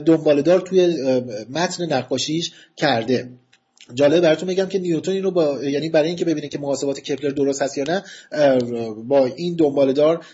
دنبالدار 0.06 0.60
توی 0.60 1.04
متن 1.50 1.92
نقاشیش 1.92 2.52
کرده. 2.76 3.28
جالب 3.94 4.20
براتون 4.20 4.48
میگم 4.48 4.66
که 4.66 4.78
نیوتن 4.78 5.12
اینو 5.12 5.30
با 5.30 5.64
یعنی 5.64 5.88
برای 5.88 6.08
اینکه 6.08 6.24
ببینه 6.24 6.48
که 6.48 6.58
محاسبات 6.58 7.00
کپلر 7.00 7.30
درست 7.30 7.62
هست 7.62 7.78
یا 7.78 7.84
نه 7.88 8.02
با 9.08 9.26
این 9.26 9.56
دنبالدار 9.56 10.24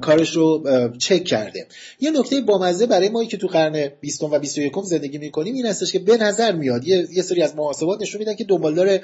کارش 0.00 0.36
رو 0.36 0.64
چک 0.98 1.24
کرده. 1.24 1.66
یه 2.00 2.10
نکته 2.10 2.40
بامزه 2.40 2.86
برای 2.86 3.08
ما 3.08 3.24
که 3.24 3.36
تو 3.36 3.46
قرن 3.46 3.88
20 4.00 4.22
و 4.22 4.38
21 4.38 4.72
زندگی 4.84 5.18
می‌کنیم 5.18 5.54
این 5.54 5.66
هستش 5.66 5.92
که 5.92 5.98
به 5.98 6.16
نظر 6.16 6.52
میاد 6.52 6.84
یه, 6.84 7.06
یه 7.12 7.22
سری 7.22 7.42
از 7.42 7.56
محاسبات 7.56 8.02
نشون 8.02 8.18
میدن 8.18 8.34
که 8.34 8.44
دنبالدار 8.44 9.00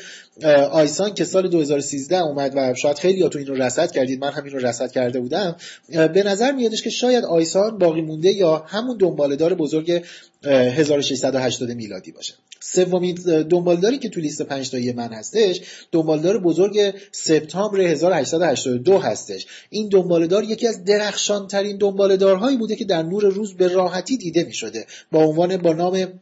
آیسان 0.71 1.15
که 1.15 1.25
سال 1.25 1.49
2013 1.49 2.19
اومد 2.19 2.53
و 2.57 2.75
شاید 2.75 2.99
خیلی 2.99 3.29
تو 3.29 3.39
این 3.39 3.47
رو 3.47 3.55
رصد 3.55 3.91
کردید 3.91 4.21
من 4.21 4.31
همین 4.31 4.53
رو 4.53 4.59
رصد 4.59 4.91
کرده 4.91 5.21
بودم 5.21 5.57
به 5.89 6.23
نظر 6.23 6.53
میادش 6.53 6.83
که 6.83 6.91
شاید 6.91 7.25
آیسان 7.25 7.79
باقی 7.79 8.01
مونده 8.01 8.33
یا 8.33 8.65
همون 8.67 8.97
دنبالدار 8.97 9.55
بزرگ 9.55 10.03
1680 10.45 11.71
میلادی 11.71 12.13
باشه. 12.13 12.35
سومین 12.61 13.15
دنبالداری 13.51 13.99
که 13.99 14.09
تو 14.09 14.21
لیست 14.21 14.43
5 14.43 14.71
تایی 14.71 14.93
من 14.93 15.13
هستش 15.13 15.61
دنبالدار 15.93 16.39
بزرگ 16.39 16.95
سپتامبر 17.13 17.81
1882 17.81 18.99
هستش. 18.99 19.47
این 19.71 19.89
دنبالدار 19.89 20.45
یکی 20.45 20.67
از 20.67 20.85
درخشان 20.85 21.47
ترین 21.47 21.77
دنبالدارهایی 21.77 22.57
بوده 22.57 22.77
که 22.77 22.85
در 22.85 23.03
نور 23.03 23.25
روز 23.25 23.55
به 23.55 23.69
راحتی 23.69 24.17
دیده 24.17 24.45
می 24.45 24.55
شده 24.55 24.87
با 25.13 25.25
عنوان 25.25 25.57
با 25.57 25.73
نام 25.73 26.21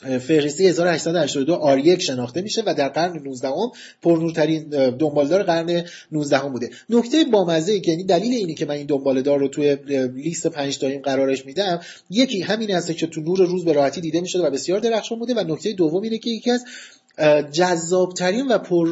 فهرستی 0.00 0.66
1882 0.66 1.54
آریک 1.54 2.02
شناخته 2.02 2.42
میشه 2.42 2.62
و 2.66 2.74
در 2.74 2.88
قرن 2.88 3.22
19 3.22 3.48
هم 3.48 3.54
پرنورترین 4.02 4.62
دنبالدار 4.90 5.42
قرن 5.42 5.84
19 6.12 6.38
هم 6.38 6.52
بوده. 6.52 6.70
نکته 6.90 7.24
بامزه 7.24 7.72
ای 7.72 7.80
که 7.80 7.90
یعنی 7.90 8.04
دلیل 8.04 8.32
اینی 8.32 8.54
که 8.54 8.66
من 8.66 8.74
این 8.74 8.86
دنبالدار 8.86 9.38
رو 9.38 9.48
توی 9.48 9.76
لیست 10.14 10.46
پنج 10.46 10.78
تاییم 10.78 11.00
قرارش 11.00 11.46
میدم 11.46 11.80
یکی 12.10 12.40
همین 12.40 12.70
هست 12.70 12.96
که 12.96 13.06
تو 13.06 13.20
نور 13.20 13.38
روز 13.38 13.64
به 13.64 13.72
راحتی 13.72 14.00
دیده 14.00 14.20
می‌شده 14.20 14.42
و 14.42 14.50
بسیار 14.50 14.80
درخشان 14.80 15.18
بوده 15.18 15.34
و 15.34 15.52
نکته 15.52 15.72
دوم 15.72 16.02
اینه 16.02 16.18
که 16.18 16.30
یکی 16.30 16.50
از 16.50 16.64
جذابترین 17.52 18.48
و 18.48 18.58
پر 18.58 18.88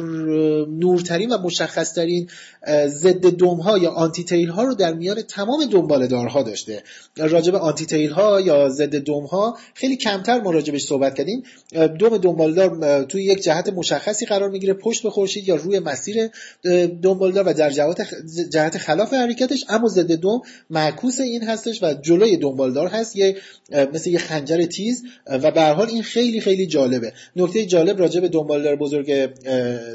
نورترین 0.69 1.31
و 1.31 1.37
مشخصترین 1.37 2.29
ضد 2.87 3.29
دم 3.29 3.55
ها 3.55 3.77
یا 3.77 3.91
آنتی 3.91 4.23
تیل 4.23 4.49
ها 4.49 4.63
رو 4.63 4.75
در 4.75 4.93
میان 4.93 5.21
تمام 5.21 5.65
دنبالدارها 5.65 6.43
داشته. 6.43 6.83
راجب 7.17 7.55
آنتی 7.55 7.85
تیل 7.85 8.11
ها 8.11 8.41
یا 8.41 8.69
ضد 8.69 8.99
دم 8.99 9.23
ها 9.23 9.57
خیلی 9.73 9.95
کمتر 9.95 10.41
ما 10.41 10.51
راجبش 10.51 10.83
صحبت 10.83 11.15
کردیم. 11.15 11.43
دم 11.73 12.17
دنبالدار 12.17 13.03
توی 13.03 13.23
یک 13.23 13.43
جهت 13.43 13.69
مشخصی 13.69 14.25
قرار 14.25 14.49
می‌گیره 14.49 14.73
پشت 14.73 15.03
به 15.03 15.09
خورشید 15.09 15.47
یا 15.47 15.55
روی 15.55 15.79
مسیر 15.79 16.29
دنبالدار 17.03 17.47
و 17.47 17.53
در 17.53 17.69
جهت 18.51 18.77
خلاف 18.77 19.13
حرکتش. 19.13 19.65
اما 19.69 19.87
ضد 19.87 20.15
دم 20.15 20.39
معکوس 20.69 21.19
این 21.19 21.43
هستش 21.43 21.83
و 21.83 21.93
جلوی 21.93 22.37
دنبالدار 22.37 22.87
هست. 22.87 23.15
یه 23.15 23.37
مثل 23.93 24.09
یه 24.09 24.19
خنجر 24.19 24.65
تیز. 24.65 25.03
و 25.27 25.51
به 25.51 25.61
حال 25.61 25.87
این 25.87 26.03
خیلی 26.03 26.41
خیلی 26.41 26.67
جالبه. 26.67 27.13
نکته 27.35 27.65
جالب 27.65 28.08
راجع 28.09 28.21
به 28.21 28.29
دنبالدار 28.29 28.75
بزرگ 28.75 29.29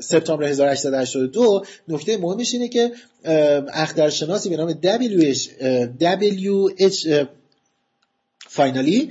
سپتامبر 0.01 0.45
1882 0.45 1.65
نکته 1.89 2.17
مهمش 2.17 2.53
اینه 2.53 2.69
که 2.69 2.93
اخترشناسی 3.73 4.49
به 4.49 4.57
نام 4.57 4.73
WH, 4.73 5.39
WH 6.01 7.27
فاینالی 8.49 9.11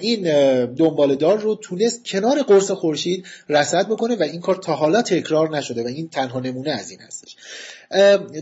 این 0.00 0.22
دنبالدار 0.66 1.38
رو 1.38 1.54
تونست 1.54 2.04
کنار 2.04 2.42
قرص 2.42 2.70
خورشید 2.70 3.26
رصد 3.48 3.88
بکنه 3.88 4.16
و 4.16 4.22
این 4.22 4.40
کار 4.40 4.56
تا 4.56 4.74
حالا 4.74 5.02
تکرار 5.02 5.56
نشده 5.56 5.84
و 5.84 5.86
این 5.86 6.08
تنها 6.08 6.40
نمونه 6.40 6.70
از 6.70 6.90
این 6.90 7.00
هستش. 7.00 7.36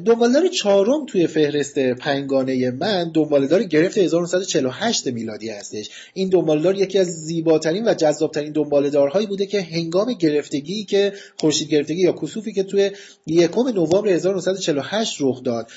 دنبالدار 0.05 0.49
چهارم 0.49 1.07
توی 1.07 1.27
فهرست 1.27 1.79
پنگانه 1.79 2.71
من 2.71 3.11
دنبالدار 3.15 3.63
گرفت 3.63 3.99
1948 3.99 5.07
میلادی 5.07 5.51
هستش. 5.51 5.91
این 6.15 6.29
دنبالدار 6.29 6.79
یکی 6.79 6.99
از 6.99 7.07
زیباترین 7.07 7.89
و 7.89 7.95
جذابترین 7.95 8.53
دنبالدارهایی 8.53 9.27
بوده 9.27 9.47
که 9.47 9.63
هنگام 9.63 10.13
گرفتگی 10.13 10.85
که 10.85 11.13
خورشید 11.39 11.69
گرفتگی 11.69 12.03
یا 12.03 12.13
کسوفی 12.13 12.53
که 12.53 12.63
توی 12.63 12.91
یکم 13.27 13.69
نوامبر 13.69 14.09
1948 14.09 15.17
رخ 15.21 15.43
داد 15.43 15.71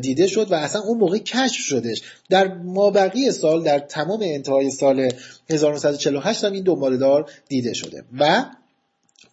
دیده 0.00 0.26
شد 0.26 0.52
و 0.52 0.54
اصلا 0.54 0.82
اون 0.82 0.98
موقع 0.98 1.18
کشف 1.18 1.60
شدش. 1.60 2.02
در 2.30 2.54
مابقی 2.54 3.30
سال 3.30 3.62
در 3.62 3.78
تمام 3.78 4.20
انتهای 4.22 4.70
سال 4.70 5.12
1948 5.50 6.44
هم 6.44 6.52
این 6.52 6.62
دنبالدار 6.62 7.30
دیده 7.48 7.72
شده 7.72 8.04
و 8.18 8.44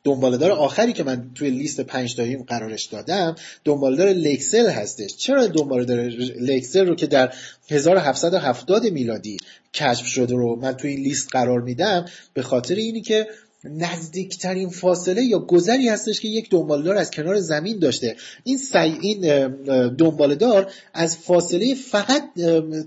دنبالدار 0.04 0.52
آخری 0.52 0.94
که 0.94 1.04
من 1.04 1.32
توی 1.36 1.50
لیست 1.50 1.82
پنج 1.82 2.16
تاییم 2.16 2.44
قرارش 2.44 2.86
دادم 2.86 3.36
دنبالدار 3.66 4.08
لکسل 4.08 4.70
هستش. 4.70 5.16
چرا 5.16 5.48
دنبالدار 5.48 6.00
لکسل 6.40 6.88
رو 6.88 6.96
که 6.96 7.08
در 7.08 7.34
1770 7.70 8.86
میلادی 8.86 9.38
کشف 9.74 10.06
شده 10.06 10.36
رو 10.36 10.56
من 10.56 10.74
توی 10.74 10.92
این 10.92 11.00
لیست 11.00 11.28
قرار 11.32 11.62
میدم؟ 11.62 12.06
به 12.34 12.42
خاطر 12.42 12.76
اینی 12.76 13.02
که 13.02 13.28
نزدیکترین 13.64 14.70
فاصله 14.70 15.24
یا 15.24 15.40
گذری 15.40 15.88
هستش 15.88 16.20
که 16.20 16.28
یک 16.28 16.50
دنبالدار 16.50 16.98
از 16.98 17.12
کنار 17.12 17.40
زمین 17.40 17.80
داشته. 17.80 18.16
این 18.44 18.58
سی 18.58 18.78
این 18.78 19.48
دنبالدار 19.88 20.72
از 20.94 21.18
فاصله 21.18 21.76
فقط 21.76 22.24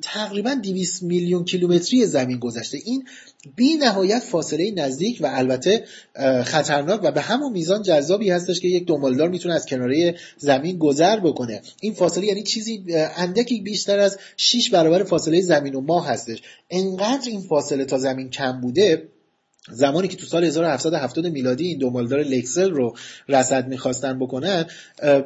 تقریبا 0.03 0.55
200 0.55 1.03
میلیون 1.03 1.45
کیلومتری 1.45 2.07
زمین 2.07 2.39
گذشته. 2.39 2.79
این 2.85 3.05
بی 3.57 3.75
نهایت 3.75 4.19
فاصله 4.19 4.71
نزدیک 4.71 5.19
و 5.21 5.31
البته 5.33 5.85
خطرناک 6.45 7.01
و 7.05 7.11
به 7.11 7.21
همون 7.21 7.53
میزان 7.53 7.83
جذابی 7.83 8.31
هستش 8.31 8.61
که 8.61 8.69
یک 8.69 8.87
دنبالدار 8.87 9.29
می‌تونه 9.29 9.55
از 9.55 9.67
کناره 9.67 10.17
زمین 10.39 10.79
گذر 10.79 11.21
بکنه. 11.21 11.63
این 11.81 11.95
فاصله 11.95 12.27
یعنی 12.27 12.43
چیزی 12.43 12.85
اندکی 13.17 13.61
بیشتر 13.61 13.99
از 13.99 14.19
6 14.37 14.71
برابر 14.71 15.03
فاصله 15.03 15.41
زمین 15.41 15.75
و 15.75 15.81
ماه 15.81 16.09
هستش. 16.09 16.43
انقدر 16.71 17.29
این 17.31 17.41
فاصله 17.41 17.85
تا 17.85 17.99
زمین 17.99 18.31
کم 18.31 18.61
بوده 18.61 19.09
زمانی 19.71 20.09
که 20.09 20.17
تو 20.17 20.27
سال 20.27 20.45
1770 20.45 21.27
میلادی 21.27 21.67
این 21.67 21.79
دنبالدار 21.79 22.21
لکسل 22.21 22.71
رو 22.71 22.97
رصد 23.29 23.69
می‌خواستن 23.69 24.19
بکنن 24.19 24.67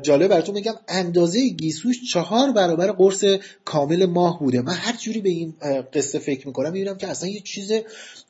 جالب 0.02 0.28
براتون 0.28 0.54
بگم 0.54 0.74
اندازه 0.88 1.48
گیسوش 1.48 2.12
چهار 2.12 2.52
برابر 2.52 2.92
قرص 2.92 3.24
کامل 3.64 4.06
ماه 4.06 4.40
بوده. 4.40 4.62
من 4.62 4.74
هر 4.74 4.96
جوری 4.96 5.20
به 5.20 5.28
این 5.28 5.54
قصه 5.92 6.18
فکر 6.18 6.46
می‌کنم 6.46 6.72
می‌بینم 6.72 6.96
که 6.96 7.06
اصلا 7.06 7.28
یه 7.28 7.40
چیز 7.40 7.72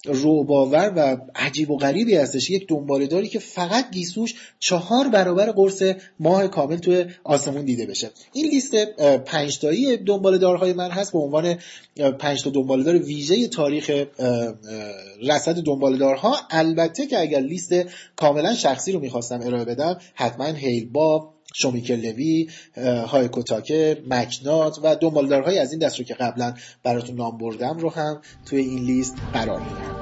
روباور 0.04 0.92
و 0.96 1.16
عجیب 1.34 1.70
و 1.70 1.76
غریبی 1.76 2.14
هستش. 2.14 2.50
یک 2.50 2.68
دنبالداری 2.68 3.28
که 3.28 3.38
فقط 3.38 3.90
گیسوش 3.90 4.34
چهار 4.58 5.08
برابر 5.08 5.50
قرص 5.50 5.82
ماه 6.20 6.48
کامل 6.48 6.76
توی 6.76 7.04
آسمون 7.24 7.64
دیده 7.64 7.86
بشه. 7.86 8.10
این 8.32 8.50
لیست 8.50 8.74
پنجتایی 9.24 9.96
دنبالدارهای 9.96 10.72
من 10.72 10.90
هست. 10.90 11.12
به 11.12 11.18
عنوان 11.18 11.58
پنج 12.18 12.42
تا 12.42 12.50
دنبالدار 12.50 12.98
ویژه 12.98 13.48
تاریخ 13.48 13.90
رصد 15.22 15.60
دنبالدارها 15.96 16.36
البته 16.50 17.06
که 17.06 17.20
اگر 17.20 17.40
لیست 17.40 17.74
کاملا 18.16 18.54
شخصی 18.54 18.92
رو 18.92 19.00
می‌خواستم 19.00 19.40
ارائه 19.42 19.64
بدم 19.64 19.98
حتما 20.14 20.44
هیل 20.44 20.90
با 20.90 21.34
شومیکل 21.54 21.94
لوی 21.94 22.50
های 23.06 23.28
کوتاکه 23.28 24.02
مکنات 24.06 24.78
و 24.82 24.96
دنبالدارهای 24.96 25.58
از 25.58 25.72
این 25.72 25.80
دست 25.80 25.98
رو 25.98 26.04
که 26.04 26.14
قبلا 26.14 26.54
براتون 26.82 27.16
نام 27.16 27.38
بردم 27.38 27.78
رو 27.78 27.90
هم 27.90 28.20
توی 28.46 28.58
این 28.58 28.84
لیست 28.84 29.16
قرار 29.32 29.60
میدم. 29.60 29.96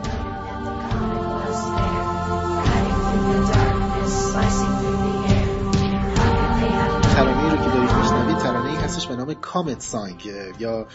رو 7.51 8.35
که 8.35 8.43
ترانه 8.43 8.71
ای 8.71 8.77
هستش 8.77 9.07
به 9.07 9.17
نام 9.17 9.35
کامت 9.35 9.81
سانگ 9.81 10.31
یا 10.61 10.87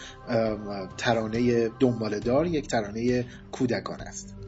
ترانه 0.96 1.68
دنبالدار 1.68 2.46
یک 2.46 2.68
ترانه 2.68 3.24
کودکان 3.52 4.00
است. 4.00 4.39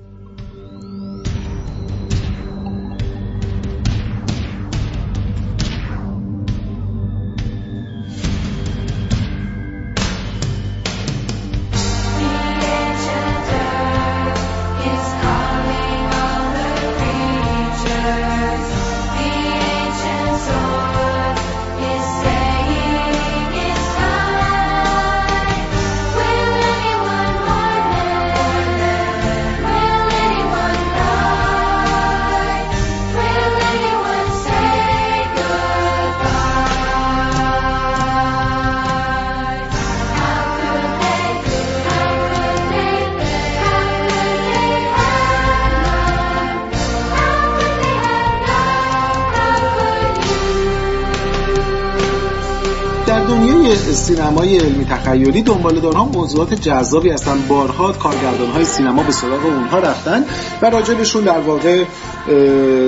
سینمای 54.42 54.71
تخیلی 55.04 55.42
دنبالدارها 55.42 56.04
موضوعات 56.04 56.54
جذابی 56.54 57.10
هستن. 57.10 57.44
بارها 57.48 57.92
کارگردانهای 57.92 58.64
سینما 58.64 59.02
به 59.02 59.12
سراغ 59.12 59.44
اونها 59.44 59.78
رفتن 59.78 60.24
و 60.62 60.70
راجبشون 60.70 61.24
در 61.24 61.40
واقع 61.40 61.84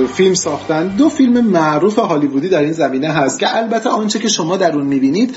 فیلم 0.06 0.34
ساختن. 0.34 0.88
دو 0.88 1.08
فیلم 1.08 1.46
معروف 1.46 1.98
هالیوودی 1.98 2.48
در 2.48 2.60
این 2.60 2.72
زمینه 2.72 3.08
هست 3.08 3.40
که 3.40 3.56
البته 3.56 3.90
آنچه 3.90 4.18
که 4.18 4.28
شما 4.28 4.56
در 4.56 4.74
اون 4.76 4.86
می‌بینید 4.86 5.34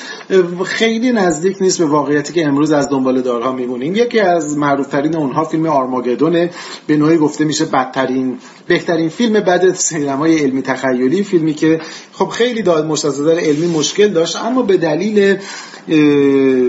خیلی 0.66 1.12
نزدیک 1.12 1.58
نیست 1.62 1.80
به 1.80 1.86
واقعیتی 1.86 2.34
که 2.34 2.46
امروز 2.46 2.72
از 2.72 2.90
دنبالدارها 2.90 3.52
می‌بینیم 3.52 3.96
یکی 3.96 4.20
از 4.20 4.58
معروفترین 4.58 5.16
اونها 5.16 5.44
فیلم 5.44 5.66
آرماگدون 5.66 6.50
به 6.88 6.98
نوعی 6.98 7.18
گفته 7.18 7.46
میشه 7.46 7.66
بدترین 7.66 8.38
بهترین 8.68 9.10
فیلم 9.10 9.40
بعد 9.40 9.74
سینمای 9.74 10.40
علمی 10.40 10.62
تخیلی. 10.62 11.24
فیلمی 11.24 11.54
که 11.54 11.82
خب 12.14 12.28
خیلی 12.28 12.62
داد 12.62 12.86
نظر 12.86 13.40
علمی 13.40 13.68
مشکل 13.68 14.08
داشت 14.08 14.36
اما 14.36 14.62
به 14.62 14.78
دلیل 14.78 15.38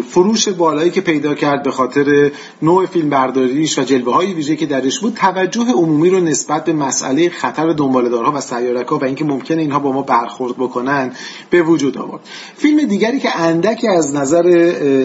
فروش 0.01 0.49
بالایی 0.49 0.91
که 0.91 1.01
پیدا 1.01 1.35
کرد 1.35 1.63
به 1.63 1.71
خاطر 1.71 2.31
نوع 2.63 2.87
فیلم 2.87 3.11
برداریش 3.11 3.79
و 3.79 3.83
جلوه 3.83 4.15
های 4.15 4.35
ویژه 4.35 4.57
که 4.57 4.67
درش 4.67 4.99
بود 4.99 5.15
توجه 5.15 5.73
عمومی 5.73 6.11
رو 6.11 6.21
نسبت 6.21 6.65
به 6.65 6.73
مسئله 6.73 7.29
خطر 7.29 7.73
دنبالدارها 7.73 8.33
و 8.33 8.41
سیارک 8.41 8.93
و 8.93 9.05
اینکه 9.05 9.25
ممکنه 9.25 9.63
اینها 9.63 9.79
با 9.79 9.93
ما 9.93 10.03
برخورد 10.03 10.57
بکنن 10.57 11.13
به 11.51 11.63
وجود 11.63 11.99
آورد. 11.99 12.21
فیلم 12.57 12.87
دیگری 12.89 13.21
که 13.21 13.41
اندکی 13.41 13.89
از 13.89 14.15
نظر 14.15 14.49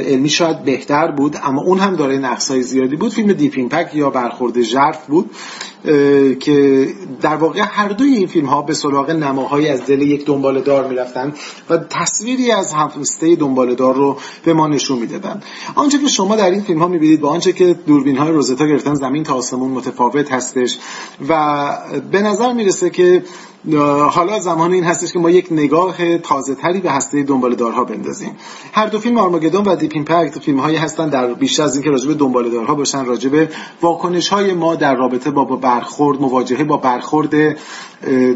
علمی 0.07 0.29
شاید 0.29 0.63
بهتر 0.63 1.11
بود 1.11 1.37
اما 1.43 1.61
اون 1.61 1.79
هم 1.79 1.95
داره 1.95 2.17
نقصای 2.17 2.63
زیادی 2.63 2.95
بود 2.95 3.13
فیلم 3.13 3.33
دیپ 3.33 3.53
یا 3.93 4.09
برخورد 4.09 4.61
ژرف 4.61 5.05
بود. 5.07 5.29
که 6.39 6.87
در 7.21 7.35
واقع 7.35 7.61
هر 7.63 7.87
دوی 7.89 8.13
این 8.13 8.27
فیلم 8.27 8.45
ها 8.45 8.61
به 8.61 8.73
سراغ 8.73 9.11
نماهایی 9.11 9.67
از 9.67 9.85
دل 9.85 10.01
یک 10.01 10.25
دنبال 10.25 10.61
دار 10.61 10.87
می‌رفتن 10.87 11.33
و 11.69 11.77
تصویری 11.77 12.51
از 12.51 12.73
هسته 12.73 13.35
دنبال 13.35 13.75
دار 13.75 13.95
رو 13.95 14.17
به 14.45 14.53
ما 14.53 14.67
نشون 14.67 14.99
می‌دادن. 14.99 15.41
آنچه 15.75 15.97
که 15.97 16.07
شما 16.07 16.35
در 16.35 16.51
این 16.51 16.61
فیلم 16.61 16.79
ها 16.79 16.87
می‌بینید 16.87 17.21
با 17.21 17.29
آنچه 17.29 17.53
که 17.53 17.73
دوربین 17.73 18.17
های 18.17 18.31
Rosetta 18.31 18.65
گرفتن 18.67 18.93
زمین 18.93 19.23
تا 19.23 19.33
آسمون 19.33 19.71
متفاوت 19.71 20.31
هستش 20.31 20.79
و 21.29 21.67
به 22.11 22.21
نظر 22.21 22.53
می‌رسه 22.53 22.89
که 22.89 23.23
حالا 24.11 24.39
زمان 24.39 24.73
این 24.73 24.83
هستش 24.83 25.13
که 25.13 25.19
ما 25.19 25.29
یک 25.29 25.47
نگاه 25.51 26.17
تازه 26.17 26.55
تری 26.55 26.79
به 26.79 26.91
هسته 26.91 27.23
دنبال 27.23 27.55
دارها 27.55 27.83
بندازیم. 27.83 28.35
هر 28.73 28.87
دو 28.87 28.99
فیلم 28.99 29.17
Armageddon 29.17 29.65
و 29.65 29.75
Deep 29.75 29.91
Impact 29.95 30.39
فیلم 30.39 30.59
هایی 30.59 30.77
هستن 30.77 31.09
در 31.09 31.33
بیشتر 31.33 31.63
از 31.63 31.75
اینکه 31.75 31.89
راجع 31.89 32.07
به 32.07 32.13
دنبال 32.13 32.49
دارها 32.49 32.75
باشن 32.75 33.05
راجع 33.05 33.29
به 33.29 33.49
واکنش 33.81 34.29
های 34.29 34.53
ما 34.53 34.75
در 34.75 34.95
رابطه 34.95 35.31
با 35.31 35.45
برخورد 35.45 36.21
مواجهه 36.21 36.63
با 36.63 36.77
برخورد 36.77 37.57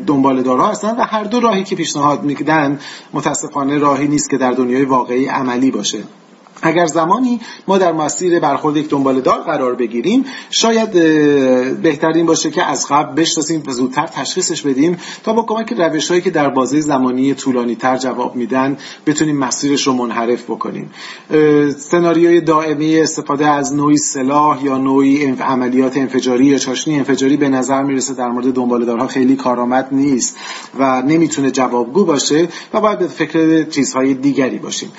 دنبال 0.05 0.41
دارها 0.41 0.67
هستن 0.67 0.95
و 0.95 1.01
هر 1.01 1.23
دو 1.23 1.39
راهی 1.39 1.63
که 1.63 1.75
پیشنهاد 1.75 2.23
میدن 2.23 2.79
متاسفانه 3.13 3.77
راهی 3.77 4.07
نیست 4.07 4.29
که 4.29 4.37
در 4.37 4.51
دنیای 4.51 4.85
واقعی 4.85 5.25
عملی 5.25 5.71
باشه. 5.71 5.99
اگر 6.61 6.85
زمانی 6.85 7.39
ما 7.67 7.77
در 7.77 7.91
مسیر 7.91 8.39
برخورد 8.39 8.77
یک 8.77 8.89
دنبال 8.89 9.21
دار 9.21 9.39
قرار 9.41 9.75
بگیریم 9.75 10.25
شاید 10.49 10.91
بهترین 11.81 12.25
باشه 12.25 12.49
که 12.51 12.63
از 12.63 12.87
قبل 12.89 13.21
بشناسیم 13.21 13.63
و 13.67 13.71
زودتر 13.71 14.07
تشخیصش 14.07 14.61
بدیم 14.61 14.97
تا 15.23 15.33
با 15.33 15.43
کمک 15.43 15.73
روش 15.77 16.09
هایی 16.09 16.21
که 16.21 16.29
در 16.29 16.49
بازه 16.49 16.79
زمانی 16.81 17.33
طولانی 17.33 17.75
تر 17.75 17.97
جواب 17.97 18.35
میدن 18.35 18.77
بتونیم 19.05 19.37
مسیرش 19.37 19.87
رو 19.87 19.93
منحرف 19.93 20.43
بکنیم. 20.43 20.91
سناریوی 21.77 22.41
دائمی 22.41 22.99
استفاده 22.99 23.47
از 23.47 23.75
نوعی 23.75 23.97
سلاح 23.97 24.65
یا 24.65 24.77
نوعی 24.77 25.25
عملیات 25.25 25.97
انفجاری 25.97 26.45
یا 26.45 26.57
چاشنی 26.57 26.97
انفجاری 26.97 27.37
به 27.37 27.49
نظر 27.49 27.83
می‌رسه 27.83 28.13
در 28.13 28.27
مورد 28.27 28.53
دنبال 28.53 28.85
دارها 28.85 29.07
خیلی 29.07 29.35
کارآمد 29.35 29.87
نیست 29.91 30.37
و 30.79 31.01
نمی‌تونه 31.01 31.51
جوابگو 31.51 32.05
باشه 32.05 32.47
و 32.73 32.81
باید 32.81 32.99
به 32.99 33.07
فکر 33.07 33.63
چیزهای 33.63 34.13
دیگری 34.13 34.57
باشیم. 34.57 34.91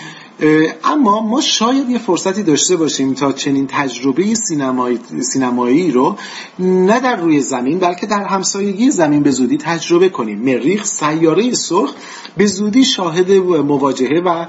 اما 0.84 1.20
ما 1.20 1.40
شاید 1.48 1.90
یه 1.90 1.98
فرصتی 1.98 2.42
داشته 2.42 2.76
باشیم 2.76 3.14
تا 3.14 3.32
چنین 3.32 3.66
تجربه 3.66 4.34
سینمایی, 4.34 4.98
سینمایی 5.20 5.90
رو 5.90 6.16
نه 6.58 7.00
در 7.00 7.16
روی 7.16 7.40
زمین 7.40 7.78
بلکه 7.78 8.06
در 8.06 8.24
همسایگی 8.24 8.90
زمین 8.90 9.22
به 9.22 9.30
زودی 9.30 9.56
تجربه 9.56 10.08
کنیم. 10.08 10.38
مریخ 10.38 10.84
سیاره 10.84 11.52
سرخ 11.52 11.94
به 12.36 12.46
زودی 12.46 12.84
شاهد 12.84 13.32
مواجهه 13.32 14.20
و 14.20 14.46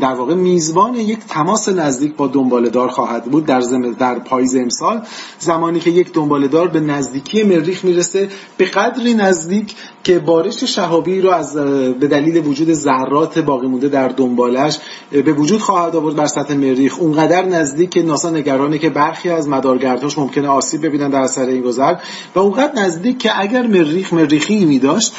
در 0.00 0.14
واقع 0.14 0.34
میزبان 0.34 0.94
یک 0.94 1.18
تماس 1.18 1.68
نزدیک 1.68 2.16
با 2.16 2.26
دنبالدار 2.26 2.88
خواهد 2.88 3.24
بود. 3.24 3.46
در, 3.46 3.60
در 3.98 4.18
پاییز 4.18 4.56
امسال 4.56 5.02
زمانی 5.38 5.80
که 5.80 5.90
یک 5.90 6.12
دنبالدار 6.12 6.68
به 6.68 6.80
نزدیکی 6.80 7.42
مریخ 7.42 7.84
می‌رسه 7.84 8.28
به 8.56 8.64
قدری 8.64 9.14
نزدیک 9.14 9.74
که 10.04 10.18
بارش 10.18 10.64
شهابی 10.64 11.20
رو 11.20 11.30
از 11.30 11.56
به 12.00 12.06
دلیل 12.06 12.46
وجود 12.46 12.72
ذرات 12.72 13.38
باقی 13.38 13.66
مونده 13.66 13.88
در 13.88 14.08
دنبالش 14.08 14.78
به 15.10 15.32
وجود 15.32 15.60
خواهد 15.60 15.96
آورد. 15.96 16.16
بر 16.16 16.26
سطح 16.32 16.54
مریخ 16.54 16.96
اونقدر 16.98 17.44
نزدیک 17.44 17.96
ناسا 17.96 18.30
نگرانه 18.30 18.78
که 18.78 18.90
برخی 18.90 19.30
از 19.30 19.48
مدارگردهاش 19.48 20.18
ممکنه 20.18 20.48
آسیب 20.48 20.86
ببینن 20.86 21.10
در 21.10 21.20
اثر 21.20 21.46
این 21.46 21.62
گذر 21.62 21.94
و 22.34 22.38
اونقدر 22.38 22.82
نزدیک 22.82 23.18
که 23.18 23.40
اگر 23.40 23.66
مریخ 23.66 24.12
مریخی 24.12 24.64
می 24.64 24.78
داشت 24.78 25.14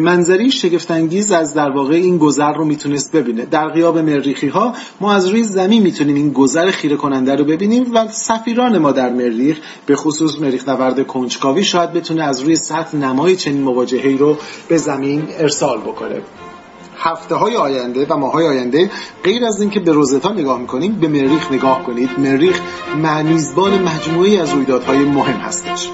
منظری 0.00 0.50
شگفتانگیز 0.50 1.32
از 1.32 1.54
در 1.54 1.70
واقع 1.70 1.94
این 1.94 2.18
گذر 2.18 2.52
رو 2.52 2.64
می‌تونست 2.64 3.16
ببینه. 3.16 3.44
در 3.44 3.68
غیاب 3.68 3.98
مریخی 3.98 4.48
ها 4.48 4.74
ما 5.00 5.12
از 5.12 5.28
روی 5.28 5.42
زمین 5.42 5.82
می‌تونیم 5.82 6.16
این 6.16 6.32
گذر 6.32 6.70
خیره 6.70 6.96
کننده 6.96 7.36
رو 7.36 7.44
ببینیم 7.44 7.94
و 7.94 8.08
سفیران 8.08 8.78
ما 8.78 8.92
در 8.92 9.12
مریخ 9.12 9.58
به 9.86 9.96
خصوص 9.96 10.38
مریخ 10.38 10.68
نورد 10.68 11.06
کنجکاوی 11.06 11.64
شاید 11.64 11.92
بتونه 11.92 12.22
از 12.22 12.40
روی 12.40 12.56
سطح 12.56 12.96
نمای 12.96 13.36
چنین 13.36 13.62
مواجهه 13.62 14.16
رو 14.16 14.36
به 14.68 14.76
زمین 14.76 15.28
ارسال 15.38 15.78
بکنه. 15.78 16.22
هفته 17.02 17.34
های 17.34 17.56
آینده 17.56 18.06
و 18.08 18.16
ماه 18.16 18.32
های 18.32 18.46
آینده 18.46 18.90
غیر 19.24 19.44
از 19.44 19.60
اینکه 19.60 19.80
به 19.80 19.92
روزتا 19.92 20.32
نگاه 20.32 20.60
می‌کنیم 20.60 20.92
به 20.92 21.08
مریخ 21.08 21.52
نگاه 21.52 21.82
کنید. 21.82 22.10
مریخ 22.18 22.60
معنیزبان 23.02 23.82
مجموعی 23.82 24.36
از 24.38 24.50
رویدادهای 24.50 24.98
مهم 24.98 25.36
هستش. 25.36 25.90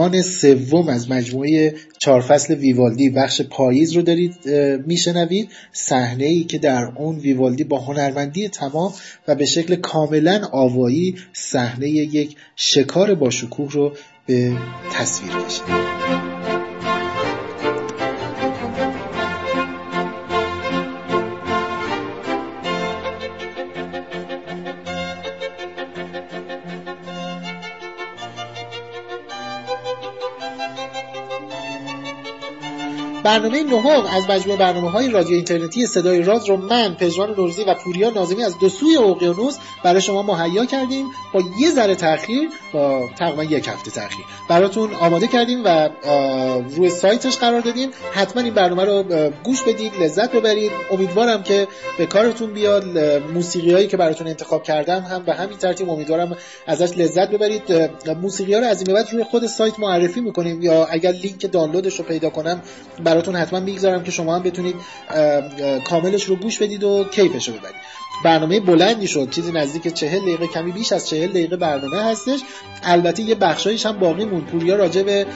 موومان 0.00 0.22
سوم 0.22 0.88
از 0.88 1.10
مجموعه 1.10 1.74
چهار 1.98 2.20
فصل 2.20 2.54
ویوالدی 2.54 3.10
بخش 3.10 3.42
پاییز 3.42 3.92
رو 3.92 4.02
دارید 4.02 4.48
میشنوید. 4.86 5.48
صحنه 5.72 6.24
ای 6.24 6.44
که 6.44 6.58
در 6.58 6.92
اون 6.96 7.18
ویوالدی 7.18 7.64
با 7.64 7.78
هنرمندی 7.78 8.48
تمام 8.48 8.92
و 9.28 9.34
به 9.34 9.46
شکل 9.46 9.76
کاملا 9.76 10.48
آوایی 10.52 11.16
صحنه 11.32 11.88
یک 11.88 12.36
شکار 12.56 13.14
با 13.14 13.30
شکوه 13.30 13.72
رو 13.72 13.92
به 14.26 14.52
تصویر 14.92 15.32
کشید. 15.32 16.59
برنامه 33.24 33.62
نهم 33.62 34.06
از 34.16 34.30
مجموعه 34.30 34.58
برنامه 34.58 34.90
های 34.90 35.08
رادیو 35.08 35.34
اینترنتی 35.34 35.86
صدای 35.86 36.22
راز 36.22 36.48
رو 36.48 36.56
من 36.56 36.94
پژمان 36.94 37.34
نورزی 37.38 37.64
و 37.64 37.74
پوریا 37.74 38.10
نازمی 38.10 38.44
از 38.44 38.58
دو 38.58 38.68
سوی 38.68 38.96
اقیانوس 38.96 39.58
برای 39.84 40.00
شما 40.00 40.22
مهیا 40.22 40.64
کردیم 40.64 41.06
با 41.34 41.42
یه 41.58 41.70
ذره 41.70 41.94
تاخیر 41.94 42.48
با 42.72 43.08
تقریبا 43.18 43.44
یک 43.44 43.68
هفته 43.68 43.90
تاخیر 43.90 44.24
براتون 44.48 44.94
آماده 44.94 45.26
کردیم 45.26 45.62
و 45.64 45.88
روی 46.76 46.90
سایتش 46.90 47.36
قرار 47.36 47.60
دادیم. 47.60 47.90
حتما 48.12 48.42
این 48.42 48.54
برنامه 48.54 48.84
رو 48.84 49.02
گوش 49.44 49.62
بدید 49.62 49.92
لذت 50.02 50.32
ببرید. 50.32 50.72
امیدوارم 50.90 51.42
که 51.42 51.68
به 51.98 52.06
کارتون 52.06 52.52
بیاد. 52.52 52.98
موسیقی 53.34 53.72
هایی 53.72 53.86
که 53.86 53.96
براتون 53.96 54.26
انتخاب 54.26 54.62
کردم 54.62 55.00
هم 55.00 55.22
به 55.22 55.34
همین 55.34 55.58
ترتیب 55.58 55.90
امیدوارم 55.90 56.36
ازش 56.66 56.98
لذت 56.98 57.30
ببرید. 57.30 57.62
موسیقی 58.22 58.54
ها 58.54 58.60
رو 58.60 58.66
از 58.66 58.82
این 58.86 58.94
بعد 58.96 59.08
روی 59.12 59.24
خود 59.24 59.46
سایت 59.46 59.78
معرفی 59.78 60.20
می‌کنیم 60.20 60.62
یا 60.62 60.84
اگر 60.84 61.12
لینک 61.12 61.52
دانلودش 61.52 61.98
رو 61.98 62.04
پیدا 62.04 62.30
کنم 62.30 62.62
براتون 63.10 63.36
حتما 63.36 63.60
می‌گذارم 63.60 64.02
که 64.02 64.10
شما 64.10 64.36
هم 64.36 64.42
بتونید 64.42 64.74
کاملش 65.84 66.24
رو 66.24 66.36
گوش 66.36 66.58
بدید 66.58 66.84
و 66.84 67.04
کیفش 67.04 67.48
رو 67.48 67.54
ببرید. 67.54 67.80
برنامه 68.24 68.60
بلندی 68.60 69.08
شد. 69.08 69.30
چیزی 69.30 69.52
نزدیک 69.52 69.94
چهل 69.94 70.20
دقیقه 70.20 70.46
کمی 70.46 70.72
بیش 70.72 70.92
از 70.92 71.08
چهل 71.08 71.28
دقیقه 71.28 71.56
برنامه 71.56 72.02
هستش. 72.02 72.40
البته 72.82 73.22
یه 73.22 73.34
بخشایش 73.34 73.86
هم 73.86 73.98
باقی 73.98 74.24
مون 74.24 74.40
پوریا 74.40 74.76
راجع 74.76 75.02
به 75.02 75.26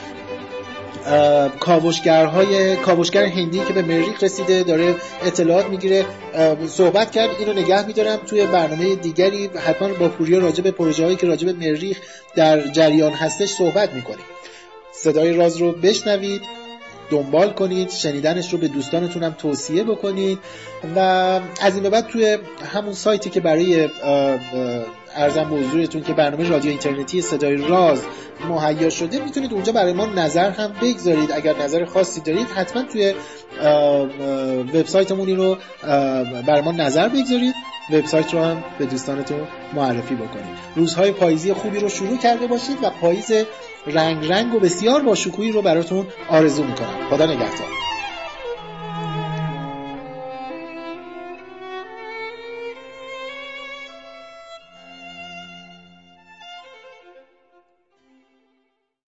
کاوشگرهای 1.59 2.75
کاوشگر 2.75 3.25
هندی 3.25 3.61
که 3.67 3.73
به 3.73 3.81
مریخ 3.81 4.23
رسیده 4.23 4.63
داره 4.63 4.95
اطلاعات 5.25 5.65
می‌گیره. 5.65 6.05
صحبت 6.67 7.11
کرد 7.11 7.29
اینو 7.39 7.53
نگه 7.53 7.87
میدارم. 7.87 8.17
توی 8.17 8.45
برنامه 8.45 8.95
دیگری 8.95 9.49
حتما 9.67 9.87
با 9.87 10.09
پوریا 10.09 10.39
راجع 10.39 10.63
به 10.63 10.71
پروژه 10.71 11.03
هایی 11.03 11.15
که 11.15 11.27
راجع 11.27 11.45
به 11.45 11.53
مریخ 11.53 11.97
در 12.35 12.67
جریان 12.67 13.11
هستش 13.11 13.49
صحبت 13.49 13.93
می‌کنیم. 13.93 14.25
صدای 14.93 15.33
راز 15.33 15.57
رو 15.57 15.71
بشنوید. 15.71 16.41
دنبال 17.09 17.53
کنید 17.53 17.89
شنیدنش 17.89 18.53
رو 18.53 18.59
به 18.59 18.67
دوستانتون 18.67 19.23
هم 19.23 19.31
توصیه 19.31 19.83
بکنید 19.83 20.39
و 20.95 20.99
از 21.61 21.73
این 21.73 21.83
به 21.83 21.89
بعد 21.89 22.07
توی 22.07 22.37
همون 22.73 22.93
سایتی 22.93 23.29
که 23.29 23.39
برای 23.39 23.89
ارزم 25.15 25.49
به 25.49 25.55
حضورتون 25.55 26.01
که 26.01 26.13
برنامه 26.13 26.49
رادیو 26.49 26.69
اینترنتی 26.69 27.21
صدای 27.21 27.55
راز 27.55 28.01
مهیا 28.49 28.89
شده 28.89 29.23
می‌تونید 29.23 29.53
اونجا 29.53 29.71
برای 29.71 29.93
ما 29.93 30.05
نظر 30.05 30.49
هم 30.49 30.73
بگذارید. 30.81 31.31
اگر 31.31 31.57
نظر 31.57 31.85
خاصی 31.85 32.21
دارید 32.21 32.47
حتما 32.47 32.83
توی 32.83 33.13
وبسایتمون 34.73 35.35
رو 35.35 35.57
برای 36.47 36.61
ما 36.61 36.71
نظر 36.71 37.09
بگذارید. 37.09 37.53
وبسایت 37.91 38.33
رو 38.33 38.41
هم 38.41 38.63
به 38.79 38.85
دوستانتون 38.85 39.47
معرفی 39.73 40.15
بکنید. 40.15 40.57
روزهای 40.75 41.11
پاییزی 41.11 41.53
خوبی 41.53 41.79
رو 41.79 41.89
شروع 41.89 42.17
کرده 42.17 42.47
باشید 42.47 42.77
و 42.83 42.89
پاییز 42.89 43.31
رنگ 43.87 44.31
رنگ 44.31 44.53
و 44.53 44.59
بسیار 44.59 45.01
با 45.01 45.15
شکوهی 45.15 45.51
رو 45.51 45.61
براتون 45.61 46.07
آرزو 46.29 46.63
می‌کنم. 46.63 47.09
خدا 47.09 47.25
نگهدار. 47.25 47.94